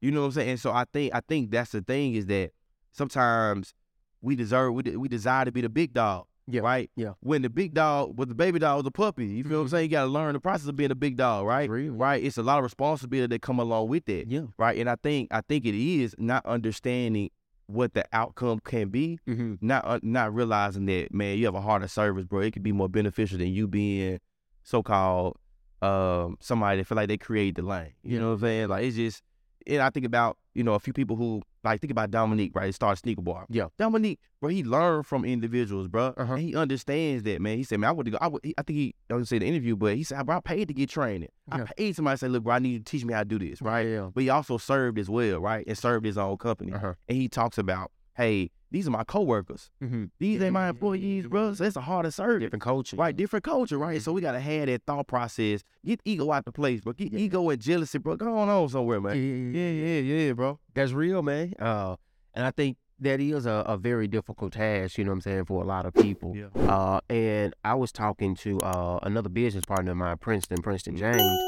You 0.00 0.10
know 0.10 0.20
what 0.20 0.26
I'm 0.26 0.32
saying? 0.32 0.48
And 0.50 0.60
so 0.60 0.72
I 0.72 0.84
think 0.92 1.14
I 1.14 1.20
think 1.26 1.50
that's 1.50 1.72
the 1.72 1.80
thing 1.80 2.14
is 2.14 2.26
that 2.26 2.50
sometimes 2.96 3.74
we 4.22 4.34
deserve 4.36 4.74
we, 4.74 4.82
de- 4.82 4.96
we 4.96 5.08
desire 5.08 5.44
to 5.44 5.52
be 5.52 5.60
the 5.60 5.68
big 5.68 5.92
dog. 5.92 6.26
Yeah, 6.48 6.60
Right? 6.60 6.90
yeah. 6.94 7.14
When 7.20 7.42
the 7.42 7.50
big 7.50 7.74
dog 7.74 8.16
was 8.16 8.28
the 8.28 8.34
baby 8.34 8.60
dog 8.60 8.76
was 8.78 8.86
a 8.86 8.90
puppy. 8.92 9.26
You 9.26 9.42
feel 9.42 9.58
what 9.58 9.58
I'm 9.62 9.66
Mhm. 9.66 9.70
saying? 9.70 9.84
You 9.84 9.90
gotta 9.90 10.10
learn 10.10 10.32
the 10.34 10.38
process 10.40 10.68
of 10.68 10.76
being 10.76 10.92
a 10.92 10.94
big 10.94 11.16
dog, 11.16 11.44
right? 11.44 11.68
Real. 11.68 11.92
Right. 11.92 12.22
It's 12.22 12.38
a 12.38 12.42
lot 12.44 12.58
of 12.58 12.64
responsibility 12.64 13.34
that 13.34 13.42
come 13.42 13.58
along 13.58 13.88
with 13.88 14.04
that. 14.04 14.28
Yeah. 14.28 14.42
Right. 14.56 14.78
And 14.78 14.88
I 14.88 14.94
think 14.94 15.28
I 15.32 15.40
think 15.40 15.64
it 15.64 15.74
is 15.74 16.14
not 16.18 16.46
understanding 16.46 17.30
what 17.66 17.94
the 17.94 18.04
outcome 18.12 18.60
can 18.60 18.90
be, 18.90 19.18
Mm-hmm. 19.26 19.54
not 19.60 19.84
uh, 19.84 19.98
not 20.04 20.32
realizing 20.32 20.86
that, 20.86 21.12
man, 21.12 21.36
you 21.36 21.46
have 21.46 21.56
a 21.56 21.60
heart 21.60 21.82
of 21.82 21.90
service, 21.90 22.24
bro. 22.26 22.40
It 22.42 22.52
could 22.52 22.62
be 22.62 22.70
more 22.70 22.88
beneficial 22.88 23.38
than 23.38 23.48
you 23.48 23.66
being 23.66 24.20
so 24.62 24.84
called 24.84 25.36
um 25.82 26.36
somebody 26.40 26.78
that 26.78 26.84
feel 26.86 26.96
like 26.96 27.08
they 27.08 27.18
create 27.18 27.56
the 27.56 27.62
lane. 27.62 27.92
You 28.04 28.20
know 28.20 28.28
what 28.28 28.34
I'm 28.34 28.40
saying? 28.40 28.68
Like 28.68 28.84
it's 28.84 28.96
just 28.96 29.22
and 29.66 29.82
I 29.82 29.90
think 29.90 30.06
about, 30.06 30.38
you 30.54 30.62
know, 30.62 30.74
a 30.74 30.78
few 30.78 30.92
people 30.92 31.16
who 31.16 31.42
like 31.64 31.80
think 31.80 31.90
about 31.90 32.10
Dominique, 32.10 32.52
right? 32.54 32.66
He 32.66 32.72
started 32.72 32.98
sneaker 33.00 33.22
bar. 33.22 33.46
Yeah. 33.48 33.66
Dominique, 33.78 34.20
bro, 34.40 34.50
he 34.50 34.62
learned 34.64 35.06
from 35.06 35.24
individuals, 35.24 35.88
bro. 35.88 36.14
Uh-huh. 36.16 36.34
And 36.34 36.42
he 36.42 36.54
understands 36.54 37.24
that, 37.24 37.40
man. 37.40 37.56
He 37.56 37.64
said, 37.64 37.80
man, 37.80 37.90
I 37.90 37.92
would 37.92 38.10
go. 38.10 38.18
I 38.20 38.28
would. 38.28 38.42
I 38.56 38.62
think 38.62 38.76
he. 38.78 38.94
I 39.10 39.14
don't 39.14 39.24
say 39.26 39.38
the 39.38 39.46
interview, 39.46 39.76
but 39.76 39.96
he 39.96 40.04
said, 40.04 40.24
bro, 40.24 40.36
I 40.36 40.40
paid 40.40 40.68
to 40.68 40.74
get 40.74 40.88
training. 40.88 41.28
Yeah. 41.48 41.62
I 41.62 41.72
paid 41.76 41.96
somebody 41.96 42.14
to 42.14 42.18
say, 42.18 42.28
look, 42.28 42.44
bro, 42.44 42.54
I 42.54 42.58
need 42.58 42.70
you 42.70 42.78
to 42.78 42.84
teach 42.84 43.04
me 43.04 43.12
how 43.12 43.20
to 43.20 43.24
do 43.24 43.38
this, 43.38 43.60
right? 43.60 43.86
Yeah. 43.86 44.10
But 44.14 44.22
he 44.22 44.30
also 44.30 44.58
served 44.58 44.98
as 44.98 45.10
well, 45.10 45.40
right? 45.40 45.66
And 45.66 45.76
served 45.76 46.06
his 46.06 46.16
own 46.16 46.36
company. 46.38 46.72
Uh-huh. 46.72 46.94
And 47.08 47.18
he 47.18 47.28
talks 47.28 47.58
about, 47.58 47.90
hey, 48.16 48.50
these 48.70 48.88
are 48.88 48.90
my 48.90 49.04
coworkers. 49.04 49.70
Mm-hmm. 49.82 50.04
These 50.18 50.42
ain't 50.42 50.52
my 50.52 50.68
employees, 50.70 51.26
bro. 51.26 51.54
So 51.54 51.64
it's 51.64 51.76
a 51.76 51.80
harder 51.80 52.10
service. 52.10 52.42
Different 52.42 52.62
culture. 52.62 52.96
Right, 52.96 53.16
different 53.16 53.44
culture, 53.44 53.78
right? 53.78 54.00
So 54.02 54.12
we 54.12 54.20
gotta 54.20 54.40
have 54.40 54.66
that 54.66 54.82
thought 54.86 55.06
process. 55.06 55.62
Get 55.84 56.00
ego 56.04 56.32
out 56.32 56.44
the 56.44 56.52
place, 56.52 56.80
bro. 56.80 56.92
Get 56.92 57.14
ego 57.14 57.48
and 57.50 57.60
jealousy, 57.60 57.98
bro. 57.98 58.16
Go 58.16 58.36
on, 58.36 58.48
on 58.48 58.68
somewhere, 58.68 59.00
man. 59.00 59.16
Yeah, 59.16 59.60
Yeah, 59.60 60.00
yeah, 60.00 60.00
yeah, 60.26 60.32
bro. 60.32 60.58
That's 60.74 60.92
real, 60.92 61.22
man. 61.22 61.54
Uh, 61.58 61.96
and 62.34 62.44
I 62.44 62.50
think 62.50 62.76
that 63.00 63.20
is 63.20 63.44
a, 63.46 63.62
a 63.66 63.76
very 63.76 64.08
difficult 64.08 64.54
task, 64.54 64.96
you 64.98 65.04
know 65.04 65.10
what 65.10 65.16
I'm 65.16 65.20
saying, 65.20 65.44
for 65.44 65.62
a 65.62 65.66
lot 65.66 65.84
of 65.86 65.92
people. 65.94 66.34
Yeah. 66.34 66.46
Uh, 66.68 67.00
and 67.10 67.54
I 67.62 67.74
was 67.74 67.92
talking 67.92 68.34
to 68.36 68.58
uh, 68.60 68.98
another 69.02 69.28
business 69.28 69.64
partner 69.64 69.90
of 69.92 69.98
mine, 69.98 70.16
Princeton, 70.18 70.62
Princeton 70.62 70.96
Mm-hmm. 70.96 71.18
James. 71.18 71.40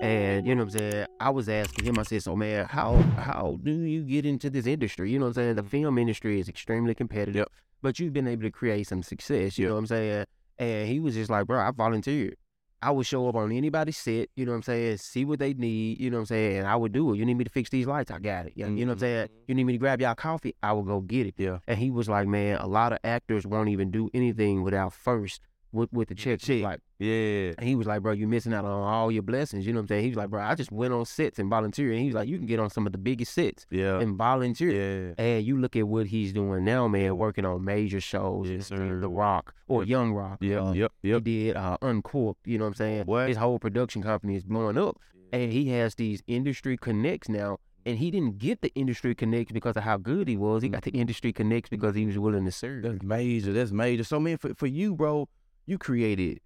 And 0.00 0.46
you 0.46 0.54
know 0.54 0.64
what 0.64 0.74
I'm 0.74 0.78
saying? 0.78 1.06
I 1.20 1.30
was 1.30 1.48
asking 1.48 1.86
him, 1.86 1.98
I 1.98 2.02
said, 2.02 2.22
So 2.22 2.36
man, 2.36 2.66
how 2.66 2.96
how 3.16 3.58
do 3.62 3.72
you 3.72 4.02
get 4.02 4.26
into 4.26 4.50
this 4.50 4.66
industry? 4.66 5.10
You 5.10 5.18
know 5.18 5.26
what 5.26 5.30
I'm 5.38 5.54
saying? 5.54 5.54
The 5.56 5.62
film 5.62 5.98
industry 5.98 6.40
is 6.40 6.48
extremely 6.48 6.94
competitive, 6.94 7.36
Yep. 7.36 7.48
but 7.82 7.98
you've 7.98 8.12
been 8.12 8.28
able 8.28 8.42
to 8.42 8.50
create 8.50 8.86
some 8.86 9.02
success, 9.02 9.58
you 9.58 9.66
know 9.66 9.74
what 9.74 9.80
I'm 9.80 9.86
saying? 9.86 10.24
And 10.58 10.88
he 10.88 11.00
was 11.00 11.14
just 11.14 11.30
like, 11.30 11.46
Bro, 11.46 11.60
I 11.60 11.70
volunteered. 11.70 12.36
I 12.82 12.90
would 12.90 13.06
show 13.06 13.26
up 13.30 13.34
on 13.34 13.50
anybody's 13.50 13.96
set, 13.96 14.28
you 14.36 14.44
know 14.44 14.52
what 14.52 14.56
I'm 14.56 14.62
saying, 14.64 14.98
see 14.98 15.24
what 15.24 15.38
they 15.38 15.54
need, 15.54 15.98
you 15.98 16.10
know 16.10 16.18
what 16.18 16.22
I'm 16.22 16.26
saying, 16.26 16.58
and 16.58 16.66
I 16.66 16.76
would 16.76 16.92
do 16.92 17.14
it. 17.14 17.16
You 17.16 17.24
need 17.24 17.38
me 17.38 17.44
to 17.44 17.50
fix 17.50 17.70
these 17.70 17.86
lights, 17.86 18.10
I 18.10 18.18
got 18.18 18.44
it. 18.44 18.52
You 18.56 18.66
know 18.68 18.86
what 18.88 18.92
I'm 18.92 18.98
saying? 18.98 19.24
Mm-hmm. 19.28 19.34
You 19.48 19.54
need 19.54 19.64
me 19.64 19.72
to 19.72 19.78
grab 19.78 20.02
y'all 20.02 20.14
coffee, 20.14 20.54
I 20.62 20.74
will 20.74 20.82
go 20.82 21.00
get 21.00 21.26
it. 21.26 21.34
Yeah. 21.38 21.60
And 21.66 21.78
he 21.78 21.90
was 21.90 22.10
like, 22.10 22.28
Man, 22.28 22.58
a 22.58 22.66
lot 22.66 22.92
of 22.92 22.98
actors 23.02 23.46
won't 23.46 23.70
even 23.70 23.90
do 23.90 24.10
anything 24.12 24.62
without 24.62 24.92
first 24.92 25.40
with 25.74 25.92
with 25.92 26.08
the 26.08 26.14
check. 26.14 26.40
Check. 26.40 26.62
Like 26.62 26.80
Yeah. 26.98 27.52
and 27.58 27.68
he 27.68 27.74
was 27.74 27.86
like, 27.86 28.00
bro, 28.02 28.12
you're 28.12 28.28
missing 28.28 28.54
out 28.54 28.64
on 28.64 28.70
all 28.70 29.10
your 29.12 29.22
blessings. 29.22 29.66
You 29.66 29.72
know 29.72 29.78
what 29.80 29.82
I'm 29.82 29.88
saying? 29.88 30.02
He 30.04 30.08
was 30.10 30.16
like, 30.16 30.30
bro, 30.30 30.40
I 30.42 30.54
just 30.54 30.72
went 30.72 30.94
on 30.94 31.04
sets 31.04 31.38
and 31.38 31.50
volunteered. 31.50 31.92
And 31.92 32.00
he 32.00 32.06
was 32.06 32.14
like, 32.14 32.28
you 32.28 32.38
can 32.38 32.46
get 32.46 32.60
on 32.60 32.70
some 32.70 32.86
of 32.86 32.92
the 32.92 32.98
biggest 32.98 33.34
sets 33.34 33.66
Yeah. 33.70 33.98
and 34.00 34.16
volunteer. 34.16 34.70
Yeah. 35.18 35.24
And 35.24 35.44
you 35.44 35.58
look 35.58 35.76
at 35.76 35.86
what 35.86 36.06
he's 36.06 36.32
doing 36.32 36.64
now, 36.64 36.88
man, 36.88 37.16
working 37.18 37.44
on 37.44 37.64
major 37.64 38.00
shows, 38.00 38.48
Yes, 38.48 38.68
sir. 38.68 39.00
The 39.00 39.08
Rock 39.08 39.54
or. 39.68 39.84
Young 39.84 40.12
Rock. 40.12 40.38
Yep. 40.40 40.62
uh, 40.62 40.72
Yep. 40.72 40.92
He 41.02 41.20
did 41.20 41.56
uh, 41.56 41.76
Uncorked. 41.82 42.46
You 42.46 42.58
know 42.58 42.64
what 42.64 42.68
I'm 42.68 42.74
saying? 42.74 43.04
What? 43.04 43.28
His 43.28 43.36
whole 43.36 43.58
production 43.58 44.02
company 44.02 44.36
is 44.36 44.44
blowing 44.44 44.78
up, 44.78 44.96
and 45.32 45.52
he 45.52 45.68
has 45.70 45.94
these 45.96 46.22
industry 46.26 46.76
connects 46.76 47.28
now. 47.28 47.58
And 47.86 47.98
he 47.98 48.10
didn't 48.10 48.38
get 48.38 48.62
the 48.62 48.72
industry 48.74 49.14
connects 49.14 49.52
because 49.52 49.76
of 49.76 49.82
how 49.82 49.98
good 49.98 50.26
he 50.26 50.38
was. 50.38 50.62
He 50.62 50.70
got 50.70 50.84
the 50.84 50.90
industry 50.92 51.34
connects 51.34 51.68
because 51.68 51.94
he 51.94 52.06
was 52.06 52.18
willing 52.18 52.46
to 52.46 52.50
serve. 52.50 52.82
That's 52.84 53.02
major. 53.02 53.52
That's 53.52 53.72
major. 53.72 54.04
So 54.04 54.18
man, 54.18 54.38
for 54.38 54.54
for 54.54 54.66
you, 54.66 54.94
bro, 54.94 55.28
you 55.66 55.78
created 55.78 56.40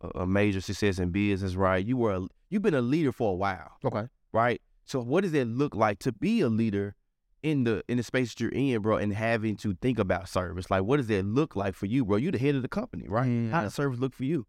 a, 0.00 0.20
a 0.20 0.26
major 0.26 0.60
success 0.60 0.98
in 0.98 1.10
business, 1.10 1.54
right? 1.54 1.84
You 1.84 1.96
were 1.96 2.14
a, 2.14 2.26
you've 2.48 2.62
been 2.62 2.74
a 2.74 2.80
leader 2.80 3.12
for 3.12 3.32
a 3.32 3.36
while, 3.36 3.72
Okay. 3.84 4.06
right? 4.32 4.60
So 4.84 5.00
what 5.00 5.22
does 5.22 5.34
it 5.34 5.46
look 5.46 5.74
like 5.74 5.98
to 6.00 6.12
be 6.12 6.40
a 6.40 6.48
leader 6.48 6.94
in 7.42 7.64
the 7.64 7.82
in 7.88 7.96
the 7.96 8.02
space 8.02 8.30
that 8.34 8.40
you're 8.40 8.50
in, 8.52 8.82
bro, 8.82 8.96
and 8.96 9.12
having 9.14 9.56
to 9.58 9.74
think 9.80 9.98
about 9.98 10.28
service? 10.28 10.70
Like, 10.70 10.82
what 10.84 10.96
does 10.98 11.08
it 11.10 11.24
look 11.24 11.54
like 11.56 11.74
for 11.74 11.86
you, 11.86 12.04
bro? 12.04 12.16
You're 12.16 12.32
the 12.32 12.38
head 12.38 12.54
of 12.54 12.62
the 12.62 12.68
company, 12.68 13.06
right? 13.08 13.50
How 13.50 13.62
does 13.62 13.74
service 13.74 13.98
look 13.98 14.14
for 14.14 14.24
you? 14.24 14.46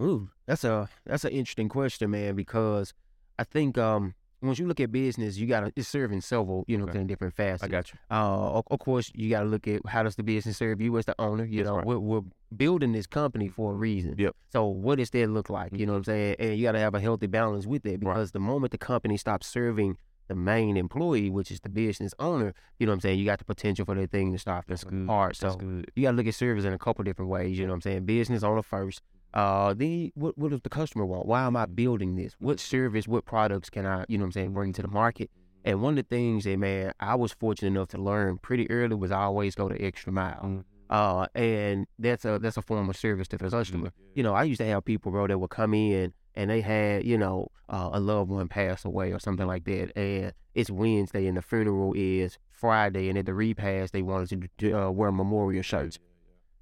Ooh, 0.00 0.30
that's 0.46 0.64
a 0.64 0.88
that's 1.06 1.24
an 1.24 1.30
interesting 1.32 1.68
question, 1.68 2.10
man, 2.10 2.34
because 2.34 2.94
I 3.38 3.44
think 3.44 3.76
um 3.78 4.14
once 4.42 4.58
you 4.58 4.66
look 4.66 4.80
at 4.80 4.90
business, 4.90 5.36
you 5.36 5.46
gotta 5.46 5.72
it's 5.76 5.88
serving 5.88 6.20
several, 6.20 6.64
you 6.66 6.78
know, 6.78 6.84
Okay. 6.84 7.04
different 7.04 7.34
facets. 7.34 7.62
I 7.62 7.68
got 7.68 7.92
you. 7.92 7.98
Uh, 8.10 8.58
of, 8.58 8.64
of 8.70 8.78
course, 8.78 9.10
you 9.14 9.28
got 9.30 9.40
to 9.42 9.48
look 9.48 9.68
at 9.68 9.84
how 9.86 10.02
does 10.02 10.16
the 10.16 10.22
business 10.22 10.56
serve 10.56 10.80
you 10.80 10.96
as 10.98 11.04
the 11.06 11.14
owner. 11.18 11.44
You 11.44 11.58
That's 11.58 11.68
know, 11.70 11.76
right. 11.76 11.86
we're, 11.86 11.98
we're 11.98 12.20
building 12.56 12.92
this 12.92 13.06
company 13.06 13.48
for 13.48 13.72
a 13.72 13.74
reason. 13.74 14.14
Yep. 14.18 14.34
So 14.52 14.66
what 14.66 14.98
does 14.98 15.10
that 15.10 15.28
look 15.28 15.50
like? 15.50 15.76
You 15.76 15.86
know 15.86 15.92
what 15.92 15.98
I'm 15.98 16.04
saying? 16.04 16.36
And 16.38 16.56
you 16.56 16.62
got 16.64 16.72
to 16.72 16.78
have 16.80 16.94
a 16.94 17.00
healthy 17.00 17.26
balance 17.26 17.66
with 17.66 17.82
that 17.82 17.90
Right. 17.90 18.00
because 18.00 18.32
the 18.32 18.40
moment 18.40 18.72
the 18.72 18.78
company 18.78 19.16
stops 19.16 19.46
serving 19.46 19.96
the 20.28 20.34
main 20.36 20.76
employee, 20.76 21.28
which 21.28 21.50
is 21.50 21.60
the 21.60 21.68
business 21.68 22.14
owner, 22.20 22.54
you 22.78 22.86
know 22.86 22.92
what 22.92 22.94
I'm 22.94 23.00
saying? 23.00 23.18
You 23.18 23.24
got 23.26 23.40
the 23.40 23.44
potential 23.44 23.84
for 23.84 23.94
that 23.96 24.10
thing 24.10 24.32
to 24.32 24.38
start 24.38 24.64
That's 24.68 24.84
falling 24.84 25.04
apart. 25.04 25.36
That's 25.40 25.54
So 25.54 25.60
you 25.96 26.02
got 26.04 26.12
to 26.12 26.16
look 26.16 26.26
at 26.28 26.34
service 26.34 26.64
in 26.64 26.72
a 26.72 26.78
couple 26.78 27.02
different 27.04 27.30
ways. 27.30 27.58
You 27.58 27.66
know 27.66 27.72
what 27.72 27.76
I'm 27.76 27.80
saying? 27.82 28.04
Business 28.06 28.42
owner 28.42 28.62
first. 28.62 29.02
Uh, 29.32 29.74
then 29.74 30.10
what 30.14 30.36
what 30.36 30.50
does 30.50 30.60
the 30.62 30.68
customer 30.68 31.06
want? 31.06 31.26
Why 31.26 31.42
am 31.46 31.56
I 31.56 31.66
building 31.66 32.16
this? 32.16 32.34
What 32.38 32.58
service, 32.60 33.06
what 33.06 33.24
products 33.24 33.70
can 33.70 33.86
I, 33.86 34.04
you 34.08 34.18
know 34.18 34.22
what 34.22 34.28
I'm 34.28 34.32
saying, 34.32 34.52
bring 34.52 34.72
to 34.74 34.82
the 34.82 34.88
market? 34.88 35.30
And 35.64 35.82
one 35.82 35.98
of 35.98 36.08
the 36.08 36.14
things 36.16 36.44
that 36.44 36.58
man, 36.58 36.92
I 37.00 37.14
was 37.14 37.32
fortunate 37.32 37.68
enough 37.68 37.88
to 37.88 37.98
learn 37.98 38.38
pretty 38.38 38.70
early 38.70 38.96
was 38.96 39.10
I 39.10 39.22
always 39.22 39.54
go 39.54 39.68
the 39.68 39.80
extra 39.82 40.12
mile. 40.12 40.40
Mhm. 40.42 40.64
Uh, 40.88 41.26
and 41.36 41.86
that's 41.98 42.24
a 42.24 42.38
that's 42.40 42.56
a 42.56 42.62
form 42.62 42.88
of 42.90 42.96
service 42.96 43.28
to 43.28 43.38
the 43.38 43.48
customer. 43.48 43.92
You 44.14 44.24
know, 44.24 44.34
I 44.34 44.42
used 44.44 44.60
to 44.60 44.66
have 44.66 44.84
people, 44.84 45.12
bro, 45.12 45.28
that 45.28 45.38
would 45.38 45.50
come 45.50 45.74
in 45.74 46.12
and 46.34 46.50
they 46.50 46.60
had, 46.60 47.04
you 47.04 47.16
know, 47.18 47.48
uh, 47.68 47.90
a 47.92 48.00
loved 48.00 48.30
one 48.30 48.48
pass 48.48 48.84
away 48.84 49.12
or 49.12 49.20
something 49.20 49.46
like 49.46 49.64
that, 49.64 49.96
and 49.96 50.32
it's 50.54 50.70
Wednesday 50.70 51.26
and 51.26 51.36
the 51.36 51.42
funeral 51.42 51.92
is 51.96 52.38
Friday, 52.48 53.08
and 53.08 53.16
at 53.18 53.26
the 53.26 53.34
repast 53.34 53.92
they 53.92 54.02
wanted 54.02 54.50
to 54.58 54.72
uh, 54.72 54.90
wear 54.90 55.12
memorial 55.12 55.62
shirts. 55.62 55.98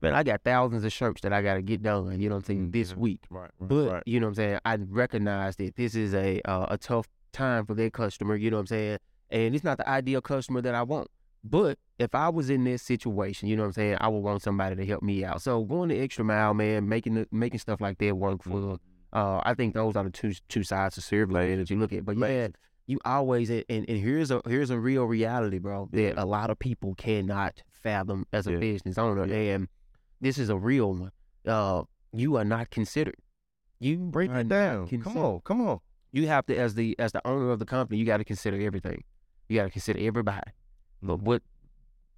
Man, 0.00 0.14
I 0.14 0.22
got 0.22 0.42
thousands 0.44 0.84
of 0.84 0.92
shirts 0.92 1.22
that 1.22 1.32
I 1.32 1.42
got 1.42 1.54
to 1.54 1.62
get 1.62 1.82
done. 1.82 2.20
You 2.20 2.28
know 2.28 2.36
what 2.36 2.42
I'm 2.48 2.54
saying? 2.56 2.70
This 2.70 2.96
week. 2.96 3.20
Right. 3.30 3.50
right, 3.58 3.68
But 3.68 3.90
right. 3.90 4.02
you 4.06 4.20
know 4.20 4.26
what 4.26 4.30
I'm 4.30 4.34
saying, 4.36 4.58
I 4.64 4.76
recognize 4.76 5.56
that 5.56 5.74
this 5.76 5.94
is 5.94 6.14
a 6.14 6.40
uh, 6.44 6.66
a 6.70 6.78
tough 6.78 7.08
time 7.32 7.66
for 7.66 7.74
their 7.74 7.90
customer. 7.90 8.36
You 8.36 8.50
know 8.50 8.58
what 8.58 8.62
I'm 8.62 8.66
saying, 8.68 8.98
and 9.30 9.54
it's 9.54 9.64
not 9.64 9.78
the 9.78 9.88
ideal 9.88 10.20
customer 10.20 10.60
that 10.62 10.74
I 10.74 10.82
want. 10.82 11.08
But 11.44 11.78
if 11.98 12.14
I 12.14 12.28
was 12.28 12.50
in 12.50 12.64
this 12.64 12.82
situation, 12.82 13.48
you 13.48 13.56
know 13.56 13.62
what 13.62 13.68
I'm 13.68 13.72
saying, 13.72 13.96
I 14.00 14.08
would 14.08 14.20
want 14.20 14.42
somebody 14.42 14.76
to 14.76 14.84
help 14.86 15.02
me 15.02 15.24
out. 15.24 15.40
So 15.42 15.62
going 15.64 15.88
the 15.88 15.98
extra 16.00 16.24
mile, 16.24 16.52
man, 16.54 16.88
making 16.88 17.14
the, 17.14 17.28
making 17.30 17.60
stuff 17.60 17.80
like 17.80 17.98
that 17.98 18.16
work 18.16 18.42
for. 18.42 18.78
Uh, 19.12 19.40
I 19.44 19.54
think 19.54 19.74
those 19.74 19.96
are 19.96 20.04
the 20.04 20.10
two 20.10 20.32
two 20.48 20.62
sides 20.62 20.98
of 20.98 21.04
service 21.04 21.32
man, 21.32 21.58
that 21.58 21.70
you 21.70 21.78
look 21.78 21.92
at. 21.92 22.04
But 22.04 22.18
yeah, 22.18 22.48
you 22.86 22.98
always 23.04 23.50
and, 23.50 23.64
and 23.68 23.88
here's 23.88 24.30
a 24.30 24.42
here's 24.46 24.70
a 24.70 24.78
real 24.78 25.04
reality, 25.06 25.58
bro, 25.58 25.88
that 25.92 26.18
a 26.20 26.24
lot 26.24 26.50
of 26.50 26.58
people 26.58 26.94
cannot 26.94 27.62
fathom 27.72 28.26
as 28.32 28.46
a 28.46 28.52
Yeah. 28.52 28.58
business 28.58 28.98
owner. 28.98 29.24
Yeah. 29.26 29.54
And 29.54 29.68
this 30.20 30.38
is 30.38 30.48
a 30.50 30.56
real 30.56 30.92
one. 30.94 31.12
Uh, 31.46 31.82
you 32.12 32.36
are 32.36 32.44
not 32.44 32.70
considered. 32.70 33.16
You 33.80 33.98
Break 33.98 34.30
it 34.30 34.48
down. 34.48 34.88
Come 34.88 35.16
on. 35.16 35.40
Come 35.44 35.60
on. 35.66 35.78
You 36.12 36.26
have 36.26 36.46
to, 36.46 36.56
as 36.56 36.74
the 36.74 36.96
as 36.98 37.12
the 37.12 37.24
owner 37.26 37.50
of 37.50 37.58
the 37.58 37.64
company, 37.66 37.98
you 37.98 38.04
got 38.06 38.16
to 38.16 38.24
consider 38.24 38.60
everything. 38.60 39.04
You 39.48 39.56
got 39.58 39.64
to 39.64 39.70
consider 39.70 40.00
everybody. 40.00 40.50
But 41.02 41.18
Mhm. 41.18 41.22
what 41.22 41.42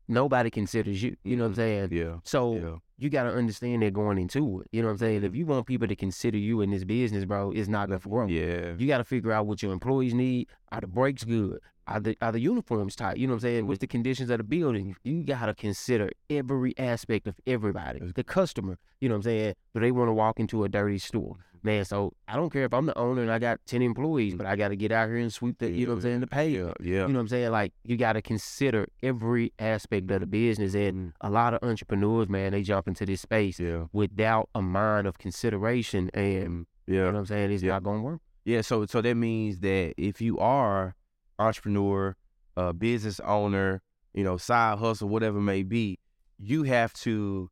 nobody 0.08 0.50
considers 0.50 1.02
you. 1.02 1.16
You 1.24 1.36
know 1.36 1.44
what 1.44 1.48
I'm 1.50 1.54
saying? 1.56 1.88
Yeah. 1.92 2.16
So 2.24 2.54
Yeah. 2.56 2.76
you 2.98 3.10
got 3.10 3.24
to 3.24 3.30
understand 3.34 3.82
that 3.82 3.92
going 3.92 4.18
into 4.18 4.60
it. 4.60 4.68
You 4.72 4.82
know 4.82 4.88
what 4.88 4.92
I'm 4.92 4.98
saying? 4.98 5.16
Mm-hmm. 5.18 5.26
If 5.26 5.34
you 5.36 5.46
want 5.46 5.66
people 5.66 5.86
to 5.88 5.96
consider 5.96 6.38
you 6.38 6.60
in 6.62 6.70
this 6.70 6.84
business, 6.84 7.24
bro, 7.24 7.50
it's 7.52 7.68
not 7.68 7.88
gonna 7.88 8.00
grow. 8.00 8.26
Yeah. 8.26 8.74
You 8.78 8.86
got 8.86 8.98
to 8.98 9.04
figure 9.04 9.32
out 9.32 9.46
what 9.46 9.62
your 9.62 9.72
employees 9.72 10.14
need. 10.14 10.48
Are 10.72 10.80
the 10.80 10.86
brakes 10.86 11.24
good? 11.24 11.60
Are 11.90 12.00
the 12.00 12.16
are 12.22 12.32
the 12.32 12.40
uniforms 12.40 12.94
tight? 12.94 13.16
You 13.16 13.26
know 13.26 13.32
what 13.32 13.38
I'm 13.38 13.40
saying? 13.40 13.66
What's 13.66 13.78
mm-hmm. 13.78 13.82
the 13.82 13.86
conditions 13.88 14.30
of 14.30 14.38
the 14.38 14.44
building? 14.44 14.94
You 15.02 15.24
got 15.24 15.46
to 15.46 15.54
consider 15.54 16.10
every 16.30 16.72
aspect 16.78 17.26
of 17.26 17.34
everybody. 17.46 18.00
The 18.14 18.24
customer. 18.24 18.78
You 19.00 19.08
know 19.08 19.16
what 19.16 19.18
I'm 19.18 19.22
saying? 19.24 19.54
Do 19.74 19.80
they 19.80 19.90
want 19.90 20.08
to 20.08 20.12
walk 20.12 20.38
into 20.38 20.62
a 20.64 20.68
dirty 20.68 20.98
store? 20.98 21.34
Mm-hmm. 21.34 21.46
Man, 21.62 21.84
so 21.84 22.14
I 22.26 22.36
don't 22.36 22.50
care 22.50 22.64
if 22.64 22.72
I'm 22.72 22.86
the 22.86 22.96
owner 22.96 23.20
and 23.20 23.30
I 23.30 23.38
got 23.38 23.60
ten 23.66 23.82
employees, 23.82 24.34
but 24.34 24.46
I 24.46 24.56
got 24.56 24.68
to 24.68 24.76
get 24.76 24.92
out 24.92 25.08
here 25.08 25.18
and 25.18 25.32
sweep 25.32 25.58
the. 25.58 25.70
You 25.70 25.86
know 25.86 25.92
what 25.92 25.96
I'm 25.96 26.02
saying? 26.02 26.20
The 26.20 26.26
pavement. 26.26 26.76
Yeah. 26.80 26.92
Yeah. 26.92 27.00
You 27.02 27.08
know 27.08 27.14
what 27.14 27.20
I'm 27.22 27.28
saying? 27.28 27.50
Like 27.50 27.72
you 27.84 27.96
got 27.96 28.14
to 28.14 28.22
consider 28.22 28.86
every 29.02 29.52
aspect 29.58 30.10
of 30.10 30.20
the 30.20 30.26
business, 30.26 30.74
and 30.74 30.90
Mm. 30.90 31.12
a 31.20 31.30
lot 31.30 31.54
of 31.54 31.62
entrepreneurs, 31.62 32.28
man, 32.28 32.52
they 32.52 32.62
jump 32.62 32.88
into 32.88 33.04
this 33.04 33.22
space 33.22 33.58
Yeah. 33.60 33.86
without 33.92 34.48
a 34.54 34.62
mind 34.62 35.06
of 35.06 35.18
consideration, 35.18 36.08
and 36.14 36.66
you 36.86 36.96
know 36.96 37.06
what 37.06 37.16
I'm 37.16 37.26
saying? 37.26 37.50
It's 37.50 37.62
Yeah. 37.62 37.72
not 37.72 37.82
gonna 37.82 38.02
work. 38.02 38.20
Yeah, 38.44 38.62
so 38.62 38.86
so 38.86 39.02
that 39.02 39.16
means 39.16 39.60
that 39.60 39.94
if 39.98 40.20
you 40.22 40.38
are 40.38 40.94
entrepreneur, 41.40 42.14
a 42.56 42.72
business 42.72 43.20
owner, 43.20 43.82
you 44.14 44.22
know, 44.24 44.36
side 44.36 44.78
hustle, 44.78 45.08
whatever 45.08 45.38
it 45.38 45.42
may 45.42 45.62
be, 45.62 45.98
you 46.38 46.62
have 46.64 46.92
to 46.94 47.48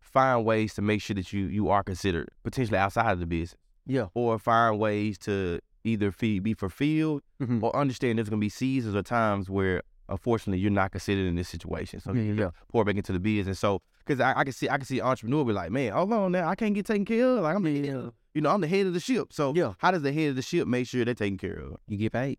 find 0.00 0.44
ways 0.44 0.74
to 0.74 0.82
make 0.82 1.00
sure 1.02 1.14
that 1.14 1.32
you 1.32 1.46
you 1.46 1.68
are 1.68 1.82
considered 1.82 2.28
potentially 2.42 2.78
outside 2.78 3.12
of 3.12 3.20
the 3.20 3.26
business, 3.26 3.56
Yeah. 3.86 4.06
or 4.14 4.38
find 4.38 4.78
ways 4.78 5.18
to 5.18 5.60
either 5.84 6.10
feed, 6.12 6.42
be 6.42 6.54
fulfilled 6.54 7.22
Mhm. 7.40 7.62
or 7.62 7.74
understand 7.74 8.18
there's 8.18 8.28
gonna 8.28 8.40
be 8.40 8.48
seasons 8.48 8.94
or 8.94 9.02
times 9.02 9.48
where 9.48 9.82
unfortunately 10.08 10.58
you're 10.58 10.70
not 10.70 10.90
considered 10.90 11.26
in 11.26 11.36
this 11.36 11.48
situation. 11.48 12.00
So 12.00 12.12
Yeah, 12.12 12.22
you 12.22 12.34
yeah. 12.34 12.50
pour 12.68 12.84
back 12.84 12.96
into 12.96 13.12
the 13.12 13.20
business. 13.20 13.58
So 13.60 13.80
because 14.04 14.20
I, 14.20 14.38
I 14.40 14.44
can 14.44 14.52
see 14.52 14.68
I 14.68 14.76
can 14.76 14.84
see 14.86 14.98
an 14.98 15.06
entrepreneur 15.06 15.44
be 15.44 15.52
like, 15.52 15.70
man, 15.70 15.92
hold 15.92 16.12
on 16.12 16.32
now, 16.32 16.48
I 16.48 16.54
can't 16.56 16.74
get 16.74 16.86
taken 16.86 17.04
care 17.04 17.24
of. 17.24 17.42
Like 17.42 17.54
I'm 17.56 17.62
the 17.62 17.70
Yeah. 17.72 18.10
you 18.34 18.40
know, 18.40 18.50
I'm 18.50 18.60
the 18.60 18.68
head 18.68 18.86
of 18.86 18.92
the 18.94 19.00
ship. 19.00 19.32
So 19.32 19.54
Yeah. 19.54 19.74
how 19.78 19.90
does 19.92 20.02
the 20.02 20.12
head 20.12 20.30
of 20.30 20.36
the 20.36 20.42
ship 20.42 20.66
make 20.68 20.86
sure 20.86 21.04
they're 21.04 21.14
taken 21.14 21.38
care 21.38 21.58
of? 21.58 21.76
You 21.88 21.96
get 21.96 22.12
paid. 22.12 22.38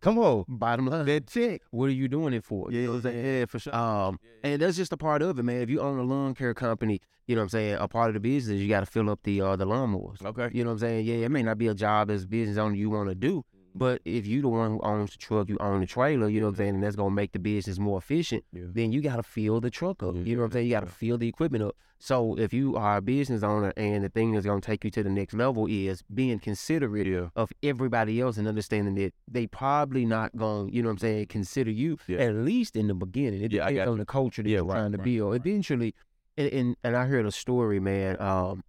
Come 0.00 0.18
on. 0.18 0.44
Bottom 0.48 0.86
line. 0.86 1.06
That 1.06 1.26
check. 1.26 1.62
what 1.70 1.86
are 1.86 1.92
you 1.92 2.08
doing 2.08 2.32
it 2.34 2.44
for? 2.44 2.70
You 2.70 2.82
know 2.82 2.88
what 2.90 2.96
I'm 2.96 3.02
saying? 3.02 3.24
yeah, 3.24 3.44
for 3.46 3.58
sure. 3.58 3.74
Um, 3.74 4.20
and 4.42 4.62
that's 4.62 4.76
just 4.76 4.92
a 4.92 4.96
part 4.96 5.22
of 5.22 5.38
it, 5.38 5.42
man. 5.42 5.60
If 5.62 5.70
you 5.70 5.80
own 5.80 5.98
a 5.98 6.02
lawn 6.02 6.34
care 6.34 6.54
company, 6.54 7.00
you 7.26 7.34
know 7.34 7.40
what 7.40 7.46
I'm 7.46 7.48
saying, 7.50 7.74
a 7.74 7.88
part 7.88 8.08
of 8.08 8.14
the 8.14 8.20
business, 8.20 8.60
you 8.60 8.68
got 8.68 8.80
to 8.80 8.86
fill 8.86 9.10
up 9.10 9.20
the 9.24 9.40
uh, 9.40 9.56
the 9.56 9.66
lawnmowers. 9.66 10.24
okay. 10.24 10.50
You 10.52 10.64
know 10.64 10.70
what 10.70 10.74
I'm 10.74 10.78
saying? 10.78 11.06
Yeah, 11.06 11.16
it 11.16 11.30
may 11.30 11.42
not 11.42 11.58
be 11.58 11.66
a 11.66 11.74
job 11.74 12.10
as 12.10 12.24
a 12.24 12.28
business 12.28 12.56
owner 12.58 12.74
you 12.74 12.90
want 12.90 13.08
to 13.08 13.14
do, 13.14 13.44
But 13.74 14.00
if 14.04 14.26
you 14.26 14.42
the 14.42 14.48
one 14.48 14.70
who 14.72 14.80
owns 14.82 15.12
the 15.12 15.18
truck, 15.18 15.48
you 15.48 15.56
own 15.60 15.80
the 15.80 15.86
trailer, 15.86 16.28
you 16.28 16.40
know 16.40 16.46
what 16.46 16.50
I'm 16.52 16.56
saying, 16.56 16.74
and 16.76 16.82
that's 16.82 16.96
gonna 16.96 17.14
make 17.14 17.32
the 17.32 17.38
business 17.38 17.78
more 17.78 17.98
efficient, 17.98 18.44
Yeah. 18.52 18.62
then 18.72 18.90
you 18.92 19.00
gotta 19.00 19.22
fill 19.22 19.60
the 19.60 19.70
truck 19.70 20.02
up. 20.02 20.14
Yeah, 20.16 20.22
You 20.22 20.34
know 20.36 20.42
what 20.42 20.46
I'm 20.46 20.52
saying? 20.52 20.66
You 20.66 20.72
gotta 20.72 20.86
fill 20.86 21.18
the 21.18 21.28
equipment 21.28 21.62
up. 21.64 21.76
So 22.00 22.36
if 22.38 22.52
you 22.52 22.76
are 22.76 22.96
a 22.98 23.00
business 23.02 23.42
owner 23.42 23.72
and 23.76 24.04
the 24.04 24.08
thing 24.08 24.32
that's 24.32 24.46
gonna 24.46 24.60
take 24.60 24.84
you 24.84 24.90
to 24.92 25.02
the 25.02 25.10
next 25.10 25.34
level 25.34 25.66
is 25.68 26.02
being 26.12 26.38
considerate 26.38 27.06
Yeah. 27.06 27.28
of 27.36 27.52
everybody 27.62 28.20
else 28.20 28.36
and 28.38 28.48
understanding 28.48 28.94
that 28.96 29.14
they 29.30 29.46
probably 29.46 30.04
not 30.06 30.34
gonna, 30.36 30.70
you 30.70 30.82
know 30.82 30.88
what 30.88 30.92
I'm 30.94 30.98
saying, 30.98 31.26
consider 31.26 31.70
you 31.70 31.98
at 32.08 32.34
least 32.34 32.74
in 32.74 32.88
the 32.88 32.94
beginning. 32.94 33.42
It 33.42 33.48
depends 33.50 33.86
on 33.88 33.98
the 33.98 34.06
culture 34.06 34.42
that 34.42 34.48
Yeah, 34.48 34.56
you're 34.58 34.64
right, 34.64 34.74
trying 34.76 34.92
to 34.92 34.98
right, 34.98 35.04
build. 35.04 35.32
right. 35.32 35.40
Eventually, 35.40 35.94
and, 36.36 36.48
and 36.52 36.76
and 36.84 36.96
I 36.96 37.04
heard 37.06 37.26
a 37.26 37.32
story, 37.32 37.80
man. 37.80 38.20
Um, 38.20 38.64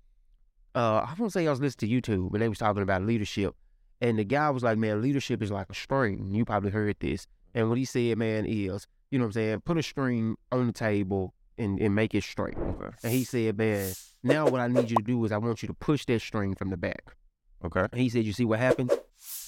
uh, 0.75 1.05
I 1.07 1.15
won't 1.17 1.31
say 1.33 1.47
I 1.47 1.51
was 1.51 1.61
listening 1.61 2.01
to 2.01 2.11
YouTube, 2.11 2.31
but 2.31 2.39
they 2.39 2.49
was 2.49 2.57
talking 2.59 2.83
about 2.83 3.03
leadership, 3.03 3.55
and 4.01 4.17
the 4.17 4.23
guy 4.23 4.49
was 4.49 4.63
like, 4.63 4.77
"Man, 4.77 5.01
leadership 5.01 5.41
is 5.41 5.51
like 5.51 5.69
a 5.69 5.75
string." 5.75 6.33
You 6.33 6.45
probably 6.45 6.71
heard 6.71 6.97
this, 6.99 7.27
and 7.53 7.69
what 7.69 7.77
he 7.77 7.85
said, 7.85 8.17
man, 8.17 8.45
is, 8.45 8.87
you 9.11 9.19
know 9.19 9.25
what 9.25 9.29
I'm 9.29 9.33
saying, 9.33 9.61
put 9.61 9.77
a 9.77 9.83
string 9.83 10.37
on 10.51 10.67
the 10.67 10.73
table 10.73 11.33
and 11.57 11.79
and 11.79 11.93
make 11.93 12.15
it 12.15 12.23
straight. 12.23 12.57
Okay. 12.57 12.95
And 13.03 13.11
he 13.11 13.23
said, 13.23 13.57
man, 13.57 13.93
now 14.23 14.47
what 14.47 14.61
I 14.61 14.67
need 14.67 14.89
you 14.89 14.97
to 14.97 15.03
do 15.03 15.23
is 15.25 15.31
I 15.31 15.37
want 15.37 15.61
you 15.61 15.67
to 15.67 15.73
push 15.73 16.05
that 16.05 16.21
string 16.21 16.55
from 16.55 16.69
the 16.69 16.77
back. 16.77 17.15
Okay. 17.63 17.85
And 17.91 18.01
he 18.01 18.09
said, 18.09 18.23
you 18.23 18.33
see 18.33 18.45
what 18.45 18.59
happens? 18.59 18.91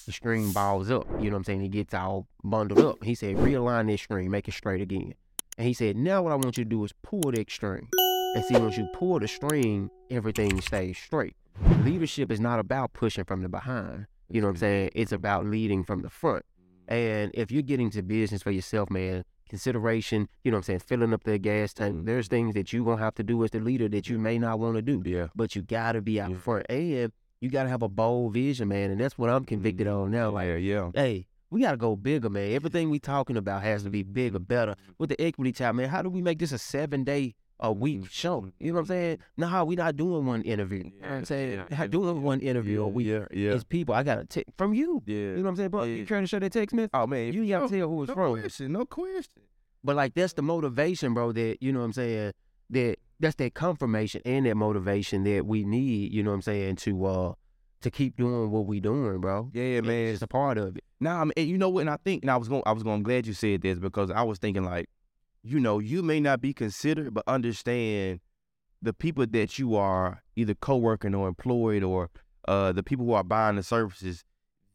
The 0.06 0.12
string 0.12 0.52
balls 0.52 0.92
up. 0.92 1.08
You 1.20 1.30
know 1.30 1.36
what 1.36 1.38
I'm 1.38 1.44
saying? 1.46 1.64
It 1.64 1.70
gets 1.70 1.94
all 1.94 2.28
bundled 2.44 2.80
up. 2.80 3.04
He 3.04 3.16
said, 3.16 3.38
realign 3.38 3.90
that 3.90 4.00
string, 4.00 4.30
make 4.30 4.48
it 4.48 4.54
straight 4.54 4.82
again. 4.82 5.14
And 5.58 5.68
he 5.68 5.74
said, 5.74 5.96
now 5.96 6.22
what 6.22 6.34
I 6.34 6.36
want 6.36 6.58
you 6.58 6.64
to 6.64 6.70
do 6.70 6.84
is 6.84 6.92
pull 7.04 7.32
that 7.32 7.50
string. 7.50 7.88
And 8.36 8.44
see, 8.46 8.58
once 8.58 8.78
you 8.78 8.88
pull 8.94 9.20
the 9.20 9.28
string, 9.28 9.90
everything 10.10 10.60
stays 10.62 10.98
straight. 10.98 11.36
Leadership 11.84 12.32
is 12.32 12.40
not 12.40 12.60
about 12.60 12.94
pushing 12.94 13.26
from 13.26 13.42
the 13.42 13.50
behind. 13.50 14.08
You 14.34 14.41
know 14.41 14.48
what 14.48 14.52
I'm 14.52 14.58
saying? 14.58 14.89
It's 14.96 15.12
about 15.12 15.46
leading 15.46 15.84
from 15.84 16.02
the 16.02 16.10
front. 16.10 16.44
And 16.88 17.32
if 17.34 17.52
you're 17.52 17.62
getting 17.62 17.89
to 17.91 18.02
business 18.02 18.44
for 18.44 18.52
yourself, 18.52 18.89
man, 18.89 19.24
consideration, 19.50 20.28
you 20.44 20.52
know 20.52 20.56
what 20.56 20.60
I'm 20.60 20.63
saying, 20.63 20.80
filling 20.80 21.13
up 21.13 21.24
the 21.24 21.38
gas 21.38 21.74
tank, 21.74 21.96
Mhm. 21.96 22.06
there's 22.06 22.28
things 22.28 22.54
that 22.56 22.74
you're 22.74 22.84
going 22.86 22.98
to 22.98 23.04
have 23.04 23.15
to 23.15 23.24
do 23.24 23.44
as 23.44 23.52
the 23.52 23.60
leader 23.60 23.88
that 23.89 24.10
you 24.10 24.17
may 24.17 24.38
not 24.39 24.60
want 24.60 24.76
to 24.76 24.82
do 24.82 25.02
Yeah. 25.06 25.28
but 25.36 25.56
you 25.56 25.62
gotta 25.62 26.02
be 26.02 26.20
out 26.20 26.32
Yeah. 26.32 26.38
front 26.38 26.65
and 26.70 27.12
you 27.41 27.50
gotta 27.50 27.70
have 27.70 27.82
a 27.82 27.89
bold 27.89 28.34
vision, 28.34 28.67
man. 28.70 28.91
And 28.91 29.00
that's 29.02 29.17
what 29.17 29.30
I'm 29.30 29.46
convicted 29.46 29.88
on 29.88 30.12
now. 30.12 30.32
Like, 30.32 30.48
yeah. 30.48 30.56
Yeah. 30.58 30.91
hey, 30.96 31.28
we 31.50 31.62
gotta 31.62 31.78
go 31.78 31.96
bigger, 31.96 32.30
man. 32.30 32.52
Everything 32.54 32.89
we 32.89 33.00
talking 33.00 33.36
about 33.38 33.62
has 33.63 33.84
to 33.84 33.89
be 33.89 34.04
bigger, 34.04 34.39
better. 34.39 34.76
With 34.98 35.10
the 35.10 35.22
equity 35.22 35.52
time, 35.52 35.78
man, 35.78 35.89
how 35.89 36.02
do 36.02 36.10
we 36.10 36.22
make 36.22 36.39
this 36.39 36.52
a 36.52 36.58
seven 36.58 37.04
day 37.04 37.36
a 37.62 37.71
week 37.71 38.10
show? 38.10 38.52
You 38.60 38.67
know 38.67 38.74
what 38.76 38.80
I'm 38.82 38.86
saying? 38.88 39.17
Nah, 39.38 39.63
we 39.63 39.76
not 39.76 39.95
doing 39.95 40.26
one 40.26 40.41
interview. 40.41 40.80
you 40.86 41.02
know 41.02 41.08
what 41.10 41.12
I'm 41.17 41.26
saying? 41.26 41.52
yeah, 41.52 41.58
Not 41.58 41.71
yeah, 41.71 41.88
doing 41.88 42.24
one 42.24 42.39
interview 42.39 42.82
a 42.84 42.88
week. 42.88 43.08
Yeah. 43.08 43.26
Yeah. 43.32 43.52
It's 43.52 43.63
people 43.63 43.93
I 43.95 44.04
gotta 44.04 44.26
take 44.26 44.45
from 44.58 44.74
you. 44.74 45.02
Yeah. 45.06 45.15
You 45.15 45.36
know 45.38 45.43
what 45.43 45.50
I'm 45.50 45.56
saying, 45.58 45.69
bro? 45.69 45.84
Yeah. 45.84 45.95
You 45.95 46.06
trying 46.06 46.24
to 46.24 46.28
show 46.28 46.39
that 46.39 46.52
text, 46.52 46.74
man? 46.76 46.89
Oh 46.93 47.06
man, 47.08 47.34
You 47.34 47.47
gotta 47.47 47.65
no, 47.65 47.69
tell 47.80 47.89
who 47.89 48.04
it's 48.04 48.10
no 48.10 48.15
from. 48.15 48.39
question, 48.41 48.71
no 48.71 48.86
question. 48.86 49.43
But 49.84 49.95
like 49.95 50.13
that's 50.13 50.34
the 50.34 50.41
motivation, 50.41 51.13
bro, 51.13 51.32
that 51.32 51.58
you 51.62 51.71
know 51.71 51.80
what 51.80 51.86
I'm 51.86 51.93
saying, 51.93 52.34
that 52.71 52.95
that's 53.19 53.36
that 53.36 53.54
confirmation 53.54 54.21
and 54.26 54.45
that 54.45 54.56
motivation 54.56 55.24
that 55.26 55.45
we 55.45 55.63
need, 55.63 56.12
you 56.13 56.24
know 56.24 56.32
what 56.32 56.36
I'm 56.36 56.41
saying, 56.43 56.76
to 56.78 57.06
uh 57.06 57.34
to 57.82 57.89
keep 57.89 58.15
doing 58.15 58.52
what 58.52 58.67
we 58.67 58.80
doing, 58.80 59.19
bro. 59.19 59.50
Yeah, 59.54 59.82
man. 59.82 60.08
It's 60.10 60.13
just 60.13 60.24
a 60.24 60.28
part 60.28 60.58
of 60.60 60.78
it. 60.78 60.84
Nah, 61.00 61.21
I 61.21 61.24
mean, 61.24 61.34
and 61.36 61.47
you 61.47 61.58
know 61.58 61.69
what? 61.69 61.82
And 61.82 61.89
I 61.89 61.97
think, 62.06 62.24
and 62.24 62.30
I 62.30 62.38
was 62.38 62.47
going, 62.47 62.62
I 62.65 62.71
was 62.74 62.84
going. 62.84 63.02
Glad 63.02 63.26
you 63.26 63.34
said 63.34 63.62
this 63.63 63.80
because 63.80 64.12
I 64.12 64.21
was 64.21 64.38
thinking 64.38 64.63
like, 64.63 64.88
you 65.43 65.60
know, 65.60 65.80
you 65.80 66.04
may 66.04 66.19
not 66.19 66.41
be 66.41 66.54
considered, 66.54 67.13
but 67.13 67.23
understand 67.27 68.19
the 68.82 68.93
people 68.93 69.25
that 69.27 69.60
you 69.60 69.75
are 69.75 70.21
either 70.36 70.54
co-working 70.56 71.13
or 71.15 71.27
employed, 71.27 71.84
or 71.84 72.10
uh, 72.47 72.71
the 72.71 72.84
people 72.84 73.06
who 73.06 73.13
are 73.13 73.23
buying 73.23 73.56
the 73.56 73.63
services, 73.63 74.23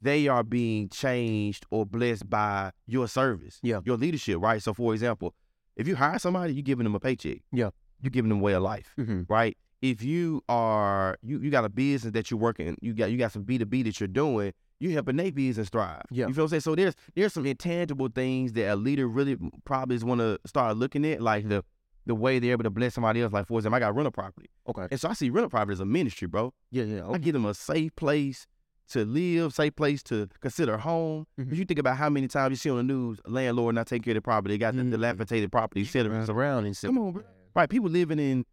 they 0.01 0.29
are 0.29 0.43
being 0.45 0.89
changed 0.89 1.67
or 1.71 1.85
blessed 1.87 2.29
by 2.31 2.71
your 2.87 3.09
service, 3.09 3.59
Yeah. 3.63 3.81
your 3.85 3.97
leadership, 3.97 4.39
right? 4.41 4.63
So, 4.63 4.73
for 4.75 4.93
example, 4.93 5.35
if 5.77 5.89
you 5.89 5.97
hire 5.97 6.19
somebody, 6.19 6.55
you're 6.55 6.63
giving 6.63 6.85
them 6.85 6.95
a 6.95 7.01
paycheck, 7.01 7.39
Yeah. 7.53 7.71
you're 8.01 8.11
giving 8.11 8.29
them 8.29 8.39
a 8.39 8.43
way 8.43 8.53
of 8.55 8.63
life 8.63 8.95
Mm-hmm. 8.99 9.23
right? 9.29 9.57
If 9.83 10.03
you 10.03 10.43
are 10.49 11.19
you 11.23 11.39
you 11.39 11.51
got 11.51 11.65
a 11.65 11.69
business 11.69 12.13
that 12.15 12.31
you're 12.31 12.41
working, 12.41 12.77
you 12.81 12.95
got 12.95 13.11
you 13.11 13.19
got 13.19 13.33
some 13.33 13.43
B 13.43 13.59
two 13.59 13.67
B 13.67 13.83
that 13.83 14.01
you're 14.01 14.09
doing, 14.09 14.53
you 14.81 14.91
helping 14.91 15.17
their 15.17 15.33
business 15.33 15.69
thrive. 15.69 16.03
Yeah. 16.11 16.27
You 16.29 16.35
feel 16.35 16.45
what 16.45 16.47
I'm 16.47 16.49
saying? 16.51 16.61
So 16.63 16.75
there's 16.75 16.95
there's 17.15 17.33
some 17.33 17.47
intangible 17.47 18.09
things 18.15 18.53
that 18.55 18.73
a 18.73 18.77
leader 18.77 19.07
really 19.09 19.37
probably 19.65 19.97
is 19.97 20.05
want 20.05 20.21
to 20.21 20.39
start 20.47 20.77
looking 20.77 21.05
at, 21.07 21.21
like 21.21 21.49
the 21.49 21.65
the 22.05 22.15
way 22.15 22.39
they're 22.39 22.53
able 22.53 22.63
to 22.63 22.71
bless 22.71 22.95
somebody 22.95 23.21
else. 23.23 23.33
Like 23.33 23.47
for 23.47 23.59
example, 23.59 23.77
I 23.77 23.81
got 23.81 23.95
rental 23.95 24.13
property, 24.13 24.49
Okay. 24.69 24.87
and 24.91 25.01
so 25.01 25.09
I 25.09 25.15
see 25.15 25.29
rental 25.31 25.51
property 25.51 25.73
as 25.73 25.81
a 25.81 25.85
ministry, 25.87 26.29
bro. 26.29 26.53
Yeah, 26.71 26.85
yeah. 26.85 27.09
I 27.09 27.19
give 27.19 27.33
them 27.33 27.47
a 27.47 27.55
safe 27.55 27.95
place 27.97 28.47
to 28.91 29.05
live, 29.05 29.53
safe 29.53 29.75
place 29.75 30.01
to 30.05 30.29
consider 30.41 30.77
home. 30.77 31.27
If 31.37 31.59
you 31.59 31.65
think 31.65 31.81
about 31.81 31.97
how 31.97 32.09
many 32.09 32.29
times 32.29 32.51
you 32.53 32.57
see 32.57 32.71
on 32.71 32.77
the 32.77 32.83
news, 32.85 33.19
landlord 33.27 33.75
not 33.75 33.89
taking 33.89 34.05
care 34.05 34.13
of 34.13 34.17
the 34.17 34.21
property, 34.23 34.55
they 34.55 34.59
got 34.59 34.77
the 34.77 34.83
Mhm. 34.83 34.93
dilapidated 34.93 35.51
property. 35.51 35.83
Runs 36.09 36.31
around 36.31 36.67
and 36.67 36.77
stuff. 36.77 36.91
Come 36.91 36.99
on, 36.99 37.13
bro. 37.15 37.23
Right, 37.57 37.69
people 37.69 37.91
living 37.91 38.21
in 38.21 38.45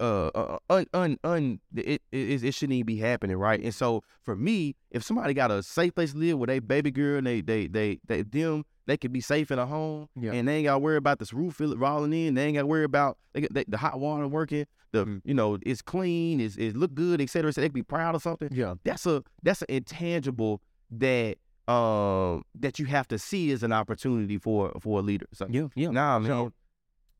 uh, 0.00 0.02
uh 0.34 0.58
un 0.70 0.86
un 0.94 1.18
un 1.24 1.60
it, 1.74 2.02
it 2.12 2.44
it 2.44 2.52
shouldn't 2.54 2.74
even 2.74 2.86
be 2.86 2.96
happening, 2.98 3.36
right? 3.36 3.60
And 3.62 3.74
so 3.74 4.02
for 4.22 4.36
me, 4.36 4.74
if 4.90 5.02
somebody 5.02 5.34
got 5.34 5.50
a 5.50 5.62
safe 5.62 5.94
place 5.94 6.12
to 6.12 6.18
live 6.18 6.38
with 6.38 6.48
they 6.48 6.58
baby 6.58 6.90
girl 6.90 7.18
and 7.18 7.26
they 7.26 7.40
they 7.40 7.66
they 7.66 7.98
they 8.06 8.22
them 8.22 8.64
they 8.86 8.96
could 8.96 9.12
be 9.12 9.20
safe 9.20 9.50
in 9.50 9.58
a 9.58 9.66
home 9.66 10.08
Yeah. 10.14 10.32
and 10.32 10.46
they 10.46 10.58
ain't 10.58 10.66
got 10.66 10.74
to 10.74 10.78
worry 10.78 10.96
about 10.96 11.18
this 11.18 11.32
roof 11.32 11.56
rolling 11.60 12.12
in. 12.12 12.34
They 12.34 12.44
ain't 12.46 12.54
got 12.54 12.60
to 12.62 12.66
worry 12.66 12.84
about 12.84 13.18
they, 13.34 13.48
they, 13.50 13.64
the 13.66 13.76
hot 13.76 13.98
water 14.00 14.26
working. 14.28 14.66
The 14.92 15.04
Mm. 15.04 15.20
you 15.24 15.34
know 15.34 15.58
it's 15.66 15.82
clean, 15.82 16.40
it's 16.40 16.56
it 16.56 16.76
look 16.76 16.94
good, 16.94 17.20
et 17.20 17.28
cetera. 17.28 17.52
So 17.52 17.60
they 17.60 17.68
can 17.68 17.74
be 17.74 17.82
proud 17.82 18.14
of 18.14 18.22
something. 18.22 18.48
Yeah. 18.52 18.74
That's 18.84 19.04
a 19.06 19.22
that's 19.42 19.62
an 19.62 19.66
intangible 19.70 20.62
that 20.92 21.36
um 21.68 22.44
that 22.60 22.78
you 22.78 22.86
have 22.86 23.08
to 23.08 23.18
see 23.18 23.50
as 23.50 23.62
an 23.64 23.72
opportunity 23.72 24.38
for 24.38 24.72
for 24.80 25.00
a 25.00 25.02
leader. 25.02 25.26
So 25.32 25.46
Yeah. 25.50 25.66
Yeah. 25.74 25.90
Nah, 25.90 26.18
man. 26.20 26.28
So- 26.30 26.52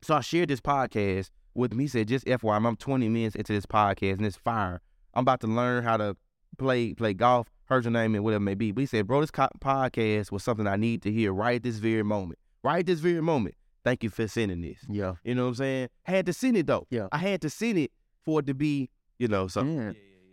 So, 0.02 0.14
I 0.14 0.20
shared 0.20 0.50
this 0.50 0.60
podcast 0.60 1.30
with 1.56 1.74
me. 1.74 1.86
Said 1.86 2.08
just 2.08 2.26
FYI, 2.26 2.64
I'm 2.64 2.76
20 2.76 3.08
minutes 3.08 3.36
into 3.36 3.52
this 3.52 3.66
podcast 3.66 4.14
and 4.18 4.26
it's 4.26 4.36
fire. 4.36 4.80
I'm 5.14 5.22
about 5.22 5.40
to 5.40 5.46
learn 5.46 5.82
how 5.82 5.96
to 5.96 6.16
play 6.58 6.94
play 6.94 7.14
golf. 7.14 7.48
Heard 7.66 7.84
your 7.84 7.90
name 7.92 8.14
and 8.14 8.22
whatever 8.22 8.42
it 8.42 8.44
may 8.44 8.54
be. 8.54 8.70
But 8.70 8.82
he 8.82 8.86
said, 8.86 9.06
bro, 9.06 9.20
this 9.20 9.30
co- 9.30 9.48
podcast 9.60 10.30
was 10.30 10.44
something 10.44 10.66
I 10.66 10.76
need 10.76 11.02
to 11.02 11.12
hear 11.12 11.32
right 11.32 11.56
at 11.56 11.62
this 11.62 11.78
very 11.78 12.02
moment. 12.02 12.38
Right 12.62 12.80
at 12.80 12.86
this 12.86 13.00
very 13.00 13.20
moment. 13.20 13.56
Thank 13.84 14.04
you 14.04 14.10
for 14.10 14.28
sending 14.28 14.60
this. 14.60 14.78
Yeah. 14.88 15.14
You 15.24 15.34
know 15.34 15.44
what 15.44 15.48
I'm 15.50 15.54
saying? 15.56 15.88
Had 16.04 16.26
to 16.26 16.32
send 16.32 16.56
it 16.56 16.66
though. 16.66 16.86
Yeah. 16.90 17.08
I 17.12 17.18
had 17.18 17.40
to 17.42 17.50
send 17.50 17.78
it 17.78 17.92
for 18.24 18.40
it 18.40 18.46
to 18.46 18.54
be, 18.54 18.90
you 19.18 19.28
know, 19.28 19.48
something. 19.48 19.78
Yeah. 19.78 19.92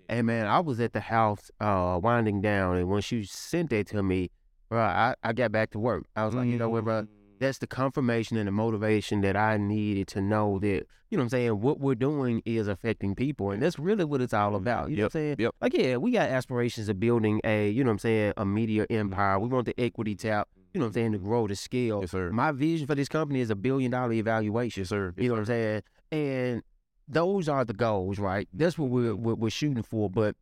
Hey 0.10 0.22
man, 0.22 0.48
I 0.48 0.60
was 0.60 0.80
at 0.80 0.94
the 0.94 1.00
house 1.00 1.50
uh 1.60 2.00
winding 2.02 2.42
down 2.42 2.78
and 2.78 2.90
once 2.90 3.12
you 3.12 3.24
sent 3.24 3.70
that 3.70 3.88
to 3.88 4.04
me, 4.04 4.30
bro, 4.70 4.82
I, 4.82 5.16
I 5.24 5.34
got 5.34 5.52
back 5.52 5.72
to 5.72 5.80
work. 5.80 6.06
I 6.16 6.26
was 6.26 6.36
like, 6.36 6.48
you 6.48 6.58
know 6.58 6.70
what, 6.70 6.84
bro? 6.84 7.08
That's 7.44 7.58
the 7.60 7.68
confirmation 7.68 8.38
and 8.38 8.48
the 8.48 8.52
motivation 8.52 9.22
that 9.22 9.36
I 9.36 9.58
needed 9.58 10.08
to 10.10 10.22
know 10.22 10.60
that, 10.60 10.68
you 11.10 11.18
know 11.18 11.20
what 11.20 11.24
I'm 11.24 11.30
saying, 11.30 11.62
what 11.62 11.80
we're 11.80 11.96
doing 11.96 12.42
is 12.46 12.68
affecting 12.68 13.16
people. 13.16 13.52
And 13.52 13.62
that's 13.62 13.78
really 13.78 14.06
what 14.06 14.22
it's 14.22 14.34
all 14.34 14.56
about. 14.56 14.90
You 14.90 14.98
know 14.98 15.04
what 15.04 15.16
I'm 15.16 15.22
saying? 15.22 15.36
Yep. 15.40 15.56
Like, 15.62 15.74
yeah, 15.74 15.98
we 15.98 16.12
got 16.12 16.30
aspirations 16.30 16.90
of 16.90 17.00
building 17.00 17.42
a, 17.44 17.70
you 17.70 17.84
know 17.84 17.90
what 17.90 17.94
I'm 17.94 18.00
saying, 18.00 18.34
a 18.38 18.46
media 18.46 18.86
empire. 18.90 19.40
We 19.40 19.50
want 19.50 19.66
the 19.66 19.80
equity 19.80 20.16
tap, 20.16 20.48
you 20.74 20.80
know 20.80 20.86
what 20.86 20.90
I'm 20.90 20.94
saying, 20.94 21.12
to 21.14 21.18
grow 21.20 21.48
the 21.48 21.56
scale. 21.56 22.02
Yes, 22.02 22.12
sir. 22.12 22.32
My 22.32 22.52
vision 22.52 22.88
for 22.88 22.96
this 22.96 23.10
company 23.10 23.42
is 23.42 23.50
a 23.50 23.56
billion 23.56 23.92
dollar 23.92 24.14
evaluation. 24.14 24.82
Yes, 24.82 24.90
sir. 24.90 25.14
You 25.18 25.28
know 25.28 25.34
what 25.36 25.40
I'm 25.42 25.46
saying? 25.46 25.84
And 26.12 26.64
those 27.08 27.50
are 27.50 27.66
the 27.66 27.74
goals, 27.74 28.20
right? 28.20 28.48
That's 28.54 28.78
what 28.78 28.90
we're 28.90 29.16
what 29.16 29.38
we're 29.38 29.50
shooting 29.50 29.84
for. 29.84 30.10
But 30.10 30.36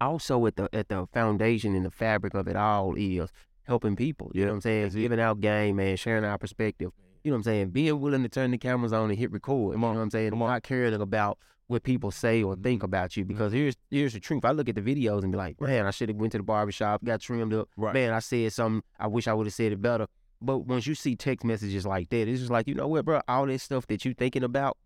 also 0.00 0.46
at 0.46 0.56
the 0.56 0.68
at 0.72 0.88
the 0.88 1.06
foundation 1.12 1.74
and 1.74 1.84
the 1.84 1.90
fabric 1.90 2.34
of 2.34 2.48
it 2.48 2.56
all 2.56 2.94
is 2.96 3.30
helping 3.64 3.96
people. 3.96 4.30
You 4.34 4.42
know 4.42 4.48
what 4.48 4.56
I'm 4.56 4.60
saying? 4.62 4.82
That's 4.84 4.94
it. 4.94 5.00
Giving 5.00 5.20
out 5.20 5.40
game, 5.40 5.76
man, 5.76 5.96
sharing 5.96 6.24
our 6.24 6.38
perspective. 6.38 6.90
You 7.24 7.30
know 7.30 7.36
what 7.36 7.38
I'm 7.38 7.44
saying? 7.44 7.70
Being 7.70 8.00
willing 8.00 8.22
to 8.22 8.28
turn 8.28 8.50
the 8.50 8.58
cameras 8.58 8.92
on 8.92 9.10
and 9.10 9.18
hit 9.18 9.30
record. 9.30 9.74
You 9.74 9.80
know 9.80 9.88
what 9.88 9.98
I'm 9.98 10.10
saying? 10.10 10.36
Not 10.36 10.62
caring 10.62 10.94
about 10.94 11.38
what 11.68 11.82
people 11.82 12.10
say 12.10 12.42
or 12.42 12.54
think 12.54 12.80
mm-hmm. 12.80 12.86
about 12.86 13.16
you. 13.16 13.24
Because 13.24 13.52
mm-hmm. 13.52 13.62
here's 13.62 13.76
here's 13.90 14.12
the 14.12 14.20
truth. 14.20 14.44
I 14.44 14.50
look 14.50 14.68
at 14.68 14.74
the 14.74 14.80
videos 14.80 15.22
and 15.22 15.32
be 15.32 15.38
like, 15.38 15.60
man, 15.60 15.86
I 15.86 15.90
should 15.90 16.08
have 16.08 16.18
went 16.18 16.32
to 16.32 16.38
the 16.38 16.44
barbershop, 16.44 17.04
got 17.04 17.20
trimmed 17.20 17.54
up. 17.54 17.68
Right. 17.76 17.94
Man, 17.94 18.12
I 18.12 18.18
said 18.18 18.52
something. 18.52 18.82
I 18.98 19.06
wish 19.06 19.28
I 19.28 19.34
would 19.34 19.46
have 19.46 19.54
said 19.54 19.72
it 19.72 19.80
better. 19.80 20.06
But 20.40 20.58
once 20.58 20.86
you 20.86 20.94
see 20.96 21.14
text 21.14 21.44
messages 21.44 21.86
like 21.86 22.08
that, 22.10 22.28
it's 22.28 22.40
just 22.40 22.50
like, 22.50 22.66
you 22.66 22.74
know 22.74 22.88
what, 22.88 23.04
bro? 23.04 23.20
All 23.28 23.46
this 23.46 23.62
stuff 23.62 23.86
that 23.86 24.04
you're 24.04 24.14
thinking 24.14 24.42
about, 24.42 24.76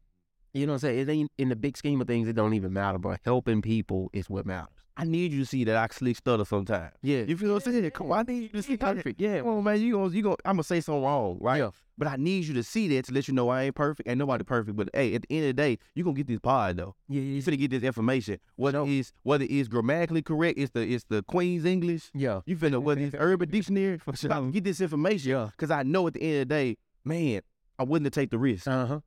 you 0.53 0.67
know 0.67 0.73
what 0.73 0.85
I'm 0.85 0.91
saying? 0.91 0.99
It 0.99 1.09
ain't 1.09 1.33
in 1.39 1.49
the 1.49 1.57
big 1.57 1.79
scheme 1.79 1.99
of 2.01 2.07
things, 2.07 2.29
it 2.29 2.35
don't 2.35 2.53
even 2.53 2.75
matter, 2.75 2.99
bro. 2.99 3.17
Helping 3.25 3.63
people 3.63 4.11
is 4.13 4.29
what 4.29 4.45
matters. 4.45 4.76
I 4.99 5.05
need 5.05 5.33
you 5.33 5.41
to 5.41 5.47
see 5.47 5.63
that 5.65 5.77
I 5.77 5.87
slick 5.93 6.17
stutter 6.17 6.45
sometimes. 6.45 6.93
Yeah. 7.03 7.23
You 7.23 7.37
feel 7.37 7.53
what 7.55 7.67
I'm 7.67 7.73
saying? 7.73 7.91
Come 7.91 8.13
on, 8.13 8.19
I 8.19 8.33
need 8.33 8.43
you 8.45 8.49
to 8.49 8.63
see. 8.63 8.77
Perfect. 8.77 9.21
Yeah. 9.21 9.41
Come 9.41 9.49
on, 9.49 9.65
man. 9.65 9.81
You 9.81 9.93
gonna 9.93 10.09
you 10.15 10.23
gonna 10.23 10.37
I'm 10.45 10.55
gonna 10.57 10.63
say 10.65 10.81
something 10.81 11.03
wrong, 11.03 11.39
right? 11.41 11.59
Yeah. 11.59 11.71
But 11.99 12.09
I 12.09 12.17
need 12.17 12.45
you 12.45 12.55
to 12.55 12.63
see 12.63 12.89
that 12.97 13.07
to 13.07 13.13
let 13.15 13.27
you 13.29 13.35
know 13.35 13.49
I 13.49 13.65
ain't 13.65 13.75
perfect. 13.75 14.09
Ain't 14.09 14.19
nobody 14.19 14.45
perfect. 14.45 14.77
But 14.77 14.89
hey, 14.95 15.15
at 15.15 15.23
the 15.23 15.35
end 15.37 15.45
of 15.45 15.49
the 15.49 15.53
day, 15.55 15.79
you 15.95 16.05
gonna 16.05 16.17
get 16.17 16.27
this 16.27 16.39
pod 16.41 16.77
though. 16.79 16.95
Yeah. 17.09 17.21
You 17.21 17.35
Yeah. 17.35 17.41
finna 17.43 17.59
get 17.59 17.71
this 17.71 17.83
information. 17.83 18.39
Whether 18.57 18.79
Sure. 18.79 18.89
it's 18.89 19.13
whether 19.23 19.47
it's 19.49 19.69
grammatically 19.69 20.23
correct, 20.23 20.59
it's 20.59 20.71
the 20.73 20.81
it's 20.81 21.05
the 21.05 21.23
Queen's 21.25 21.65
English. 21.67 22.11
Yeah. 22.15 22.41
You 22.47 22.57
finna 22.57 22.81
whether 22.83 23.01
it's 23.03 23.15
Urban 23.19 23.51
Dictionary. 23.51 23.99
For 23.99 24.17
sure. 24.17 24.51
get 24.51 24.65
this 24.65 24.81
information. 24.81 25.31
Yeah. 25.31 25.51
Cause 25.59 25.71
I 25.71 25.83
know 25.83 26.07
at 26.07 26.15
the 26.15 26.23
end 26.23 26.33
of 26.43 26.49
the 26.49 26.55
day, 26.55 26.77
man, 27.05 27.43
I 27.79 27.83
wouldn't 27.83 28.07
have 28.07 28.13
take 28.15 28.31
the 28.31 28.39
risk. 28.39 28.67
Uh 28.67 28.87
huh. 28.87 29.01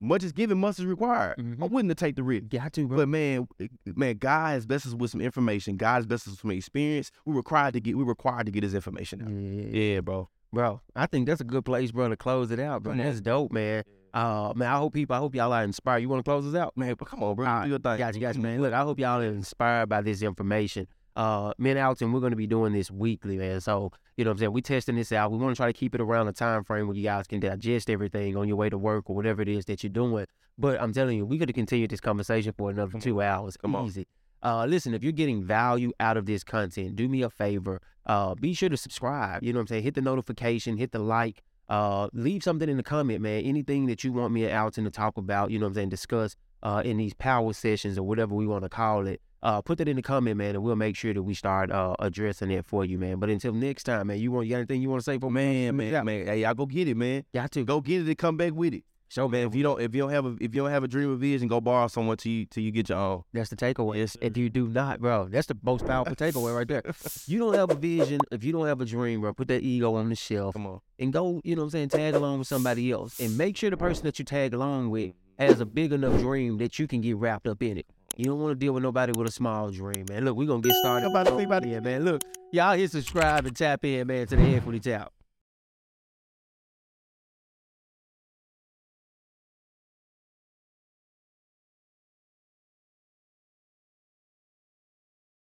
Much 0.00 0.22
is 0.24 0.32
given, 0.32 0.58
much 0.58 0.78
is 0.78 0.84
required. 0.86 1.38
Mhm. 1.38 1.62
I'm 1.62 1.70
willing 1.70 1.88
to 1.88 1.94
take 1.94 2.16
the 2.16 2.22
risk. 2.22 2.48
Got 2.48 2.72
to, 2.74 2.86
bro. 2.86 2.98
But 2.98 3.08
man, 3.08 3.48
man, 3.86 4.16
God 4.18 4.48
has 4.50 4.66
blessed 4.66 4.86
us 4.86 4.94
with 4.94 5.10
some 5.10 5.20
information. 5.20 5.76
God 5.76 5.94
has 5.96 6.06
blessed 6.06 6.26
us 6.28 6.32
with 6.32 6.40
some 6.40 6.50
experience. 6.50 7.10
We 7.24 7.34
required 7.34 7.74
to 7.74 7.80
get. 7.80 7.96
We 7.96 8.04
required 8.04 8.46
to 8.46 8.52
get 8.52 8.60
this 8.62 8.74
information 8.74 9.22
out. 9.22 9.30
yeah, 9.30 9.94
Yeah, 9.94 10.00
bro. 10.00 10.28
bro. 10.52 10.80
I 10.94 11.06
think 11.06 11.26
that's 11.26 11.40
a 11.40 11.44
good 11.44 11.64
place, 11.64 11.90
bro, 11.92 12.08
to 12.08 12.16
close 12.16 12.50
it 12.50 12.60
out, 12.60 12.82
bro. 12.82 12.94
That's 12.94 13.20
dope, 13.20 13.52
man. 13.52 13.82
Uh, 14.12 14.52
man, 14.54 14.68
I 14.70 14.76
hope 14.76 14.92
people, 14.94 15.16
I 15.16 15.18
hope 15.18 15.34
y'all 15.34 15.52
are 15.52 15.64
inspired. 15.64 15.98
You 15.98 16.08
want 16.08 16.20
to 16.24 16.30
close 16.30 16.46
us 16.46 16.54
out? 16.54 16.76
Man, 16.76 16.94
but 16.96 17.08
come 17.08 17.22
on, 17.24 17.34
bro. 17.34 17.46
Right. 17.46 17.64
Do 17.64 17.70
your 17.70 17.78
thing. 17.80 17.98
Gotcha, 17.98 18.20
gotcha, 18.20 18.38
man. 18.38 18.62
Look, 18.62 18.72
I 18.72 18.82
hope 18.82 19.00
y'all 19.00 19.20
are 19.20 19.24
inspired 19.24 19.88
by 19.88 20.02
this 20.02 20.22
information. 20.22 20.86
Uh, 21.16 21.52
me 21.58 21.70
and 21.70 21.78
Alton, 21.78 22.12
we're 22.12 22.20
going 22.20 22.32
to 22.32 22.36
be 22.36 22.46
doing 22.46 22.72
this 22.72 22.90
weekly, 22.90 23.36
man. 23.36 23.60
So, 23.60 23.92
you 24.16 24.24
know 24.24 24.30
what 24.30 24.32
I'm 24.32 24.38
saying? 24.38 24.52
We're 24.52 24.60
testing 24.62 24.96
this 24.96 25.12
out. 25.12 25.30
We 25.30 25.38
want 25.38 25.54
to 25.54 25.56
try 25.56 25.66
to 25.66 25.72
keep 25.72 25.94
it 25.94 26.00
around 26.00 26.28
a 26.28 26.32
time 26.32 26.64
frame 26.64 26.88
where 26.88 26.96
you 26.96 27.04
guys 27.04 27.26
can 27.26 27.40
digest 27.40 27.88
everything 27.88 28.36
on 28.36 28.48
your 28.48 28.56
way 28.56 28.68
to 28.68 28.78
work 28.78 29.08
or 29.08 29.14
whatever 29.14 29.42
it 29.42 29.48
is 29.48 29.64
that 29.66 29.82
you're 29.82 29.90
doing. 29.90 30.26
But 30.58 30.80
I'm 30.80 30.92
telling 30.92 31.16
you, 31.16 31.24
we 31.24 31.38
could 31.38 31.48
have 31.48 31.54
continued 31.54 31.90
this 31.90 32.00
conversation 32.00 32.52
for 32.56 32.70
another 32.70 32.92
Come 32.92 33.00
two 33.00 33.22
hours. 33.22 33.56
Come 33.56 33.76
on. 33.76 33.86
Easy. 33.86 34.06
Uh, 34.42 34.66
listen, 34.66 34.92
if 34.92 35.02
you're 35.02 35.12
getting 35.12 35.42
value 35.42 35.92
out 36.00 36.16
of 36.16 36.26
this 36.26 36.44
content, 36.44 36.96
do 36.96 37.08
me 37.08 37.22
a 37.22 37.30
favor. 37.30 37.80
Uh, 38.06 38.34
be 38.34 38.52
sure 38.52 38.68
to 38.68 38.76
subscribe. 38.76 39.42
You 39.42 39.52
know 39.52 39.58
what 39.58 39.62
I'm 39.62 39.66
saying? 39.68 39.84
Hit 39.84 39.94
the 39.94 40.02
notification, 40.02 40.76
hit 40.76 40.92
the 40.92 40.98
like. 40.98 41.42
Uh, 41.68 42.08
leave 42.12 42.42
something 42.42 42.68
in 42.68 42.76
the 42.76 42.82
comment, 42.82 43.22
man. 43.22 43.42
Anything 43.42 43.86
that 43.86 44.04
you 44.04 44.12
want 44.12 44.34
me 44.34 44.44
and 44.44 44.52
Alton 44.52 44.84
to 44.84 44.90
talk 44.90 45.16
about, 45.16 45.50
you 45.50 45.58
know 45.58 45.64
what 45.64 45.70
I'm 45.70 45.74
saying, 45.74 45.88
discuss 45.88 46.36
uh, 46.62 46.82
in 46.84 46.98
these 46.98 47.14
power 47.14 47.54
sessions 47.54 47.96
or 47.96 48.02
whatever 48.02 48.34
we 48.34 48.46
want 48.46 48.64
to 48.64 48.68
call 48.68 49.06
it. 49.06 49.22
Uh, 49.44 49.60
put 49.60 49.76
that 49.76 49.86
in 49.88 49.96
the 49.96 50.02
comment, 50.02 50.38
man, 50.38 50.54
and 50.54 50.64
we'll 50.64 50.74
make 50.74 50.96
sure 50.96 51.12
that 51.12 51.22
we 51.22 51.34
start 51.34 51.70
uh, 51.70 51.94
addressing 51.98 52.50
it 52.50 52.64
for 52.64 52.82
you, 52.82 52.98
man. 52.98 53.18
But 53.18 53.28
until 53.28 53.52
next 53.52 53.84
time, 53.84 54.06
man, 54.06 54.18
you 54.18 54.32
want 54.32 54.46
you 54.46 54.52
got 54.52 54.56
anything 54.60 54.80
you 54.80 54.88
want 54.88 55.00
to 55.00 55.04
say 55.04 55.18
for 55.18 55.30
Man, 55.30 55.64
Yeah. 55.64 55.70
man, 55.70 56.04
man. 56.06 56.26
Hey, 56.26 56.40
y'all 56.40 56.54
go 56.54 56.64
get 56.64 56.88
it, 56.88 56.96
man. 56.96 57.24
Got 57.34 57.50
to 57.52 57.64
Go 57.64 57.82
get 57.82 58.00
it 58.00 58.06
and 58.08 58.16
come 58.16 58.38
back 58.38 58.54
with 58.54 58.72
it. 58.72 58.84
So, 59.10 59.28
Man, 59.28 59.46
if 59.46 59.54
you 59.54 59.62
don't, 59.62 59.80
if 59.82 59.94
you 59.94 60.00
don't 60.00 60.10
have 60.10 60.24
a, 60.24 60.30
if 60.40 60.54
you 60.54 60.62
don't 60.62 60.70
have 60.70 60.82
a 60.82 60.88
dream 60.88 61.12
or 61.12 61.16
vision, 61.16 61.46
go 61.46 61.60
borrow 61.60 61.86
someone 61.88 62.16
till 62.16 62.32
you 62.32 62.46
till 62.46 62.62
you 62.64 62.70
get 62.72 62.88
your 62.88 62.96
own. 62.98 63.22
That's 63.34 63.50
the 63.50 63.54
takeaway. 63.54 63.98
Yes, 63.98 64.16
if 64.22 64.34
you 64.36 64.48
do 64.48 64.66
not, 64.66 64.98
bro, 65.00 65.28
that's 65.28 65.46
the 65.46 65.56
most 65.62 65.84
powerful 65.86 66.16
takeaway 66.16 66.56
right 66.56 66.66
there. 66.66 66.82
You 67.26 67.38
don't 67.38 67.54
have 67.54 67.70
a 67.70 67.76
vision, 67.76 68.22
if 68.32 68.42
you 68.44 68.52
don't 68.52 68.66
have 68.66 68.80
a 68.80 68.84
dream, 68.86 69.20
bro, 69.20 69.34
put 69.34 69.48
that 69.48 69.62
ego 69.62 69.94
on 69.96 70.08
the 70.08 70.16
shelf 70.16 70.54
Come 70.54 70.66
on. 70.66 70.80
and 70.98 71.12
go, 71.12 71.40
you 71.44 71.54
know 71.54 71.60
what 71.62 71.66
I'm 71.66 71.70
saying, 71.70 71.88
tag 71.90 72.14
along 72.14 72.38
with 72.40 72.48
somebody 72.48 72.90
else. 72.90 73.20
And 73.20 73.36
make 73.38 73.56
sure 73.58 73.68
the 73.70 73.76
person 73.76 74.06
that 74.06 74.18
you 74.18 74.24
tag 74.24 74.52
along 74.54 74.88
with 74.90 75.12
has 75.38 75.60
a 75.60 75.66
big 75.66 75.92
enough 75.92 76.18
dream 76.18 76.56
that 76.58 76.78
you 76.78 76.86
can 76.88 77.00
get 77.02 77.16
wrapped 77.16 77.46
up 77.46 77.62
in 77.62 77.76
it. 77.78 77.86
You 78.16 78.26
don't 78.26 78.40
want 78.40 78.52
to 78.52 78.54
deal 78.54 78.72
with 78.72 78.82
nobody 78.82 79.12
with 79.16 79.26
a 79.26 79.32
small 79.32 79.70
dream, 79.70 80.06
man. 80.08 80.24
Look, 80.24 80.36
we're 80.36 80.46
gonna 80.46 80.60
get 80.60 80.74
started. 80.76 81.06
About 81.10 81.26
to- 81.26 81.38
about 81.38 81.66
Yeah, 81.66 81.80
man. 81.80 82.04
Look, 82.04 82.22
y'all 82.52 82.76
hit 82.76 82.90
subscribe 82.90 83.46
and 83.46 83.56
tap 83.56 83.84
in, 83.84 84.06
man, 84.06 84.26
to 84.28 84.36
the 84.36 84.54
Equity 84.54 84.80
Tap. 84.80 85.12